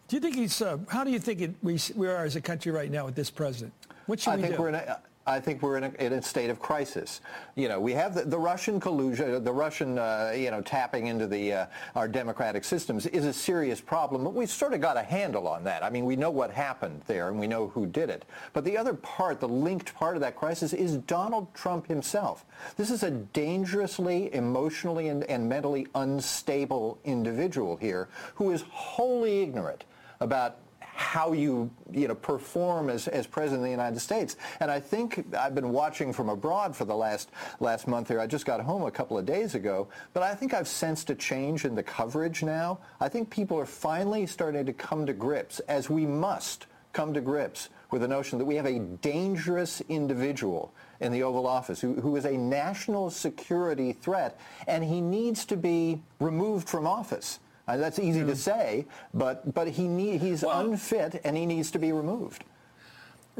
Do 0.08 0.16
you 0.16 0.20
think 0.20 0.36
he's, 0.36 0.60
uh, 0.60 0.78
how 0.88 1.04
do 1.04 1.10
you 1.10 1.18
think 1.18 1.40
it, 1.40 1.54
we, 1.62 1.78
we 1.94 2.08
are 2.08 2.24
as 2.24 2.36
a 2.36 2.40
country 2.40 2.72
right 2.72 2.90
now 2.90 3.06
with 3.06 3.14
this 3.14 3.30
president? 3.30 3.72
What 4.06 4.20
should 4.20 4.30
I 4.30 4.36
we 4.36 4.42
think 4.42 4.56
do? 4.56 4.62
we're 4.62 4.68
in 4.70 4.74
a, 4.74 5.00
I 5.26 5.38
think 5.38 5.60
we're 5.62 5.76
in 5.76 5.84
a, 5.84 5.92
in 5.98 6.12
a 6.14 6.22
state 6.22 6.48
of 6.48 6.58
crisis. 6.58 7.20
You 7.54 7.68
know, 7.68 7.78
we 7.78 7.92
have 7.92 8.14
the, 8.14 8.22
the 8.24 8.38
Russian 8.38 8.80
collusion, 8.80 9.44
the 9.44 9.52
Russian, 9.52 9.98
uh, 9.98 10.32
you 10.34 10.50
know, 10.50 10.62
tapping 10.62 11.08
into 11.08 11.26
the 11.26 11.52
uh, 11.52 11.66
our 11.94 12.08
democratic 12.08 12.64
systems 12.64 13.04
is 13.06 13.26
a 13.26 13.32
serious 13.32 13.82
problem, 13.82 14.24
but 14.24 14.32
we've 14.32 14.50
sort 14.50 14.72
of 14.72 14.80
got 14.80 14.96
a 14.96 15.02
handle 15.02 15.46
on 15.46 15.62
that. 15.64 15.84
I 15.84 15.90
mean, 15.90 16.06
we 16.06 16.16
know 16.16 16.30
what 16.30 16.50
happened 16.50 17.02
there, 17.06 17.28
and 17.28 17.38
we 17.38 17.46
know 17.46 17.68
who 17.68 17.86
did 17.86 18.08
it. 18.08 18.24
But 18.54 18.64
the 18.64 18.78
other 18.78 18.94
part, 18.94 19.40
the 19.40 19.48
linked 19.48 19.94
part 19.94 20.16
of 20.16 20.22
that 20.22 20.36
crisis, 20.36 20.72
is 20.72 20.96
Donald 20.96 21.52
Trump 21.54 21.86
himself. 21.86 22.46
This 22.76 22.90
is 22.90 23.02
a 23.02 23.10
dangerously, 23.10 24.32
emotionally, 24.34 25.08
and, 25.08 25.24
and 25.24 25.46
mentally 25.46 25.86
unstable 25.94 26.98
individual 27.04 27.76
here 27.76 28.08
who 28.34 28.52
is 28.52 28.62
wholly 28.70 29.42
ignorant 29.42 29.84
about 30.20 30.56
how 31.00 31.32
you 31.32 31.70
you 31.90 32.06
know 32.06 32.14
perform 32.14 32.90
as, 32.90 33.08
as 33.08 33.26
president 33.26 33.60
of 33.60 33.64
the 33.64 33.70
United 33.70 33.98
States. 33.98 34.36
And 34.60 34.70
I 34.70 34.78
think 34.78 35.24
I've 35.34 35.54
been 35.54 35.70
watching 35.70 36.12
from 36.12 36.28
abroad 36.28 36.76
for 36.76 36.84
the 36.84 36.94
last 36.94 37.30
last 37.58 37.88
month 37.88 38.08
here. 38.08 38.20
I 38.20 38.26
just 38.26 38.44
got 38.44 38.60
home 38.60 38.82
a 38.82 38.90
couple 38.90 39.16
of 39.16 39.24
days 39.24 39.54
ago, 39.54 39.88
but 40.12 40.22
I 40.22 40.34
think 40.34 40.52
I've 40.52 40.68
sensed 40.68 41.08
a 41.08 41.14
change 41.14 41.64
in 41.64 41.74
the 41.74 41.82
coverage 41.82 42.42
now. 42.42 42.80
I 43.00 43.08
think 43.08 43.30
people 43.30 43.58
are 43.58 43.66
finally 43.66 44.26
starting 44.26 44.66
to 44.66 44.74
come 44.74 45.06
to 45.06 45.14
grips, 45.14 45.58
as 45.60 45.88
we 45.88 46.04
must 46.04 46.66
come 46.92 47.14
to 47.14 47.22
grips 47.22 47.70
with 47.90 48.02
the 48.02 48.08
notion 48.08 48.38
that 48.38 48.44
we 48.44 48.56
have 48.56 48.66
a 48.66 48.78
dangerous 48.78 49.80
individual 49.88 50.72
in 51.00 51.12
the 51.12 51.22
Oval 51.22 51.46
Office 51.46 51.80
who, 51.80 51.94
who 51.94 52.14
is 52.16 52.26
a 52.26 52.36
national 52.36 53.08
security 53.08 53.92
threat, 53.92 54.38
and 54.68 54.84
he 54.84 55.00
needs 55.00 55.46
to 55.46 55.56
be 55.56 56.02
removed 56.18 56.68
from 56.68 56.86
office. 56.86 57.40
Uh, 57.70 57.76
that's 57.76 58.00
easy 58.00 58.24
to 58.24 58.34
say, 58.34 58.84
but 59.14 59.54
but 59.54 59.68
he 59.68 59.86
need, 59.86 60.20
he's 60.20 60.42
unfit 60.42 61.20
and 61.22 61.36
he 61.36 61.46
needs 61.46 61.70
to 61.70 61.78
be 61.78 61.92
removed. 61.92 62.42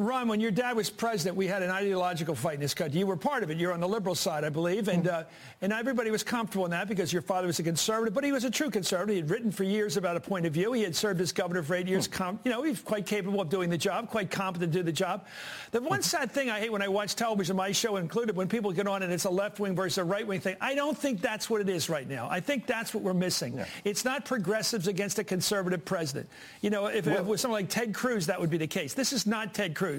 Ron, 0.00 0.28
when 0.28 0.40
your 0.40 0.50
dad 0.50 0.76
was 0.76 0.88
president, 0.88 1.36
we 1.36 1.46
had 1.46 1.62
an 1.62 1.68
ideological 1.68 2.34
fight 2.34 2.54
in 2.54 2.60
this 2.60 2.72
country. 2.72 2.98
You 2.98 3.06
were 3.06 3.18
part 3.18 3.42
of 3.42 3.50
it. 3.50 3.58
You're 3.58 3.74
on 3.74 3.80
the 3.80 3.88
liberal 3.88 4.14
side, 4.14 4.44
I 4.44 4.48
believe, 4.48 4.88
and 4.88 5.04
mm-hmm. 5.04 5.14
uh, 5.14 5.24
and 5.60 5.74
everybody 5.74 6.10
was 6.10 6.22
comfortable 6.22 6.64
in 6.64 6.70
that 6.70 6.88
because 6.88 7.12
your 7.12 7.20
father 7.20 7.46
was 7.46 7.58
a 7.58 7.62
conservative, 7.62 8.14
but 8.14 8.24
he 8.24 8.32
was 8.32 8.44
a 8.44 8.50
true 8.50 8.70
conservative. 8.70 9.14
He 9.14 9.20
had 9.20 9.28
written 9.28 9.52
for 9.52 9.64
years 9.64 9.98
about 9.98 10.16
a 10.16 10.20
point 10.20 10.46
of 10.46 10.54
view. 10.54 10.72
He 10.72 10.82
had 10.82 10.96
served 10.96 11.20
as 11.20 11.32
governor 11.32 11.62
for 11.62 11.74
eight 11.74 11.86
years. 11.86 12.08
Mm-hmm. 12.08 12.16
Com- 12.16 12.40
you 12.44 12.50
know, 12.50 12.62
he's 12.62 12.80
quite 12.80 13.04
capable 13.04 13.42
of 13.42 13.50
doing 13.50 13.68
the 13.68 13.76
job, 13.76 14.08
quite 14.08 14.30
competent 14.30 14.72
to 14.72 14.78
do 14.78 14.82
the 14.82 14.90
job. 14.90 15.26
The 15.72 15.82
one 15.82 15.98
mm-hmm. 15.98 16.00
sad 16.00 16.32
thing 16.32 16.48
I 16.48 16.60
hate 16.60 16.72
when 16.72 16.80
I 16.80 16.88
watch 16.88 17.14
television, 17.14 17.56
my 17.56 17.70
show 17.70 17.96
included, 17.96 18.34
when 18.34 18.48
people 18.48 18.72
get 18.72 18.86
on 18.86 19.02
and 19.02 19.12
it's 19.12 19.24
a 19.24 19.30
left 19.30 19.60
wing 19.60 19.76
versus 19.76 19.98
a 19.98 20.04
right 20.04 20.26
wing 20.26 20.40
thing. 20.40 20.56
I 20.62 20.74
don't 20.74 20.96
think 20.96 21.20
that's 21.20 21.50
what 21.50 21.60
it 21.60 21.68
is 21.68 21.90
right 21.90 22.08
now. 22.08 22.26
I 22.30 22.40
think 22.40 22.66
that's 22.66 22.94
what 22.94 23.02
we're 23.02 23.12
missing. 23.12 23.58
Yeah. 23.58 23.66
It's 23.84 24.06
not 24.06 24.24
progressives 24.24 24.88
against 24.88 25.18
a 25.18 25.24
conservative 25.24 25.84
president. 25.84 26.30
You 26.62 26.70
know, 26.70 26.86
if, 26.86 27.06
if 27.06 27.18
it 27.18 27.26
was 27.26 27.42
someone 27.42 27.60
like 27.60 27.68
Ted 27.68 27.92
Cruz, 27.92 28.24
that 28.26 28.40
would 28.40 28.48
be 28.48 28.56
the 28.56 28.66
case. 28.66 28.94
This 28.94 29.12
is 29.12 29.26
not 29.26 29.52
Ted 29.52 29.74
Cruz. 29.74 29.89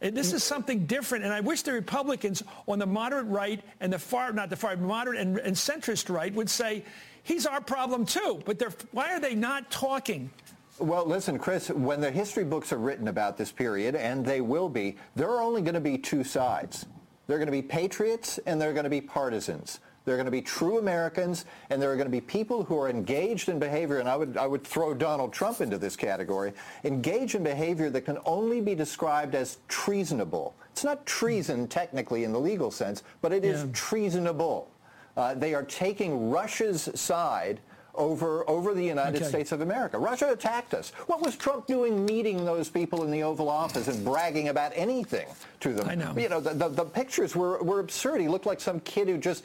And 0.00 0.16
this 0.16 0.32
is 0.32 0.44
something 0.44 0.86
different. 0.86 1.24
And 1.24 1.32
I 1.32 1.40
wish 1.40 1.62
the 1.62 1.72
Republicans 1.72 2.42
on 2.66 2.78
the 2.78 2.86
moderate 2.86 3.26
right 3.26 3.60
and 3.80 3.92
the 3.92 3.98
far, 3.98 4.32
not 4.32 4.50
the 4.50 4.56
far, 4.56 4.76
moderate 4.76 5.18
and, 5.18 5.38
and 5.38 5.56
centrist 5.56 6.14
right 6.14 6.32
would 6.34 6.48
say, 6.48 6.84
he's 7.22 7.46
our 7.46 7.60
problem 7.60 8.06
too. 8.06 8.40
But 8.44 8.62
why 8.92 9.12
are 9.12 9.20
they 9.20 9.34
not 9.34 9.70
talking? 9.70 10.30
Well, 10.78 11.04
listen, 11.04 11.38
Chris, 11.38 11.70
when 11.70 12.00
the 12.00 12.10
history 12.10 12.44
books 12.44 12.72
are 12.72 12.78
written 12.78 13.08
about 13.08 13.36
this 13.36 13.50
period, 13.50 13.96
and 13.96 14.24
they 14.24 14.40
will 14.40 14.68
be, 14.68 14.96
there 15.16 15.28
are 15.28 15.42
only 15.42 15.60
going 15.60 15.74
to 15.74 15.80
be 15.80 15.98
two 15.98 16.22
sides. 16.22 16.86
There 17.26 17.36
are 17.36 17.38
going 17.38 17.46
to 17.46 17.52
be 17.52 17.62
patriots 17.62 18.38
and 18.46 18.60
there 18.60 18.70
are 18.70 18.72
going 18.72 18.84
to 18.84 18.90
be 18.90 19.00
partisans. 19.00 19.80
There 20.08 20.14
are 20.14 20.16
going 20.16 20.24
to 20.24 20.30
be 20.30 20.40
true 20.40 20.78
Americans, 20.78 21.44
and 21.68 21.82
there 21.82 21.92
are 21.92 21.96
going 21.96 22.06
to 22.06 22.10
be 22.10 22.22
people 22.22 22.64
who 22.64 22.78
are 22.78 22.88
engaged 22.88 23.50
in 23.50 23.58
behavior, 23.58 23.98
and 23.98 24.08
I 24.08 24.16
would, 24.16 24.38
I 24.38 24.46
would 24.46 24.64
throw 24.64 24.94
Donald 24.94 25.34
Trump 25.34 25.60
into 25.60 25.76
this 25.76 25.96
category, 25.96 26.54
engaged 26.82 27.34
in 27.34 27.42
behavior 27.42 27.90
that 27.90 28.06
can 28.06 28.16
only 28.24 28.62
be 28.62 28.74
described 28.74 29.34
as 29.34 29.58
treasonable. 29.68 30.54
It's 30.72 30.82
not 30.82 31.04
treason 31.04 31.68
technically 31.68 32.24
in 32.24 32.32
the 32.32 32.40
legal 32.40 32.70
sense, 32.70 33.02
but 33.20 33.34
it 33.34 33.44
is 33.44 33.64
Yeah. 33.64 33.68
treasonable. 33.74 34.70
Uh, 35.14 35.34
they 35.34 35.52
are 35.52 35.64
taking 35.64 36.30
Russia's 36.30 36.88
side 36.94 37.60
over, 37.94 38.48
over 38.48 38.72
the 38.72 38.84
United 38.84 39.16
Okay. 39.20 39.28
States 39.28 39.52
of 39.52 39.60
America. 39.60 39.98
Russia 39.98 40.30
attacked 40.30 40.72
us. 40.72 40.90
What 41.06 41.20
was 41.20 41.36
Trump 41.36 41.66
doing 41.66 42.06
meeting 42.06 42.46
those 42.46 42.70
people 42.70 43.04
in 43.04 43.10
the 43.10 43.24
Oval 43.24 43.50
Office 43.50 43.88
and 43.88 44.02
bragging 44.06 44.48
about 44.48 44.72
anything 44.74 45.26
to 45.60 45.74
them? 45.74 45.86
I 45.86 45.96
know. 45.96 46.14
You 46.16 46.30
know, 46.30 46.40
the, 46.40 46.54
the, 46.54 46.68
the 46.68 46.84
pictures 46.86 47.36
were, 47.36 47.62
were 47.62 47.80
absurd. 47.80 48.22
He 48.22 48.28
looked 48.28 48.46
like 48.46 48.60
some 48.60 48.80
kid 48.80 49.08
who 49.08 49.18
just... 49.18 49.44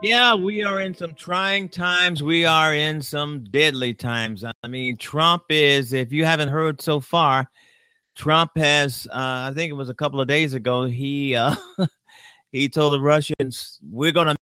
Yeah, 0.00 0.34
we 0.34 0.62
are 0.62 0.80
in 0.80 0.94
some 0.94 1.12
trying 1.14 1.68
times. 1.68 2.22
We 2.22 2.44
are 2.44 2.72
in 2.72 3.02
some 3.02 3.42
deadly 3.50 3.94
times. 3.94 4.44
I 4.44 4.68
mean, 4.68 4.96
Trump 4.96 5.42
is, 5.48 5.92
if 5.92 6.12
you 6.12 6.24
haven't 6.24 6.50
heard 6.50 6.80
so 6.80 7.00
far, 7.00 7.50
Trump 8.14 8.52
has, 8.54 9.08
uh, 9.10 9.50
I 9.50 9.52
think 9.56 9.70
it 9.70 9.74
was 9.74 9.88
a 9.88 9.94
couple 9.94 10.20
of 10.20 10.28
days 10.28 10.54
ago, 10.54 10.84
he 10.84 11.34
uh, 11.34 11.56
he 12.52 12.68
told 12.68 12.92
the 12.92 13.00
Russians, 13.00 13.80
we're 13.90 14.12
going 14.12 14.28
to. 14.28 14.36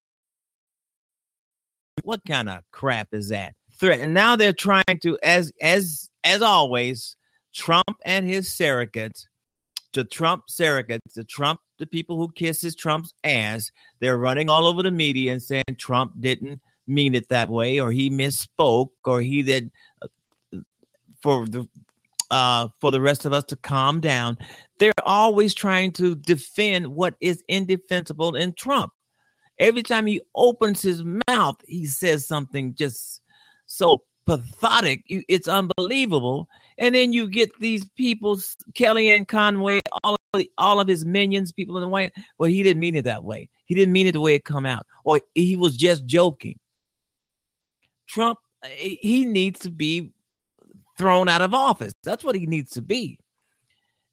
What 2.03 2.21
kind 2.29 2.51
of 2.51 2.61
crap 2.71 3.09
is 3.13 3.31
that? 3.31 3.55
Threat. 3.81 4.01
And 4.01 4.13
now 4.13 4.37
they're 4.37 4.53
trying 4.53 5.01
to, 5.05 5.19
as 5.23 5.53
as 5.63 6.11
as 6.23 6.43
always, 6.43 7.17
Trump 7.55 7.97
and 8.05 8.29
his 8.29 8.51
surrogates, 8.51 9.25
the 9.97 10.05
Trump 10.05 10.44
surrogates, 10.49 11.14
the 11.14 11.24
Trump, 11.24 11.59
the 11.78 11.86
people 11.86 12.18
who 12.18 12.30
kisses 12.32 12.76
Trump's 12.76 13.14
ass, 13.24 13.72
they're 13.99 14.18
running 14.18 14.51
all 14.51 14.66
over 14.66 14.82
the 14.82 14.90
media 14.90 15.32
and 15.32 15.42
saying 15.42 15.64
Trump 15.78 16.12
didn't 16.20 16.61
mean 16.86 17.14
it 17.14 17.30
that 17.30 17.49
way, 17.49 17.80
or 17.80 17.90
he 17.90 18.11
misspoke, 18.11 18.90
or 19.07 19.22
he 19.22 19.42
did 19.42 19.70
uh, 20.03 20.59
for 21.22 21.47
the 21.47 21.66
uh 22.30 22.68
for 22.80 22.90
the 22.90 23.01
rest 23.01 23.24
of 23.24 23.32
us 23.32 23.44
to 23.44 23.57
calm 23.57 24.01
down. 24.01 24.36
They're 24.78 24.92
always 25.05 25.55
trying 25.55 25.92
to 25.92 26.14
defend 26.14 26.86
what 26.88 27.14
is 27.20 27.42
indefensible 27.49 28.36
in 28.36 28.53
Trump. 28.53 28.92
Every 29.59 29.82
time 29.82 30.07
he 30.07 30.20
opens 30.34 30.82
his 30.82 31.03
mouth, 31.26 31.57
he 31.66 31.86
says 31.86 32.28
something 32.28 32.74
just 32.74 33.22
so 33.64 34.03
pathetic. 34.26 35.05
It's 35.07 35.49
unbelievable. 35.49 36.49
And 36.79 36.95
then 36.95 37.12
you 37.12 37.29
get 37.29 37.59
these 37.59 37.85
people, 37.97 38.37
Kellyanne 38.72 39.27
Conway, 39.27 39.81
all 40.05 40.14
of 40.14 40.45
all 40.59 40.81
of 40.81 40.89
his 40.89 41.05
minions, 41.05 41.53
people 41.53 41.77
in 41.77 41.83
the 41.83 41.89
White. 41.89 42.12
Well, 42.39 42.51
he 42.51 42.62
didn't 42.62 42.81
mean 42.81 42.97
it 42.97 43.05
that 43.05 43.24
way. 43.24 43.49
He 43.64 43.74
didn't 43.74 43.93
mean 43.93 44.07
it 44.07 44.12
the 44.12 44.20
way 44.20 44.35
it 44.35 44.45
come 44.45 44.66
out, 44.66 44.87
or 45.05 45.20
he 45.35 45.57
was 45.57 45.77
just 45.77 46.05
joking. 46.07 46.59
Trump, 48.07 48.39
eh, 48.62 48.97
he 49.01 49.24
needs 49.24 49.61
to 49.61 49.70
be 49.70 50.12
thrown 50.99 51.29
out 51.29 51.43
of 51.43 51.55
office. 51.55 51.95
That's 52.03 52.24
what 52.24 52.37
he 52.37 52.47
needs 52.47 52.72
to 52.72 52.83
be. 52.83 53.18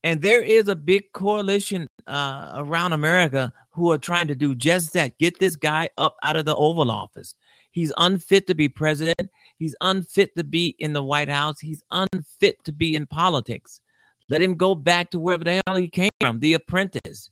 And 0.04 0.22
there 0.22 0.42
is 0.42 0.68
a 0.68 0.76
big 0.76 1.12
coalition 1.14 1.90
uh, 2.08 2.54
around 2.56 2.94
America 2.94 3.54
who 3.72 3.92
are 3.92 3.98
trying 3.98 4.28
to 4.28 4.36
do 4.36 4.54
just 4.54 4.94
that 4.94 5.18
get 5.18 5.40
this 5.40 5.56
guy 5.56 5.90
up 5.98 6.18
out 6.24 6.36
of 6.36 6.46
the 6.46 6.56
Oval 6.56 6.92
Office. 6.92 7.36
He's 7.72 7.94
unfit 7.98 8.48
to 8.48 8.56
be 8.56 8.70
president. 8.70 9.30
He's 9.64 9.78
unfit 9.80 10.36
to 10.36 10.44
be 10.44 10.76
in 10.80 10.92
the 10.92 11.02
White 11.02 11.30
House. 11.30 11.58
He's 11.58 11.82
unfit 11.90 12.62
to 12.66 12.74
be 12.74 12.98
in 12.98 13.08
politics. 13.08 13.80
Let 14.28 14.42
him 14.42 14.56
go 14.56 14.76
back 14.76 15.10
to 15.12 15.20
wherever 15.20 15.46
the 15.46 15.62
hell 15.66 15.78
he 15.78 15.88
came 15.88 16.12
from, 16.20 16.42
the 16.42 16.56
apprentice. 16.56 17.32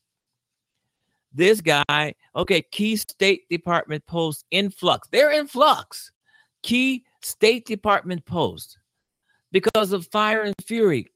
This 1.33 1.59
guy, 1.59 2.15
okay, 2.33 2.61
key 2.61 2.95
State 2.95 3.49
Department 3.49 4.07
posts 4.07 4.45
in 4.49 4.69
flux. 4.69 5.09
They're 5.11 5.31
in 5.31 5.45
flux. 5.45 6.09
Key 6.63 7.03
State 7.21 7.65
Department 7.65 8.25
posts 8.25 8.77
because 9.51 9.91
of 9.91 10.07
fire 10.07 10.43
and 10.43 10.55
fury 10.65 11.11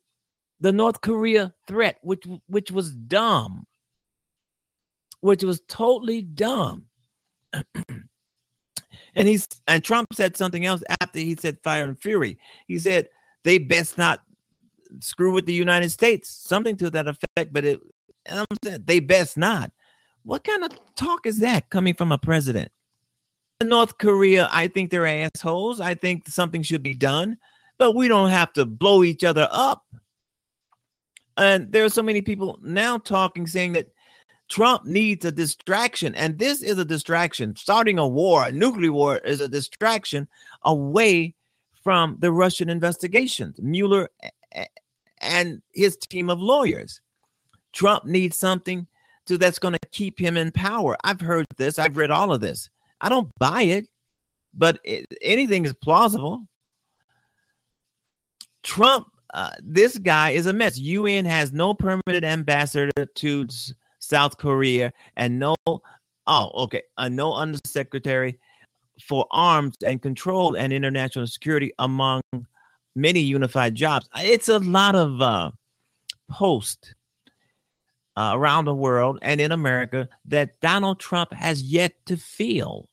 the 0.60 0.74
North 0.74 1.00
Korea 1.00 1.54
threat, 1.66 1.98
which 2.02 2.26
which 2.48 2.72
was 2.72 2.92
dumb, 2.92 3.66
which 5.22 5.46
was 5.46 5.62
totally 5.70 6.24
dumb. 6.24 6.88
and 9.16 9.28
he's 9.28 9.48
and 9.68 9.84
Trump 9.84 10.14
said 10.14 10.38
something 10.38 10.66
else 10.66 10.84
after 11.02 11.20
he 11.20 11.36
said 11.36 11.58
fire 11.64 11.86
and 11.86 12.00
fury. 12.00 12.38
He 12.68 12.78
said 12.80 13.10
they 13.44 13.58
best 13.58 13.98
not 13.98 14.22
screw 15.00 15.34
with 15.34 15.46
the 15.46 15.54
United 15.54 15.90
States, 15.90 16.30
something 16.30 16.78
to 16.78 16.90
that 16.92 17.08
effect. 17.08 17.54
But 17.54 17.66
it, 17.66 17.80
I'm 18.30 18.46
saying 18.64 18.84
they 18.86 19.00
best 19.00 19.38
not. 19.38 19.72
What 20.24 20.44
kind 20.44 20.64
of 20.64 20.72
talk 20.96 21.26
is 21.26 21.40
that 21.40 21.70
coming 21.70 21.94
from 21.94 22.12
a 22.12 22.18
president? 22.18 22.72
North 23.64 23.98
Korea, 23.98 24.50
I 24.52 24.68
think 24.68 24.92
they're 24.92 25.08
assholes. 25.08 25.80
I 25.80 25.96
think 25.96 26.28
something 26.28 26.62
should 26.62 26.84
be 26.84 26.94
done, 26.94 27.38
but 27.78 27.94
we 27.94 28.08
don't 28.08 28.30
have 28.30 28.52
to 28.54 28.66
blow 28.66 29.04
each 29.04 29.24
other 29.24 29.48
up. 29.50 29.86
And 31.38 31.72
there 31.72 31.86
are 31.86 31.90
so 31.90 32.04
many 32.04 32.22
people 32.22 32.60
now 32.62 32.98
talking, 32.98 33.48
saying 33.48 33.74
that 33.74 33.88
Trump 34.50 34.86
needs 34.86 35.26
a 35.26 35.32
distraction. 35.32 36.14
And 36.16 36.38
this 36.38 36.62
is 36.62 36.78
a 36.78 36.86
distraction. 36.86 37.56
Starting 37.56 37.98
a 37.98 38.08
war, 38.08 38.46
a 38.46 38.52
nuclear 38.52 38.92
war, 38.92 39.18
is 39.18 39.42
a 39.42 39.48
distraction 39.48 40.28
away 40.64 41.34
from 41.84 42.18
the 42.20 42.32
Russian 42.32 42.70
investigations. 42.70 43.60
Mueller 43.60 44.10
and 45.20 45.62
his 45.74 45.98
team 45.98 46.30
of 46.30 46.40
lawyers. 46.40 47.02
Trump 47.74 48.06
needs 48.06 48.38
something 48.38 48.88
to 49.26 49.38
that's 49.38 49.60
going 49.60 49.74
to 49.74 49.90
keep 49.92 50.20
him 50.20 50.38
in 50.38 50.52
power. 50.52 50.96
I've 51.04 51.22
heard 51.22 51.46
this. 51.58 51.80
I've 51.80 51.98
read 51.98 52.12
all 52.12 52.32
of 52.32 52.42
this. 52.42 52.70
I 53.02 53.10
don't 53.10 53.30
buy 53.40 53.64
it, 53.64 53.88
but 54.54 54.80
it, 54.84 55.06
anything 55.22 55.66
is 55.66 55.74
plausible. 55.74 56.46
Trump, 58.64 59.08
uh, 59.34 59.52
this 59.62 59.98
guy 59.98 60.32
is 60.32 60.46
a 60.46 60.54
mess. 60.54 60.78
UN 60.78 61.26
has 61.26 61.52
no 61.52 61.74
permanent 61.74 62.24
ambassador 62.24 63.06
to 63.06 63.48
South 64.06 64.38
Korea 64.38 64.94
and 65.16 65.40
no, 65.40 65.56
oh, 65.66 66.52
okay, 66.64 66.84
uh, 66.98 67.10
no 67.10 67.34
undersecretary 67.34 68.40
for 69.02 69.26
arms 69.32 69.76
and 69.86 70.02
control 70.02 70.56
and 70.56 70.72
international 70.72 71.28
security 71.28 71.72
among 71.80 72.22
many 72.96 73.20
unified 73.20 73.76
jobs. 73.76 74.08
It's 74.18 74.50
a 74.50 74.60
lot 74.60 74.96
of 74.96 75.22
uh, 75.22 75.52
posts 76.30 76.94
uh, 78.16 78.32
around 78.34 78.66
the 78.66 78.74
world 78.74 79.20
and 79.22 79.42
in 79.42 79.52
America 79.52 80.08
that 80.26 80.60
Donald 80.62 81.00
Trump 81.00 81.34
has 81.34 81.62
yet 81.62 81.94
to 82.06 82.18
fill. 82.18 82.88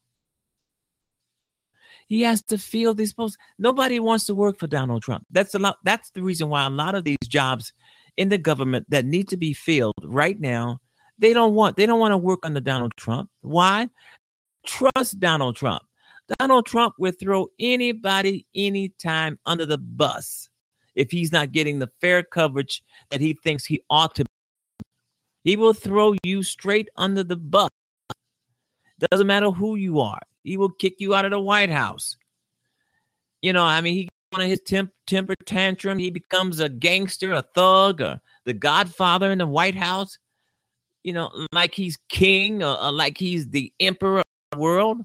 He 2.09 2.23
has 2.23 2.43
to 2.45 2.59
fill 2.59 2.95
these 2.95 3.15
posts. 3.15 3.39
Nobody 3.59 3.99
wants 4.01 4.27
to 4.27 4.35
work 4.35 4.59
for 4.59 4.67
Donald 4.67 5.03
Trump. 5.03 5.25
That's 5.31 5.55
a 5.55 5.59
lot. 5.59 5.79
That's 5.85 6.11
the 6.11 6.23
reason 6.23 6.49
why 6.49 6.67
a 6.67 6.71
lot 6.71 6.95
of 6.95 7.05
these 7.05 7.17
jobs 7.27 7.73
in 8.17 8.29
the 8.29 8.39
government 8.39 8.85
that 8.91 9.07
need 9.07 9.29
to 9.29 9.37
be 9.37 9.55
filled 9.55 9.95
right 10.03 10.39
now, 10.39 10.81
they 11.19 11.33
don't 11.33 11.55
want. 11.55 11.77
They 11.77 11.87
don't 11.87 12.01
want 12.01 12.13
to 12.13 12.19
work 12.19 12.41
under 12.43 12.61
Donald 12.61 12.93
Trump. 12.97 13.31
Why? 13.41 13.89
Trust 14.67 15.21
Donald 15.21 15.57
Trump. 15.57 15.83
Donald 16.39 16.67
Trump 16.67 16.95
would 16.99 17.19
throw 17.19 17.49
anybody 17.59 18.47
anytime 18.55 19.39
under 19.45 19.67
the 19.67 19.79
bus 19.79 20.49
if 20.95 21.11
he's 21.11 21.33
not 21.33 21.53
getting 21.53 21.79
the 21.79 21.91
fair 22.01 22.23
coverage 22.23 22.83
that 23.11 23.21
he 23.21 23.37
thinks 23.45 23.65
he 23.65 23.83
ought 23.91 24.15
to. 24.15 24.25
He 25.45 25.57
will 25.57 25.73
throw 25.73 26.15
you 26.23 26.43
straight 26.43 26.89
under 26.97 27.25
the 27.25 27.37
bus. 27.37 27.71
Doesn't 29.11 29.27
matter 29.27 29.51
who 29.51 29.75
you 29.75 30.01
are. 30.01 30.21
He 30.45 30.57
will 30.57 30.71
kick 30.71 30.95
you 30.99 31.15
out 31.15 31.25
of 31.25 31.33
the 31.33 31.41
White 31.41 31.71
House. 31.71 32.17
You 33.41 33.53
know, 33.53 33.65
I 33.65 33.81
mean, 33.81 33.95
he 33.95 34.09
on 34.35 34.41
his 34.41 34.61
temp- 34.61 34.93
temper 35.07 35.35
tantrum, 35.45 35.99
he 35.99 36.11
becomes 36.11 36.61
a 36.61 36.69
gangster, 36.69 37.33
a 37.33 37.43
thug, 37.43 38.01
or 38.01 38.21
the 38.45 38.55
Godfather 38.55 39.31
in 39.31 39.39
the 39.39 39.47
White 39.47 39.75
House. 39.75 40.19
You 41.05 41.13
know, 41.13 41.31
like 41.53 41.75
he's 41.75 41.99
king, 42.09 42.63
or, 42.63 42.81
or 42.81 42.93
like 42.93 43.19
he's 43.19 43.49
the 43.49 43.73
emperor 43.81 44.21
of 44.21 44.27
the 44.53 44.59
world. 44.59 44.99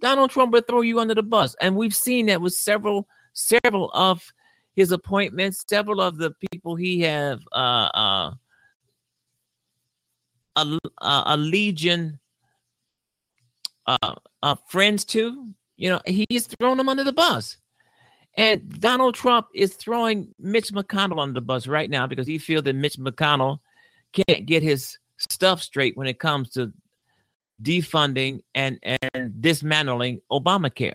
Donald 0.00 0.30
Trump 0.30 0.52
would 0.52 0.66
throw 0.66 0.80
you 0.80 0.98
under 0.98 1.14
the 1.14 1.22
bus. 1.22 1.54
And 1.60 1.76
we've 1.76 1.94
seen 1.94 2.26
that 2.26 2.40
with 2.40 2.54
several, 2.54 3.06
several 3.32 3.90
of 3.92 4.32
his 4.74 4.92
appointments, 4.92 5.64
several 5.68 6.00
of 6.00 6.16
the 6.16 6.32
people 6.50 6.74
he 6.74 7.00
have 7.00 7.40
uh, 7.52 7.90
uh, 7.94 8.30
a, 10.56 10.78
a, 11.00 11.36
legion 11.36 12.18
uh, 13.86 14.14
uh, 14.42 14.56
friends 14.68 15.04
to. 15.06 15.48
You 15.76 15.90
know, 15.90 16.00
he's 16.06 16.46
thrown 16.46 16.76
them 16.76 16.88
under 16.88 17.04
the 17.04 17.12
bus. 17.12 17.56
And 18.36 18.80
Donald 18.80 19.14
Trump 19.14 19.48
is 19.54 19.74
throwing 19.74 20.34
Mitch 20.38 20.72
McConnell 20.72 21.20
under 21.20 21.34
the 21.34 21.40
bus 21.40 21.66
right 21.66 21.90
now 21.90 22.06
because 22.06 22.26
he 22.26 22.38
feels 22.38 22.64
that 22.64 22.74
Mitch 22.74 22.96
McConnell 22.96 23.58
can't 24.12 24.46
get 24.46 24.62
his 24.62 24.98
stuff 25.28 25.62
straight 25.62 25.96
when 25.96 26.06
it 26.06 26.18
comes 26.18 26.50
to 26.50 26.72
defunding 27.62 28.40
and, 28.54 28.78
and 28.82 29.40
dismantling 29.40 30.20
Obamacare. 30.30 30.94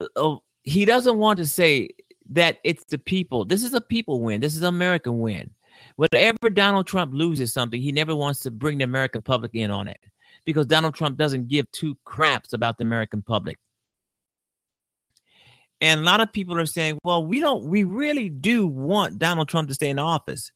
Uh, 0.00 0.06
oh, 0.16 0.42
he 0.62 0.84
doesn't 0.84 1.18
want 1.18 1.38
to 1.38 1.46
say 1.46 1.88
that 2.30 2.58
it's 2.64 2.84
the 2.84 2.98
people. 2.98 3.44
This 3.44 3.62
is 3.62 3.74
a 3.74 3.80
people 3.80 4.20
win. 4.20 4.40
This 4.40 4.56
is 4.56 4.62
an 4.62 4.68
American 4.68 5.20
win. 5.20 5.50
Whatever 5.96 6.50
Donald 6.50 6.86
Trump 6.86 7.12
loses 7.12 7.52
something, 7.52 7.80
he 7.80 7.92
never 7.92 8.14
wants 8.14 8.40
to 8.40 8.50
bring 8.50 8.78
the 8.78 8.84
American 8.84 9.22
public 9.22 9.54
in 9.54 9.70
on 9.70 9.88
it 9.88 10.00
because 10.44 10.66
Donald 10.66 10.94
Trump 10.94 11.18
doesn't 11.18 11.48
give 11.48 11.70
two 11.72 11.96
craps 12.04 12.52
about 12.52 12.78
the 12.78 12.84
American 12.84 13.22
public. 13.22 13.58
And 15.80 16.00
a 16.00 16.04
lot 16.04 16.20
of 16.20 16.32
people 16.32 16.58
are 16.58 16.66
saying, 16.66 16.98
well, 17.02 17.24
we 17.24 17.40
don't, 17.40 17.64
we 17.64 17.82
really 17.82 18.28
do 18.28 18.66
want 18.66 19.18
Donald 19.18 19.48
Trump 19.48 19.68
to 19.68 19.74
stay 19.74 19.90
in 19.90 19.98
office 19.98 20.52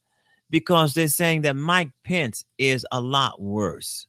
because 0.50 0.94
they're 0.94 1.08
saying 1.08 1.42
that 1.42 1.56
Mike 1.56 1.90
Pence 2.04 2.44
is 2.58 2.86
a 2.92 3.00
lot 3.00 3.40
worse. 3.40 4.06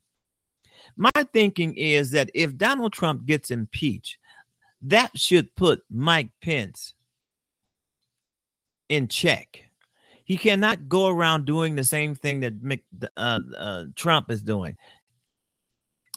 My 0.95 1.11
thinking 1.33 1.75
is 1.75 2.11
that 2.11 2.29
if 2.33 2.57
Donald 2.57 2.93
Trump 2.93 3.25
gets 3.25 3.51
impeached, 3.51 4.17
that 4.81 5.11
should 5.17 5.55
put 5.55 5.83
Mike 5.89 6.29
Pence 6.41 6.93
in 8.89 9.07
check. 9.07 9.63
He 10.25 10.37
cannot 10.37 10.89
go 10.89 11.07
around 11.07 11.45
doing 11.45 11.75
the 11.75 11.83
same 11.83 12.13
thing 12.13 12.41
that 12.41 12.79
uh, 13.15 13.39
uh, 13.57 13.83
Trump 13.95 14.29
is 14.29 14.41
doing. 14.41 14.75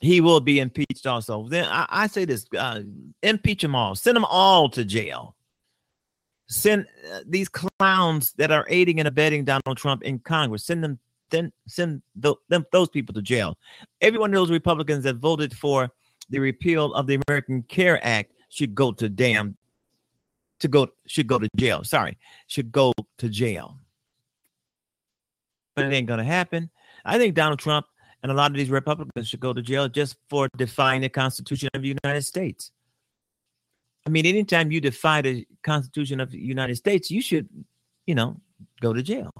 He 0.01 0.21
will 0.21 0.41
be 0.41 0.61
impeached 0.61 1.07
also. 1.07 1.47
Then 1.49 1.66
I, 1.66 1.87
I 1.89 2.07
say 2.07 2.25
this: 2.25 2.47
uh, 2.59 2.81
impeach 3.23 3.62
them 3.62 3.75
all, 3.75 3.95
send 3.95 4.16
them 4.16 4.25
all 4.25 4.68
to 4.71 4.85
jail. 4.85 5.37
Send 6.51 6.86
uh, 7.12 7.20
these 7.26 7.48
clowns 7.48 8.32
that 8.32 8.51
are 8.51 8.66
aiding 8.68 8.98
and 8.98 9.07
abetting 9.07 9.44
Donald 9.44 9.76
Trump 9.76 10.03
in 10.03 10.18
Congress. 10.18 10.64
Send 10.64 10.82
them 10.82 10.98
then 11.30 11.53
send 11.68 12.03
the, 12.16 12.34
them, 12.48 12.66
those 12.72 12.88
people 12.88 13.14
to 13.14 13.22
jail. 13.22 13.57
Every 14.01 14.18
one 14.18 14.30
of 14.30 14.34
those 14.34 14.51
Republicans 14.51 15.05
that 15.05 15.16
voted 15.16 15.57
for 15.57 15.88
the 16.28 16.40
repeal 16.40 16.92
of 16.94 17.07
the 17.07 17.20
American 17.28 17.62
Care 17.62 18.05
Act 18.05 18.32
should 18.48 18.74
go 18.74 18.90
to 18.92 19.09
damn 19.09 19.57
to 20.59 20.68
go 20.68 20.88
should 21.07 21.26
go 21.26 21.38
to 21.38 21.48
jail. 21.57 21.84
Sorry, 21.84 22.18
should 22.46 22.70
go 22.70 22.92
to 23.18 23.28
jail. 23.28 23.78
But 25.76 25.86
it 25.86 25.92
ain't 25.92 26.09
gonna 26.09 26.24
happen. 26.24 26.68
I 27.05 27.16
think 27.16 27.34
Donald 27.34 27.61
Trump 27.61 27.86
and 28.22 28.30
a 28.30 28.34
lot 28.34 28.51
of 28.51 28.57
these 28.57 28.70
Republicans 28.70 29.28
should 29.28 29.40
go 29.40 29.53
to 29.53 29.62
jail 29.62 29.88
just 29.88 30.16
for 30.28 30.48
defying 30.57 31.01
the 31.01 31.09
Constitution 31.09 31.70
of 31.74 31.82
the 31.82 31.96
United 32.05 32.22
States. 32.22 32.72
I 34.07 34.11
mean, 34.11 34.26
anytime 34.26 34.70
you 34.70 34.80
defy 34.80 35.22
the 35.22 35.46
Constitution 35.62 36.20
of 36.20 36.30
the 36.30 36.38
United 36.38 36.76
States, 36.76 37.11
you 37.11 37.20
should, 37.20 37.48
you 38.07 38.14
know, 38.14 38.40
go 38.80 38.92
to 38.92 39.03
jail. 39.03 39.30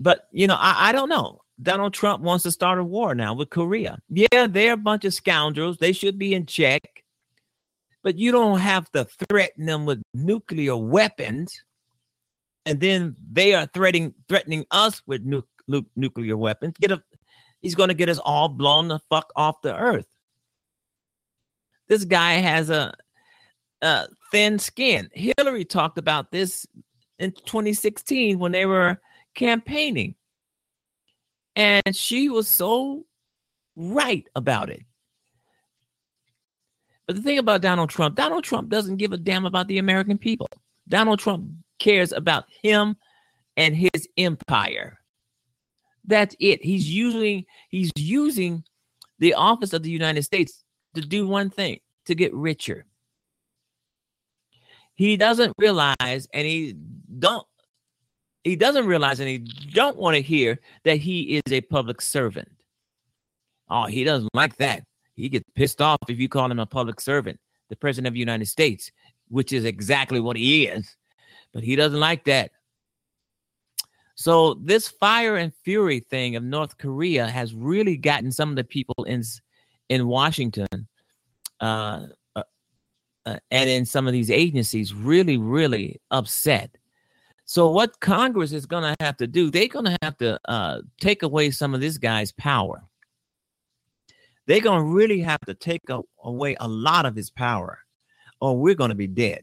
But 0.00 0.28
you 0.32 0.46
know, 0.46 0.56
I, 0.58 0.88
I 0.88 0.92
don't 0.92 1.08
know. 1.08 1.42
Donald 1.62 1.92
Trump 1.92 2.22
wants 2.22 2.42
to 2.44 2.50
start 2.50 2.78
a 2.78 2.84
war 2.84 3.14
now 3.14 3.34
with 3.34 3.50
Korea. 3.50 3.98
Yeah, 4.08 4.46
they're 4.46 4.72
a 4.72 4.78
bunch 4.78 5.04
of 5.04 5.12
scoundrels. 5.12 5.76
They 5.76 5.92
should 5.92 6.18
be 6.18 6.34
in 6.34 6.46
check. 6.46 6.82
But 8.02 8.18
you 8.18 8.32
don't 8.32 8.60
have 8.60 8.90
to 8.92 9.06
threaten 9.28 9.66
them 9.66 9.84
with 9.84 10.02
nuclear 10.14 10.74
weapons. 10.74 11.62
And 12.64 12.80
then 12.80 13.14
they 13.30 13.54
are 13.54 13.66
threatening 13.66 14.14
threatening 14.28 14.64
us 14.70 15.02
with 15.06 15.22
nu- 15.22 15.44
nu- 15.68 15.86
nuclear 15.96 16.36
weapons. 16.36 16.74
Get 16.80 16.92
a, 16.92 17.02
he's 17.60 17.74
going 17.74 17.88
to 17.88 17.94
get 17.94 18.08
us 18.08 18.18
all 18.18 18.48
blown 18.48 18.88
the 18.88 19.00
fuck 19.10 19.30
off 19.36 19.60
the 19.62 19.76
earth. 19.76 20.06
This 21.90 22.04
guy 22.04 22.34
has 22.34 22.70
a, 22.70 22.94
a 23.82 24.06
thin 24.30 24.60
skin. 24.60 25.10
Hillary 25.12 25.64
talked 25.64 25.98
about 25.98 26.30
this 26.30 26.64
in 27.18 27.32
2016 27.32 28.38
when 28.38 28.52
they 28.52 28.64
were 28.64 29.00
campaigning. 29.34 30.14
And 31.56 31.96
she 31.96 32.28
was 32.28 32.46
so 32.46 33.06
right 33.74 34.24
about 34.36 34.70
it. 34.70 34.82
But 37.08 37.16
the 37.16 37.22
thing 37.22 37.38
about 37.38 37.60
Donald 37.60 37.90
Trump, 37.90 38.14
Donald 38.14 38.44
Trump 38.44 38.68
doesn't 38.68 38.98
give 38.98 39.12
a 39.12 39.16
damn 39.16 39.44
about 39.44 39.66
the 39.66 39.78
American 39.78 40.16
people. 40.16 40.48
Donald 40.86 41.18
Trump 41.18 41.50
cares 41.80 42.12
about 42.12 42.44
him 42.62 42.96
and 43.56 43.74
his 43.74 44.08
empire. 44.16 45.00
That's 46.04 46.36
it. 46.38 46.64
He's 46.64 46.88
using 46.88 47.46
he's 47.68 47.90
using 47.96 48.62
the 49.18 49.34
office 49.34 49.72
of 49.72 49.82
the 49.82 49.90
United 49.90 50.22
States 50.22 50.62
to 50.94 51.00
do 51.00 51.26
one 51.26 51.50
thing, 51.50 51.80
to 52.06 52.14
get 52.14 52.34
richer. 52.34 52.86
He 54.94 55.16
doesn't 55.16 55.54
realize 55.58 56.28
and 56.32 56.46
he 56.46 56.74
don't 57.18 57.46
he 58.44 58.56
doesn't 58.56 58.86
realize 58.86 59.20
and 59.20 59.28
he 59.28 59.38
don't 59.38 59.96
want 59.96 60.14
to 60.16 60.22
hear 60.22 60.58
that 60.84 60.96
he 60.96 61.36
is 61.36 61.52
a 61.52 61.60
public 61.60 62.00
servant. 62.00 62.50
Oh, 63.68 63.86
he 63.86 64.04
doesn't 64.04 64.34
like 64.34 64.56
that. 64.56 64.82
He 65.14 65.28
gets 65.28 65.44
pissed 65.54 65.80
off 65.80 65.98
if 66.08 66.18
you 66.18 66.28
call 66.28 66.50
him 66.50 66.58
a 66.58 66.66
public 66.66 67.00
servant, 67.00 67.38
the 67.68 67.76
president 67.76 68.08
of 68.08 68.14
the 68.14 68.20
United 68.20 68.46
States, 68.46 68.90
which 69.28 69.52
is 69.52 69.64
exactly 69.64 70.20
what 70.20 70.36
he 70.36 70.66
is. 70.66 70.96
But 71.52 71.64
he 71.64 71.76
doesn't 71.76 72.00
like 72.00 72.24
that. 72.24 72.52
So 74.14 74.54
this 74.54 74.88
fire 74.88 75.36
and 75.36 75.52
fury 75.64 76.00
thing 76.00 76.36
of 76.36 76.42
North 76.42 76.76
Korea 76.78 77.26
has 77.26 77.54
really 77.54 77.96
gotten 77.96 78.32
some 78.32 78.50
of 78.50 78.56
the 78.56 78.64
people 78.64 79.04
in 79.04 79.22
in 79.90 80.06
Washington 80.06 80.88
uh, 81.60 82.06
uh, 82.34 82.42
uh, 83.26 83.36
and 83.50 83.68
in 83.68 83.84
some 83.84 84.06
of 84.06 84.14
these 84.14 84.30
agencies 84.30 84.94
really, 84.94 85.36
really 85.36 86.00
upset 86.10 86.78
so 87.50 87.68
what 87.68 87.98
Congress 87.98 88.52
is 88.52 88.64
going 88.64 88.84
to 88.84 89.04
have 89.04 89.16
to 89.16 89.26
do, 89.26 89.50
they're 89.50 89.66
going 89.66 89.86
to 89.86 89.98
have 90.02 90.16
to 90.18 90.38
uh, 90.48 90.82
take 91.00 91.24
away 91.24 91.50
some 91.50 91.74
of 91.74 91.80
this 91.80 91.98
guy's 91.98 92.30
power. 92.30 92.80
They're 94.46 94.60
going 94.60 94.78
to 94.78 94.84
really 94.84 95.18
have 95.18 95.40
to 95.48 95.54
take 95.54 95.80
a, 95.88 95.98
away 96.22 96.54
a 96.60 96.68
lot 96.68 97.06
of 97.06 97.16
his 97.16 97.28
power, 97.28 97.80
or 98.40 98.56
we're 98.56 98.76
going 98.76 98.90
to 98.90 98.94
be 98.94 99.08
dead. 99.08 99.42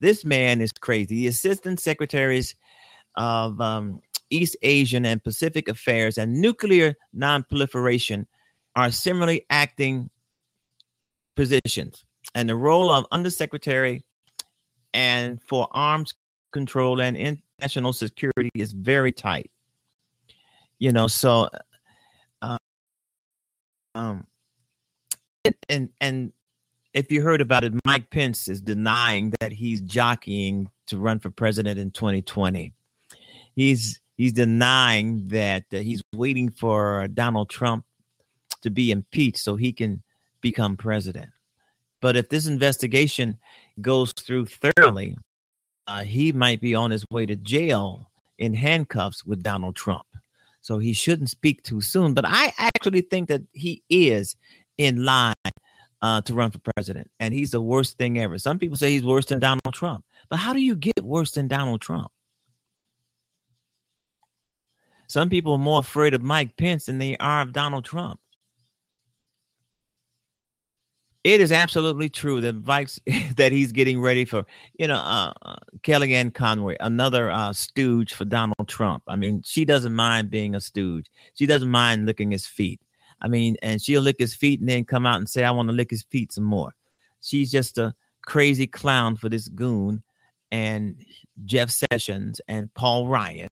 This 0.00 0.24
man 0.24 0.60
is 0.60 0.72
crazy. 0.72 1.14
The 1.14 1.26
assistant 1.28 1.78
secretaries 1.78 2.56
of 3.14 3.60
um, 3.60 4.00
East 4.30 4.56
Asian 4.62 5.06
and 5.06 5.22
Pacific 5.22 5.68
Affairs 5.68 6.18
and 6.18 6.40
Nuclear 6.40 6.96
Nonproliferation 7.16 8.26
are 8.76 8.90
similarly 8.90 9.46
acting 9.50 10.10
positions. 11.36 12.04
And 12.34 12.48
the 12.48 12.56
role 12.56 12.90
of 12.90 13.06
Undersecretary 13.12 14.04
and 14.94 15.40
for 15.42 15.68
Arms 15.72 16.14
Control 16.52 17.00
and 17.00 17.16
International 17.16 17.92
Security 17.92 18.50
is 18.54 18.72
very 18.72 19.12
tight. 19.12 19.50
You 20.78 20.92
know, 20.92 21.06
so 21.06 21.48
uh, 22.42 22.58
um, 23.94 24.26
and 25.68 25.90
and 26.00 26.32
if 26.92 27.10
you 27.10 27.22
heard 27.22 27.40
about 27.40 27.64
it, 27.64 27.72
Mike 27.86 28.10
Pence 28.10 28.48
is 28.48 28.60
denying 28.60 29.32
that 29.40 29.52
he's 29.52 29.80
jockeying 29.80 30.68
to 30.88 30.98
run 30.98 31.18
for 31.18 31.30
president 31.30 31.78
in 31.78 31.90
2020. 31.90 32.72
He's 33.54 34.00
he's 34.16 34.32
denying 34.32 35.28
that 35.28 35.64
uh, 35.72 35.78
he's 35.78 36.02
waiting 36.14 36.50
for 36.50 37.08
Donald 37.08 37.48
Trump 37.48 37.84
to 38.62 38.70
be 38.70 38.90
impeached 38.90 39.38
so 39.38 39.56
he 39.56 39.72
can 39.72 40.02
become 40.40 40.76
president. 40.76 41.30
But 42.00 42.16
if 42.16 42.28
this 42.28 42.46
investigation 42.46 43.38
goes 43.80 44.12
through 44.12 44.46
thoroughly, 44.46 45.16
uh, 45.86 46.02
he 46.02 46.32
might 46.32 46.60
be 46.60 46.74
on 46.74 46.90
his 46.90 47.04
way 47.10 47.26
to 47.26 47.36
jail 47.36 48.10
in 48.38 48.54
handcuffs 48.54 49.24
with 49.24 49.42
Donald 49.42 49.76
Trump. 49.76 50.06
So 50.62 50.78
he 50.78 50.92
shouldn't 50.92 51.30
speak 51.30 51.62
too 51.62 51.80
soon. 51.80 52.14
But 52.14 52.24
I 52.26 52.52
actually 52.58 53.02
think 53.02 53.28
that 53.28 53.42
he 53.52 53.82
is 53.88 54.36
in 54.78 55.04
line 55.04 55.34
uh, 56.02 56.20
to 56.22 56.34
run 56.34 56.50
for 56.50 56.58
president, 56.74 57.10
and 57.20 57.32
he's 57.32 57.52
the 57.52 57.60
worst 57.60 57.96
thing 57.96 58.18
ever. 58.18 58.38
Some 58.38 58.58
people 58.58 58.76
say 58.76 58.90
he's 58.90 59.04
worse 59.04 59.26
than 59.26 59.38
Donald 59.38 59.72
Trump, 59.72 60.04
but 60.28 60.38
how 60.38 60.52
do 60.52 60.60
you 60.60 60.74
get 60.74 61.00
worse 61.02 61.32
than 61.32 61.46
Donald 61.46 61.80
Trump? 61.80 62.10
Some 65.06 65.28
people 65.28 65.52
are 65.52 65.58
more 65.58 65.80
afraid 65.80 66.14
of 66.14 66.22
Mike 66.22 66.56
Pence 66.56 66.86
than 66.86 66.98
they 66.98 67.16
are 67.18 67.42
of 67.42 67.52
Donald 67.52 67.84
Trump. 67.84 68.18
It 71.24 71.40
is 71.40 71.52
absolutely 71.52 72.08
true 72.08 72.40
that 72.40 72.62
Vikes 72.62 72.98
that 73.36 73.52
he's 73.52 73.70
getting 73.70 74.00
ready 74.00 74.24
for, 74.24 74.44
you 74.78 74.88
know, 74.88 74.96
uh, 74.96 75.32
uh, 75.42 75.56
Kellyanne 75.82 76.34
Conway, 76.34 76.76
another 76.80 77.30
uh, 77.30 77.52
stooge 77.52 78.14
for 78.14 78.24
Donald 78.24 78.66
Trump. 78.66 79.04
I 79.06 79.16
mean, 79.16 79.42
she 79.44 79.64
doesn't 79.64 79.94
mind 79.94 80.30
being 80.30 80.54
a 80.54 80.60
stooge. 80.60 81.06
She 81.34 81.46
doesn't 81.46 81.70
mind 81.70 82.06
licking 82.06 82.30
his 82.32 82.46
feet. 82.46 82.80
I 83.20 83.28
mean, 83.28 83.56
and 83.62 83.80
she'll 83.80 84.02
lick 84.02 84.16
his 84.18 84.34
feet 84.34 84.58
and 84.60 84.68
then 84.68 84.84
come 84.84 85.06
out 85.06 85.18
and 85.18 85.28
say, 85.28 85.44
I 85.44 85.52
want 85.52 85.68
to 85.68 85.74
lick 85.74 85.90
his 85.90 86.02
feet 86.02 86.32
some 86.32 86.44
more. 86.44 86.74
She's 87.20 87.52
just 87.52 87.78
a 87.78 87.94
crazy 88.26 88.66
clown 88.66 89.16
for 89.16 89.28
this 89.28 89.46
goon 89.48 90.02
and 90.50 90.96
Jeff 91.44 91.70
Sessions 91.70 92.40
and 92.48 92.72
Paul 92.74 93.06
Ryan, 93.06 93.48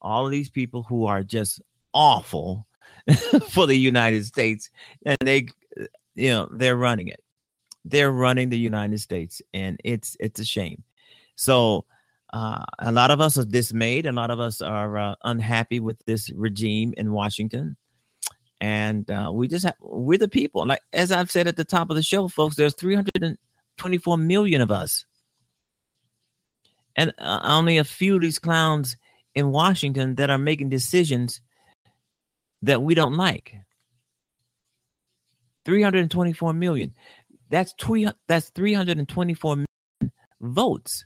all 0.00 0.24
of 0.24 0.32
these 0.32 0.50
people 0.50 0.82
who 0.82 1.04
are 1.04 1.22
just 1.22 1.60
awful 1.92 2.66
for 3.50 3.66
the 3.66 3.76
United 3.76 4.24
States. 4.24 4.70
And 5.04 5.18
they, 5.20 5.48
you 6.14 6.30
know, 6.30 6.48
they're 6.52 6.76
running 6.76 7.08
it. 7.08 7.22
They're 7.84 8.12
running 8.12 8.50
the 8.50 8.58
United 8.58 9.00
States, 9.00 9.40
and 9.54 9.80
it's 9.84 10.16
it's 10.20 10.40
a 10.40 10.44
shame. 10.44 10.82
So 11.36 11.86
uh, 12.32 12.64
a 12.78 12.92
lot 12.92 13.10
of 13.10 13.20
us 13.20 13.38
are 13.38 13.44
dismayed. 13.44 14.06
A 14.06 14.12
lot 14.12 14.30
of 14.30 14.38
us 14.38 14.60
are 14.60 14.98
uh, 14.98 15.14
unhappy 15.24 15.80
with 15.80 15.98
this 16.04 16.30
regime 16.30 16.92
in 16.96 17.12
Washington 17.12 17.76
and 18.60 19.10
uh, 19.10 19.30
we 19.32 19.48
just 19.48 19.64
have 19.64 19.76
we're 19.80 20.18
the 20.18 20.28
people. 20.28 20.66
Like 20.66 20.82
as 20.92 21.12
I've 21.12 21.30
said 21.30 21.46
at 21.46 21.56
the 21.56 21.64
top 21.64 21.90
of 21.90 21.96
the 21.96 22.02
show, 22.02 22.28
folks, 22.28 22.56
there's 22.56 22.74
324 22.74 24.18
million 24.18 24.60
of 24.60 24.70
us, 24.70 25.04
and 26.96 27.12
uh, 27.18 27.40
only 27.42 27.78
a 27.78 27.84
few 27.84 28.16
of 28.16 28.20
these 28.20 28.38
clowns 28.38 28.96
in 29.34 29.50
Washington 29.50 30.16
that 30.16 30.30
are 30.30 30.38
making 30.38 30.68
decisions 30.68 31.40
that 32.62 32.82
we 32.82 32.94
don't 32.94 33.14
like. 33.14 33.54
324 35.64 36.52
million. 36.52 36.94
That's 37.50 37.74
three. 37.80 38.08
That's 38.28 38.50
324 38.50 39.56
million 39.56 40.12
votes, 40.40 41.04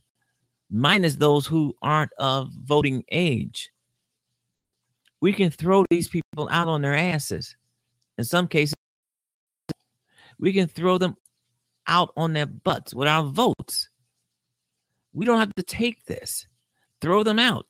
minus 0.71 1.17
those 1.17 1.47
who 1.47 1.75
aren't 1.83 2.13
of 2.19 2.51
voting 2.65 3.05
age 3.11 3.71
we 5.25 5.33
can 5.33 5.51
throw 5.51 5.87
these 5.89 6.07
people 6.07 6.51
out 6.51 6.69
on 6.69 6.83
their 6.83 6.95
asses. 6.95 7.57
In 8.19 8.25
some 8.25 8.47
cases, 8.47 8.75
we 10.39 10.53
can 10.53 10.69
throw 10.69 10.99
them 10.99 11.17
out 11.87 12.13
on 12.15 12.35
their 12.35 12.45
butts 12.45 12.93
with 12.93 13.09
our 13.09 13.23
votes. 13.23 13.89
We 15.15 15.25
don't 15.25 15.39
have 15.39 15.55
to 15.55 15.63
take 15.63 16.05
this. 16.05 16.47
Throw 17.01 17.23
them 17.23 17.39
out. 17.39 17.65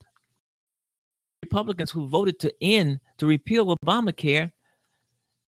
Republicans 1.45 1.93
who 1.93 2.09
voted 2.09 2.41
to 2.41 2.53
end, 2.61 2.99
to 3.19 3.27
repeal 3.27 3.77
Obamacare, 3.77 4.51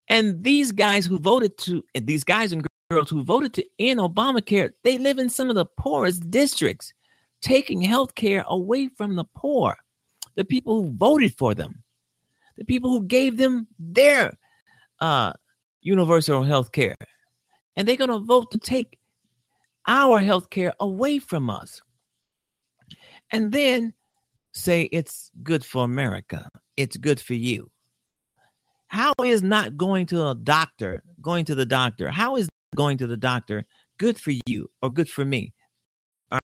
and 0.09 0.43
these 0.43 0.73
guys 0.73 1.07
who 1.07 1.19
voted 1.19 1.57
to, 1.59 1.83
these 1.95 2.25
guys 2.25 2.53
and 2.53 2.67
girls 2.91 3.11
who 3.11 3.25
voted 3.25 3.53
to 3.55 3.65
end 3.79 4.01
Obamacare, 4.01 4.71
they 4.85 4.99
live 4.99 5.19
in 5.19 5.29
some 5.29 5.49
of 5.49 5.57
the 5.57 5.67
poorest 5.79 6.31
districts, 6.31 6.93
taking 7.43 7.81
health 7.81 8.15
care 8.15 8.45
away 8.47 8.89
from 8.89 9.17
the 9.17 9.25
poor, 9.37 9.77
the 10.37 10.45
people 10.45 10.83
who 10.83 10.93
voted 10.97 11.37
for 11.37 11.55
them 11.55 11.83
the 12.57 12.65
people 12.65 12.91
who 12.91 13.05
gave 13.05 13.37
them 13.37 13.67
their 13.79 14.37
uh, 15.01 15.33
universal 15.81 16.43
health 16.43 16.73
care. 16.73 16.97
And 17.77 17.87
they're 17.87 17.97
going 17.97 18.11
to 18.11 18.19
vote 18.19 18.51
to 18.53 18.59
take 18.59 18.99
our 19.87 20.19
health 20.19 20.51
care 20.51 20.73
away 20.81 21.19
from 21.19 21.51
us. 21.51 21.81
And 23.31 23.53
then 23.53 23.93
say 24.53 24.83
it's 24.93 25.31
good 25.43 25.65
for 25.65 25.85
America, 25.85 26.49
it's 26.77 26.97
good 26.97 27.21
for 27.21 27.35
you. 27.35 27.71
How 28.89 29.13
is 29.25 29.43
not 29.43 29.77
going 29.77 30.07
to 30.07 30.29
a 30.29 30.35
doctor, 30.35 31.03
going 31.21 31.45
to 31.47 31.55
the 31.55 31.67
doctor, 31.67 32.11
how 32.11 32.37
is 32.37 32.49
going 32.75 32.99
to 32.99 33.07
the 33.07 33.17
doctor 33.17 33.65
good 33.99 34.19
for 34.19 34.33
you 34.47 34.71
or 34.83 34.91
good 34.91 35.09
for 35.09 35.25
me 35.25 35.53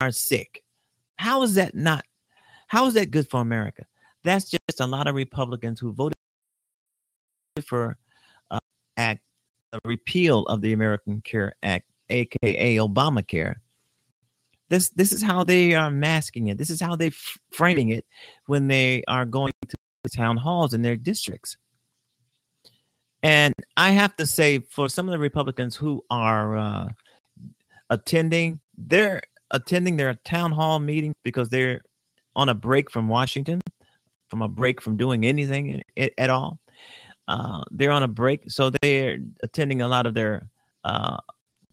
are 0.00 0.10
sick? 0.10 0.62
How 1.16 1.42
is 1.42 1.54
that 1.54 1.74
not? 1.74 2.04
How 2.66 2.86
is 2.86 2.94
that 2.94 3.10
good 3.10 3.30
for 3.30 3.40
America? 3.40 3.84
That's 4.24 4.50
just 4.50 4.80
a 4.80 4.86
lot 4.86 5.06
of 5.06 5.14
Republicans 5.14 5.78
who 5.78 5.92
voted 5.92 6.16
for 7.66 7.96
uh, 8.50 8.58
act 8.96 9.20
a 9.72 9.78
repeal 9.84 10.44
of 10.44 10.60
the 10.60 10.72
American 10.72 11.20
Care 11.22 11.54
Act, 11.62 11.86
aka 12.10 12.76
Obamacare. 12.76 13.56
This 14.68 14.88
this 14.90 15.12
is 15.12 15.22
how 15.22 15.44
they 15.44 15.74
are 15.74 15.90
masking 15.90 16.48
it. 16.48 16.58
This 16.58 16.70
is 16.70 16.80
how 16.80 16.96
they 16.96 17.08
f- 17.08 17.38
framing 17.52 17.90
it 17.90 18.06
when 18.46 18.68
they 18.68 19.02
are 19.08 19.24
going 19.24 19.52
to 19.68 19.76
the 20.02 20.10
town 20.10 20.36
halls 20.36 20.74
in 20.74 20.82
their 20.82 20.96
districts. 20.96 21.56
And 23.22 23.54
I 23.76 23.90
have 23.90 24.16
to 24.16 24.26
say, 24.26 24.60
for 24.70 24.88
some 24.88 25.08
of 25.08 25.12
the 25.12 25.18
Republicans 25.18 25.76
who 25.76 26.04
are 26.10 26.56
uh, 26.56 26.88
attending, 27.88 28.60
they're 28.76 29.22
attending 29.50 29.96
their 29.96 30.14
town 30.24 30.50
hall 30.50 30.78
meetings 30.80 31.14
because 31.22 31.48
they're 31.48 31.82
on 32.34 32.48
a 32.48 32.54
break 32.54 32.90
from 32.90 33.08
Washington 33.08 33.62
from 34.32 34.40
a 34.40 34.48
break 34.48 34.80
from 34.80 34.96
doing 34.96 35.26
anything 35.26 35.82
at 36.16 36.30
all. 36.30 36.58
Uh, 37.28 37.62
they're 37.70 37.90
on 37.90 38.02
a 38.02 38.08
break, 38.08 38.50
so 38.50 38.70
they're 38.70 39.18
attending 39.42 39.82
a 39.82 39.88
lot 39.88 40.06
of 40.06 40.14
their 40.14 40.48
uh, 40.84 41.18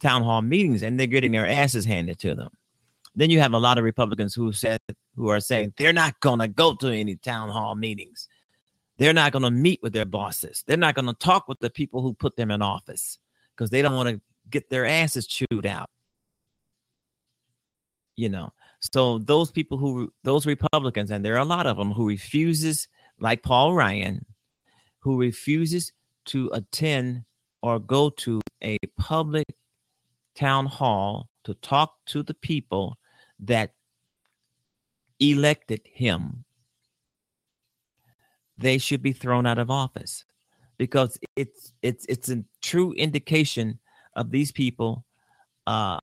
town 0.01 0.21
hall 0.23 0.41
meetings, 0.41 0.83
and 0.83 0.99
they're 0.99 1.07
getting 1.07 1.31
their 1.31 1.47
asses 1.47 1.85
handed 1.85 2.19
to 2.19 2.35
them. 2.35 2.49
Then 3.15 3.29
you 3.29 3.39
have 3.39 3.53
a 3.53 3.57
lot 3.57 3.77
of 3.77 3.85
Republicans 3.85 4.35
who 4.35 4.51
said 4.51 4.81
who 5.15 5.29
are 5.29 5.39
saying 5.39 5.73
they're 5.77 5.93
not 5.93 6.19
going 6.19 6.39
to 6.39 6.49
go 6.49 6.75
to 6.75 6.91
any 6.91 7.15
town 7.15 7.47
hall 7.47 7.75
meetings. 7.75 8.27
They're 8.99 9.13
not 9.13 9.31
going 9.31 9.43
to 9.43 9.51
meet 9.51 9.81
with 9.81 9.93
their 9.93 10.05
bosses. 10.05 10.63
They're 10.67 10.77
not 10.77 10.93
going 10.93 11.07
to 11.07 11.13
talk 11.13 11.47
with 11.47 11.59
the 11.59 11.69
people 11.69 12.01
who 12.01 12.13
put 12.13 12.35
them 12.35 12.51
in 12.51 12.61
office 12.61 13.17
because 13.55 13.69
they 13.69 13.81
don't 13.81 13.95
want 13.95 14.09
to 14.09 14.21
get 14.49 14.69
their 14.69 14.85
asses 14.85 15.25
chewed 15.25 15.65
out. 15.65 15.89
You 18.17 18.27
know, 18.27 18.51
so 18.81 19.19
those 19.19 19.51
people 19.51 19.77
who 19.77 20.11
those 20.23 20.45
Republicans, 20.45 21.11
and 21.11 21.23
there 21.23 21.35
are 21.35 21.39
a 21.39 21.45
lot 21.45 21.65
of 21.65 21.77
them 21.77 21.91
who 21.91 22.09
refuses, 22.09 22.89
like 23.19 23.41
Paul 23.41 23.73
Ryan, 23.73 24.25
who 24.99 25.17
refuses 25.17 25.93
to 26.25 26.49
attend 26.51 27.23
or 27.61 27.79
go 27.79 28.09
to 28.09 28.41
a 28.61 28.77
public 28.97 29.47
town 30.35 30.65
hall 30.65 31.29
to 31.45 31.53
talk 31.55 31.95
to 32.07 32.21
the 32.21 32.33
people 32.33 32.97
that 33.39 33.73
elected 35.21 35.81
him, 35.85 36.43
they 38.59 38.77
should 38.77 39.01
be 39.01 39.13
thrown 39.13 39.45
out 39.45 39.57
of 39.57 39.71
office 39.71 40.25
because 40.77 41.17
it's 41.35 41.73
it's 41.81 42.05
it's 42.07 42.29
a 42.29 42.43
true 42.61 42.93
indication 42.93 43.79
of 44.15 44.31
these 44.31 44.51
people 44.51 45.05
uh, 45.65 45.99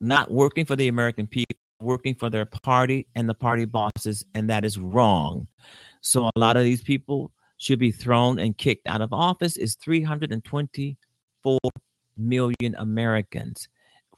not 0.00 0.30
working 0.30 0.64
for 0.64 0.76
the 0.76 0.88
American 0.88 1.26
people, 1.26 1.56
working 1.80 2.14
for 2.14 2.30
their 2.30 2.46
party 2.46 3.06
and 3.14 3.28
the 3.28 3.34
party 3.34 3.64
bosses, 3.64 4.24
and 4.34 4.50
that 4.50 4.64
is 4.64 4.78
wrong. 4.78 5.46
So 6.00 6.26
a 6.34 6.38
lot 6.38 6.56
of 6.56 6.64
these 6.64 6.82
people 6.82 7.32
should 7.58 7.78
be 7.78 7.92
thrown 7.92 8.38
and 8.38 8.56
kicked 8.56 8.86
out 8.86 9.00
of 9.00 9.12
office. 9.12 9.56
Is 9.56 9.76
324 9.76 11.58
million 12.16 12.74
Americans. 12.78 13.68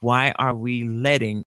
Why 0.01 0.31
are 0.39 0.55
we 0.55 0.87
letting 0.87 1.43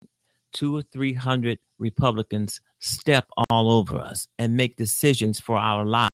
two 0.53 0.77
or 0.77 0.83
three 0.83 1.15
hundred 1.15 1.59
Republicans 1.79 2.61
step 2.83 3.27
all 3.49 3.71
over 3.71 3.97
us 3.99 4.27
and 4.41 4.57
make 4.57 4.77
decisions 4.77 5.39
for 5.39 5.57
our 5.57 5.87
lives, 5.87 6.13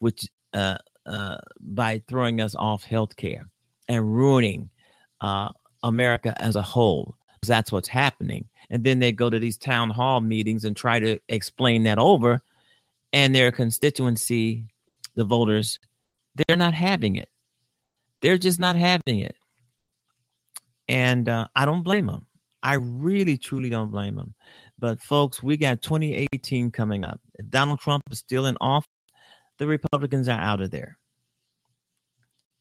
which 0.00 0.28
uh, 0.52 0.76
uh, 1.06 1.38
by 1.60 2.02
throwing 2.08 2.40
us 2.40 2.56
off 2.56 2.84
healthcare 2.84 3.44
and 3.88 4.14
ruining 4.14 4.68
uh, 5.20 5.48
America 5.84 6.34
as 6.42 6.56
a 6.56 6.62
whole. 6.62 7.14
That's 7.46 7.70
what's 7.70 7.88
happening. 7.88 8.46
And 8.68 8.82
then 8.82 8.98
they 8.98 9.12
go 9.12 9.30
to 9.30 9.38
these 9.38 9.56
town 9.56 9.90
hall 9.90 10.20
meetings 10.20 10.64
and 10.64 10.76
try 10.76 10.98
to 10.98 11.20
explain 11.28 11.84
that 11.84 11.98
over, 11.98 12.42
and 13.12 13.32
their 13.32 13.52
constituency, 13.52 14.64
the 15.14 15.24
voters, 15.24 15.78
they're 16.34 16.56
not 16.56 16.74
having 16.74 17.14
it. 17.14 17.28
They're 18.22 18.38
just 18.38 18.58
not 18.58 18.74
having 18.74 19.20
it. 19.20 19.36
And 20.88 21.28
uh, 21.28 21.46
I 21.54 21.64
don't 21.64 21.84
blame 21.84 22.06
them. 22.06 22.26
I 22.62 22.74
really, 22.74 23.38
truly 23.38 23.70
don't 23.70 23.92
blame 23.92 24.16
them. 24.16 24.34
But 24.78 25.00
folks, 25.02 25.42
we 25.42 25.56
got 25.56 25.82
2018 25.82 26.70
coming 26.70 27.04
up. 27.04 27.20
If 27.34 27.48
Donald 27.50 27.80
Trump 27.80 28.04
is 28.10 28.18
still 28.18 28.46
in 28.46 28.56
office, 28.60 28.88
the 29.58 29.66
Republicans 29.66 30.28
are 30.28 30.40
out 30.40 30.60
of 30.60 30.70
there. 30.70 30.96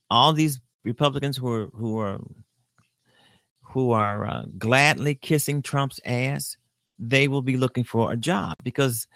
All 0.09 0.33
these 0.33 0.59
Republicans 0.83 1.37
who 1.37 1.51
are 1.51 1.67
who 1.73 1.99
are 1.99 2.19
who 3.61 3.91
are 3.91 4.25
uh, 4.25 4.43
gladly 4.57 5.15
kissing 5.15 5.61
Trump's 5.61 5.99
ass, 6.05 6.57
they 6.97 7.27
will 7.27 7.41
be 7.41 7.57
looking 7.57 7.83
for 7.83 8.11
a 8.11 8.17
job 8.17 8.55
because, 8.63 9.07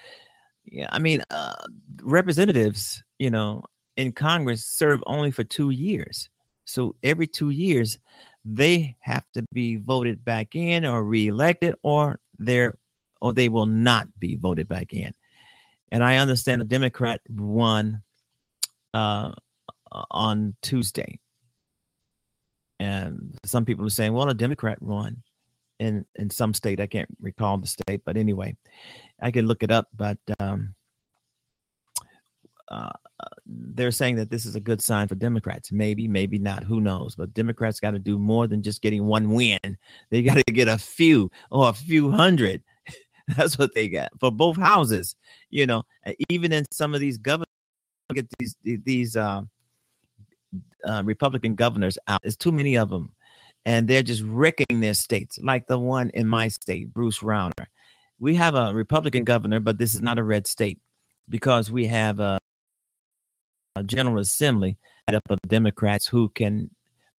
yeah, 0.65 0.89
I 0.91 0.99
mean, 0.99 1.23
uh, 1.31 1.55
representatives, 2.03 3.01
you 3.17 3.29
know, 3.29 3.63
in 3.97 4.11
Congress 4.11 4.65
serve 4.65 5.01
only 5.07 5.31
for 5.31 5.43
two 5.43 5.69
years. 5.69 6.29
So 6.65 6.95
every 7.01 7.27
two 7.27 7.49
years, 7.49 7.97
they 8.43 8.95
have 8.99 9.23
to 9.33 9.43
be 9.53 9.77
voted 9.77 10.23
back 10.23 10.55
in 10.55 10.85
or 10.85 11.03
reelected, 11.03 11.75
or 11.81 12.19
they're 12.37 12.75
or 13.21 13.33
they 13.33 13.49
will 13.49 13.65
not 13.65 14.07
be 14.19 14.35
voted 14.35 14.67
back 14.67 14.93
in. 14.93 15.13
And 15.91 16.03
I 16.03 16.17
understand 16.17 16.61
a 16.61 16.65
Democrat 16.65 17.21
won 17.29 18.01
uh, 18.93 19.31
on 20.09 20.55
Tuesday, 20.61 21.19
and 22.79 23.37
some 23.45 23.65
people 23.65 23.85
are 23.85 23.89
saying, 23.89 24.13
"Well, 24.13 24.29
a 24.29 24.33
Democrat 24.33 24.81
won." 24.81 25.23
In, 25.79 26.05
in 26.15 26.29
some 26.29 26.53
state, 26.53 26.79
I 26.79 26.85
can't 26.85 27.09
recall 27.19 27.57
the 27.57 27.65
state, 27.65 28.01
but 28.05 28.15
anyway, 28.15 28.55
I 29.19 29.31
can 29.31 29.47
look 29.47 29.63
it 29.63 29.71
up. 29.71 29.87
But 29.95 30.19
um, 30.39 30.75
uh, 32.71 32.91
they're 33.45 33.91
saying 33.91 34.15
that 34.15 34.29
this 34.29 34.45
is 34.45 34.55
a 34.55 34.59
good 34.61 34.81
sign 34.81 35.07
for 35.07 35.15
Democrats. 35.15 35.71
Maybe, 35.71 36.07
maybe 36.07 36.39
not. 36.39 36.63
Who 36.63 36.79
knows? 36.79 37.15
But 37.15 37.33
Democrats 37.33 37.81
got 37.81 37.91
to 37.91 37.99
do 37.99 38.17
more 38.17 38.47
than 38.47 38.63
just 38.63 38.81
getting 38.81 39.05
one 39.05 39.31
win. 39.31 39.59
They 40.09 40.21
got 40.21 40.35
to 40.35 40.53
get 40.53 40.69
a 40.69 40.77
few 40.77 41.29
or 41.49 41.69
a 41.69 41.73
few 41.73 42.11
hundred. 42.11 42.63
That's 43.37 43.57
what 43.57 43.73
they 43.73 43.87
got 43.87 44.11
for 44.19 44.31
both 44.31 44.57
houses. 44.57 45.15
You 45.49 45.65
know, 45.65 45.83
even 46.29 46.51
in 46.51 46.65
some 46.71 46.93
of 46.93 46.99
these 46.99 47.17
governors, 47.17 47.47
at 48.17 48.25
these 48.39 48.55
these 48.63 49.15
uh, 49.15 49.41
uh, 50.87 51.01
Republican 51.05 51.55
governors 51.55 51.97
out. 52.07 52.21
There's 52.21 52.37
too 52.37 52.51
many 52.51 52.77
of 52.77 52.89
them, 52.89 53.13
and 53.65 53.87
they're 53.87 54.03
just 54.03 54.23
wrecking 54.23 54.81
their 54.81 54.93
states. 54.93 55.39
Like 55.41 55.67
the 55.67 55.79
one 55.79 56.09
in 56.11 56.27
my 56.27 56.47
state, 56.47 56.93
Bruce 56.93 57.19
Rauner. 57.19 57.67
We 58.19 58.35
have 58.35 58.55
a 58.55 58.73
Republican 58.73 59.23
governor, 59.23 59.59
but 59.59 59.77
this 59.77 59.95
is 59.95 60.01
not 60.01 60.19
a 60.19 60.23
red 60.23 60.45
state 60.45 60.79
because 61.29 61.71
we 61.71 61.87
have 61.87 62.19
a 62.19 62.39
a 63.75 63.83
General 63.83 64.19
Assembly 64.19 64.77
made 65.07 65.15
up 65.15 65.23
of 65.29 65.39
Democrats 65.47 66.05
who 66.05 66.29
can, 66.29 66.69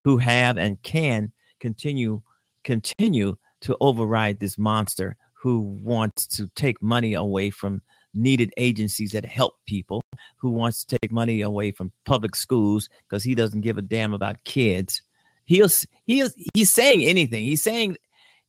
who 0.05 0.19
have 0.19 0.59
and 0.59 0.81
can 0.83 1.33
continue 1.61 2.21
continue 2.65 3.37
to 3.61 3.77
override 3.81 4.39
this 4.39 4.59
monster 4.59 5.17
who 5.43 5.59
wants 5.83 6.25
to 6.25 6.49
take 6.55 6.81
money 6.81 7.15
away 7.15 7.51
from 7.51 7.83
needed 8.15 8.53
agencies 8.57 9.11
that 9.11 9.25
help 9.25 9.55
people, 9.67 10.01
who 10.37 10.51
wants 10.51 10.85
to 10.85 10.97
take 10.99 11.11
money 11.11 11.41
away 11.41 11.73
from 11.73 11.91
public 12.05 12.37
schools 12.37 12.89
because 13.09 13.25
he 13.25 13.35
doesn't 13.35 13.63
give 13.63 13.77
a 13.77 13.83
damn 13.83 14.15
about 14.15 14.45
kids. 14.45 15.03
He'll 15.47 15.69
he'll 16.07 16.29
he's 16.55 16.73
saying 16.73 17.03
anything. 17.03 17.43
He's 17.43 17.61
saying 17.61 17.97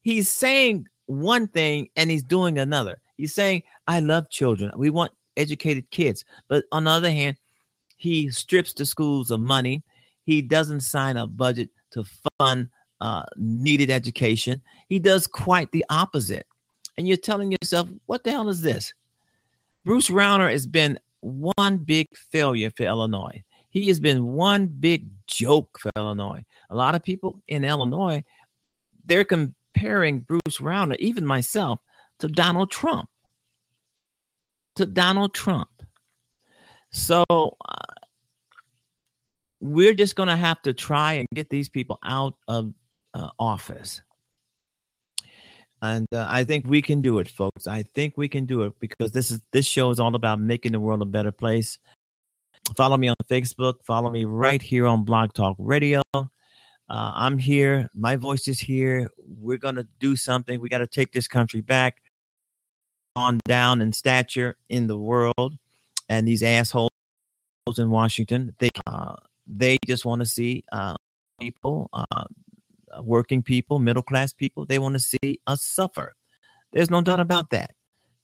he's 0.04 0.32
saying 0.32 0.86
one 1.08 1.48
thing 1.48 1.90
and 1.96 2.12
he's 2.12 2.22
doing 2.22 2.60
another. 2.60 3.02
He's 3.18 3.34
saying, 3.34 3.64
I 3.88 4.00
love 4.00 4.30
children. 4.30 4.72
We 4.78 4.92
want 4.92 5.14
educated 5.36 5.90
kids. 5.90 6.24
But 6.48 6.66
on 6.72 6.84
the 6.84 6.92
other 6.92 7.12
hand, 7.12 7.38
he 7.98 8.30
strips 8.30 8.72
the 8.74 8.86
schools 8.86 9.32
of 9.32 9.40
money. 9.40 9.82
He 10.26 10.44
doesn't 10.44 10.82
sign 10.82 11.18
a 11.18 11.26
budget 11.26 11.70
to 11.94 12.04
fund 12.38 12.70
uh, 13.02 13.24
needed 13.36 13.90
education. 13.90 14.62
He 14.90 15.00
does 15.00 15.26
quite 15.26 15.72
the 15.72 15.86
opposite. 15.90 16.46
And 16.98 17.08
you're 17.08 17.18
telling 17.18 17.52
yourself, 17.52 17.90
what 18.06 18.24
the 18.24 18.32
hell 18.32 18.50
is 18.50 18.62
this? 18.62 18.94
Bruce 19.84 20.10
Rauner 20.10 20.52
has 20.52 20.68
been 20.68 21.00
one 21.22 21.78
big 21.78 22.08
failure 22.32 22.72
for 22.76 22.84
Illinois. 22.84 23.44
He 23.70 23.88
has 23.88 24.00
been 24.00 24.28
one 24.28 24.68
big 24.68 25.08
joke 25.26 25.80
for 25.80 25.92
Illinois. 25.96 26.44
A 26.70 26.76
lot 26.76 26.96
of 26.96 27.04
people 27.04 27.42
in 27.48 27.64
Illinois, 27.64 28.24
they're 29.06 29.26
comparing 29.26 30.20
Bruce 30.20 30.60
Rauner, 30.60 30.96
even 30.98 31.26
myself, 31.26 31.80
to 32.20 32.28
Donald 32.28 32.70
Trump. 32.70 33.10
To 34.76 34.86
Donald 34.86 35.34
Trump. 35.34 35.70
So 36.92 37.26
uh, 37.30 37.94
we're 39.60 39.96
just 39.96 40.16
going 40.16 40.30
to 40.30 40.36
have 40.36 40.62
to 40.62 40.74
try 40.74 41.14
and 41.14 41.28
get 41.34 41.50
these 41.50 41.70
people 41.70 41.98
out 42.04 42.36
of 42.48 42.74
uh, 43.14 43.30
office. 43.40 44.02
And 45.84 46.08
uh, 46.12 46.26
I 46.28 46.44
think 46.44 46.66
we 46.66 46.82
can 46.82 47.02
do 47.02 47.20
it, 47.20 47.30
folks. 47.30 47.68
I 47.68 47.84
think 47.94 48.18
we 48.18 48.28
can 48.28 48.46
do 48.46 48.64
it 48.64 48.74
because 48.80 49.12
this 49.12 49.30
is 49.30 49.42
this 49.52 49.68
show 49.68 49.92
is 49.92 50.00
all 50.00 50.16
about 50.16 50.40
making 50.40 50.72
the 50.72 50.80
world 50.80 51.04
a 51.04 51.06
better 51.06 51.32
place. 51.32 51.78
Follow 52.76 52.98
me 52.98 53.10
on 53.10 53.16
Facebook. 53.30 53.84
Follow 53.84 54.10
me 54.10 54.26
right 54.26 54.62
here 54.62 54.88
on 54.88 55.04
Blog 55.04 55.34
Talk 55.34 55.56
Radio. 55.60 56.02
Uh, 56.16 56.24
I'm 56.90 57.38
here. 57.38 57.90
My 57.94 58.16
voice 58.16 58.48
is 58.48 58.60
here. 58.60 59.12
We're 59.40 59.58
gonna 59.58 59.86
do 60.00 60.16
something. 60.16 60.60
We 60.60 60.70
got 60.70 60.80
to 60.80 60.88
take 60.88 61.12
this 61.12 61.28
country 61.28 61.62
back 61.62 62.02
on 63.16 63.40
down 63.46 63.82
in 63.82 63.94
stature 63.94 64.56
in 64.70 64.88
the 64.88 64.98
world 64.98 65.58
and 66.10 66.28
these 66.28 66.44
assholes 66.44 66.90
in 67.78 67.90
Washington, 67.90 68.56
they 68.60 68.70
uh, 68.88 69.16
they 69.48 69.78
just 69.86 70.06
want 70.06 70.22
to 70.22 70.26
see 70.26 70.64
uh, 70.72 70.96
people, 71.40 71.90
uh, 71.94 72.26
working 73.02 73.42
people, 73.42 73.80
middle 73.80 74.04
class 74.04 74.34
people. 74.34 74.66
They 74.66 74.80
want 74.80 74.94
to 74.94 75.00
see 75.00 75.40
us 75.48 75.64
suffer. 75.64 76.16
There's 76.72 76.90
no 76.90 77.02
doubt 77.02 77.20
about 77.20 77.50
that. 77.52 77.72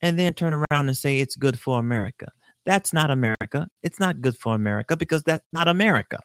And 0.02 0.18
then 0.18 0.34
turn 0.34 0.54
around 0.54 0.88
and 0.88 0.96
say 0.96 1.20
it's 1.20 1.36
good 1.36 1.60
for 1.60 1.80
America. 1.80 2.32
That's 2.66 2.94
not 2.94 3.12
America. 3.12 3.68
It's 3.84 4.00
not 4.00 4.22
good 4.22 4.38
for 4.38 4.56
America 4.56 4.96
because 4.96 5.24
that's 5.24 5.46
not 5.52 5.68
America. 5.68 6.20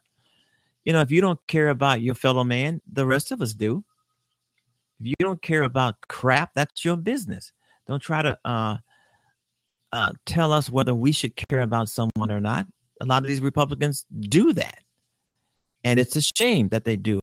You 0.84 0.92
know, 0.92 1.00
if 1.00 1.10
you 1.10 1.20
don't 1.20 1.40
care 1.46 1.70
about 1.70 2.02
your 2.02 2.14
fellow 2.14 2.44
man, 2.44 2.80
the 2.90 3.06
rest 3.06 3.32
of 3.32 3.40
us 3.40 3.54
do. 3.54 3.84
If 5.00 5.06
you 5.06 5.14
don't 5.20 5.42
care 5.42 5.62
about 5.62 5.96
crap, 6.08 6.52
that's 6.54 6.84
your 6.84 6.96
business. 6.96 7.52
Don't 7.86 8.00
try 8.00 8.22
to 8.22 8.38
uh, 8.44 8.76
uh, 9.92 10.12
tell 10.26 10.52
us 10.52 10.70
whether 10.70 10.94
we 10.94 11.12
should 11.12 11.36
care 11.36 11.60
about 11.60 11.88
someone 11.88 12.30
or 12.30 12.40
not. 12.40 12.66
A 13.00 13.06
lot 13.06 13.22
of 13.22 13.28
these 13.28 13.40
Republicans 13.40 14.04
do 14.28 14.52
that. 14.52 14.78
And 15.82 16.00
it's 16.00 16.16
a 16.16 16.22
shame 16.22 16.68
that 16.68 16.84
they 16.84 16.96
do. 16.96 17.20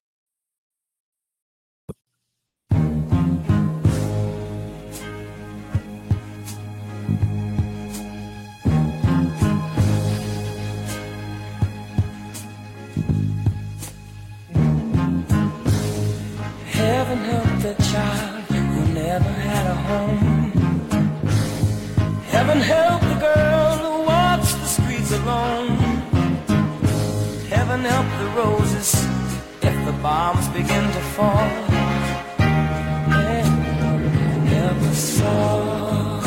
If 29.61 29.85
the 29.85 29.93
bombs 30.01 30.47
begin 30.49 30.83
to 30.91 31.01
fall. 31.15 31.47
Heaven 33.09 34.45
never 34.45 34.93
saw. 34.93 36.19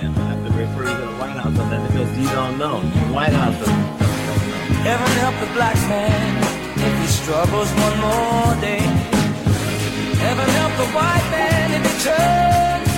And 0.00 0.16
I 0.16 0.24
have 0.30 0.46
to 0.46 0.52
refer 0.52 0.84
to 0.84 1.06
the 1.06 1.12
White 1.20 1.36
House 1.36 1.58
on 1.58 1.70
that 1.70 1.82
because 1.88 2.18
you 2.18 2.28
don't 2.28 2.58
know. 2.58 2.80
The 2.80 3.12
White 3.14 3.32
House 3.32 3.58
doesn't. 3.58 4.02
Heaven 4.88 5.12
help 5.22 5.36
the 5.40 5.52
black 5.54 5.76
man 5.88 6.42
if 6.76 7.00
he 7.00 7.06
struggles 7.06 7.70
one 7.86 7.96
more 8.06 8.60
day. 8.60 8.84
Heaven 10.24 10.48
help 10.58 10.72
the 10.76 10.88
white 10.96 11.28
man 11.30 11.72
if 11.78 11.82
he 11.90 11.94
turns 12.08 12.91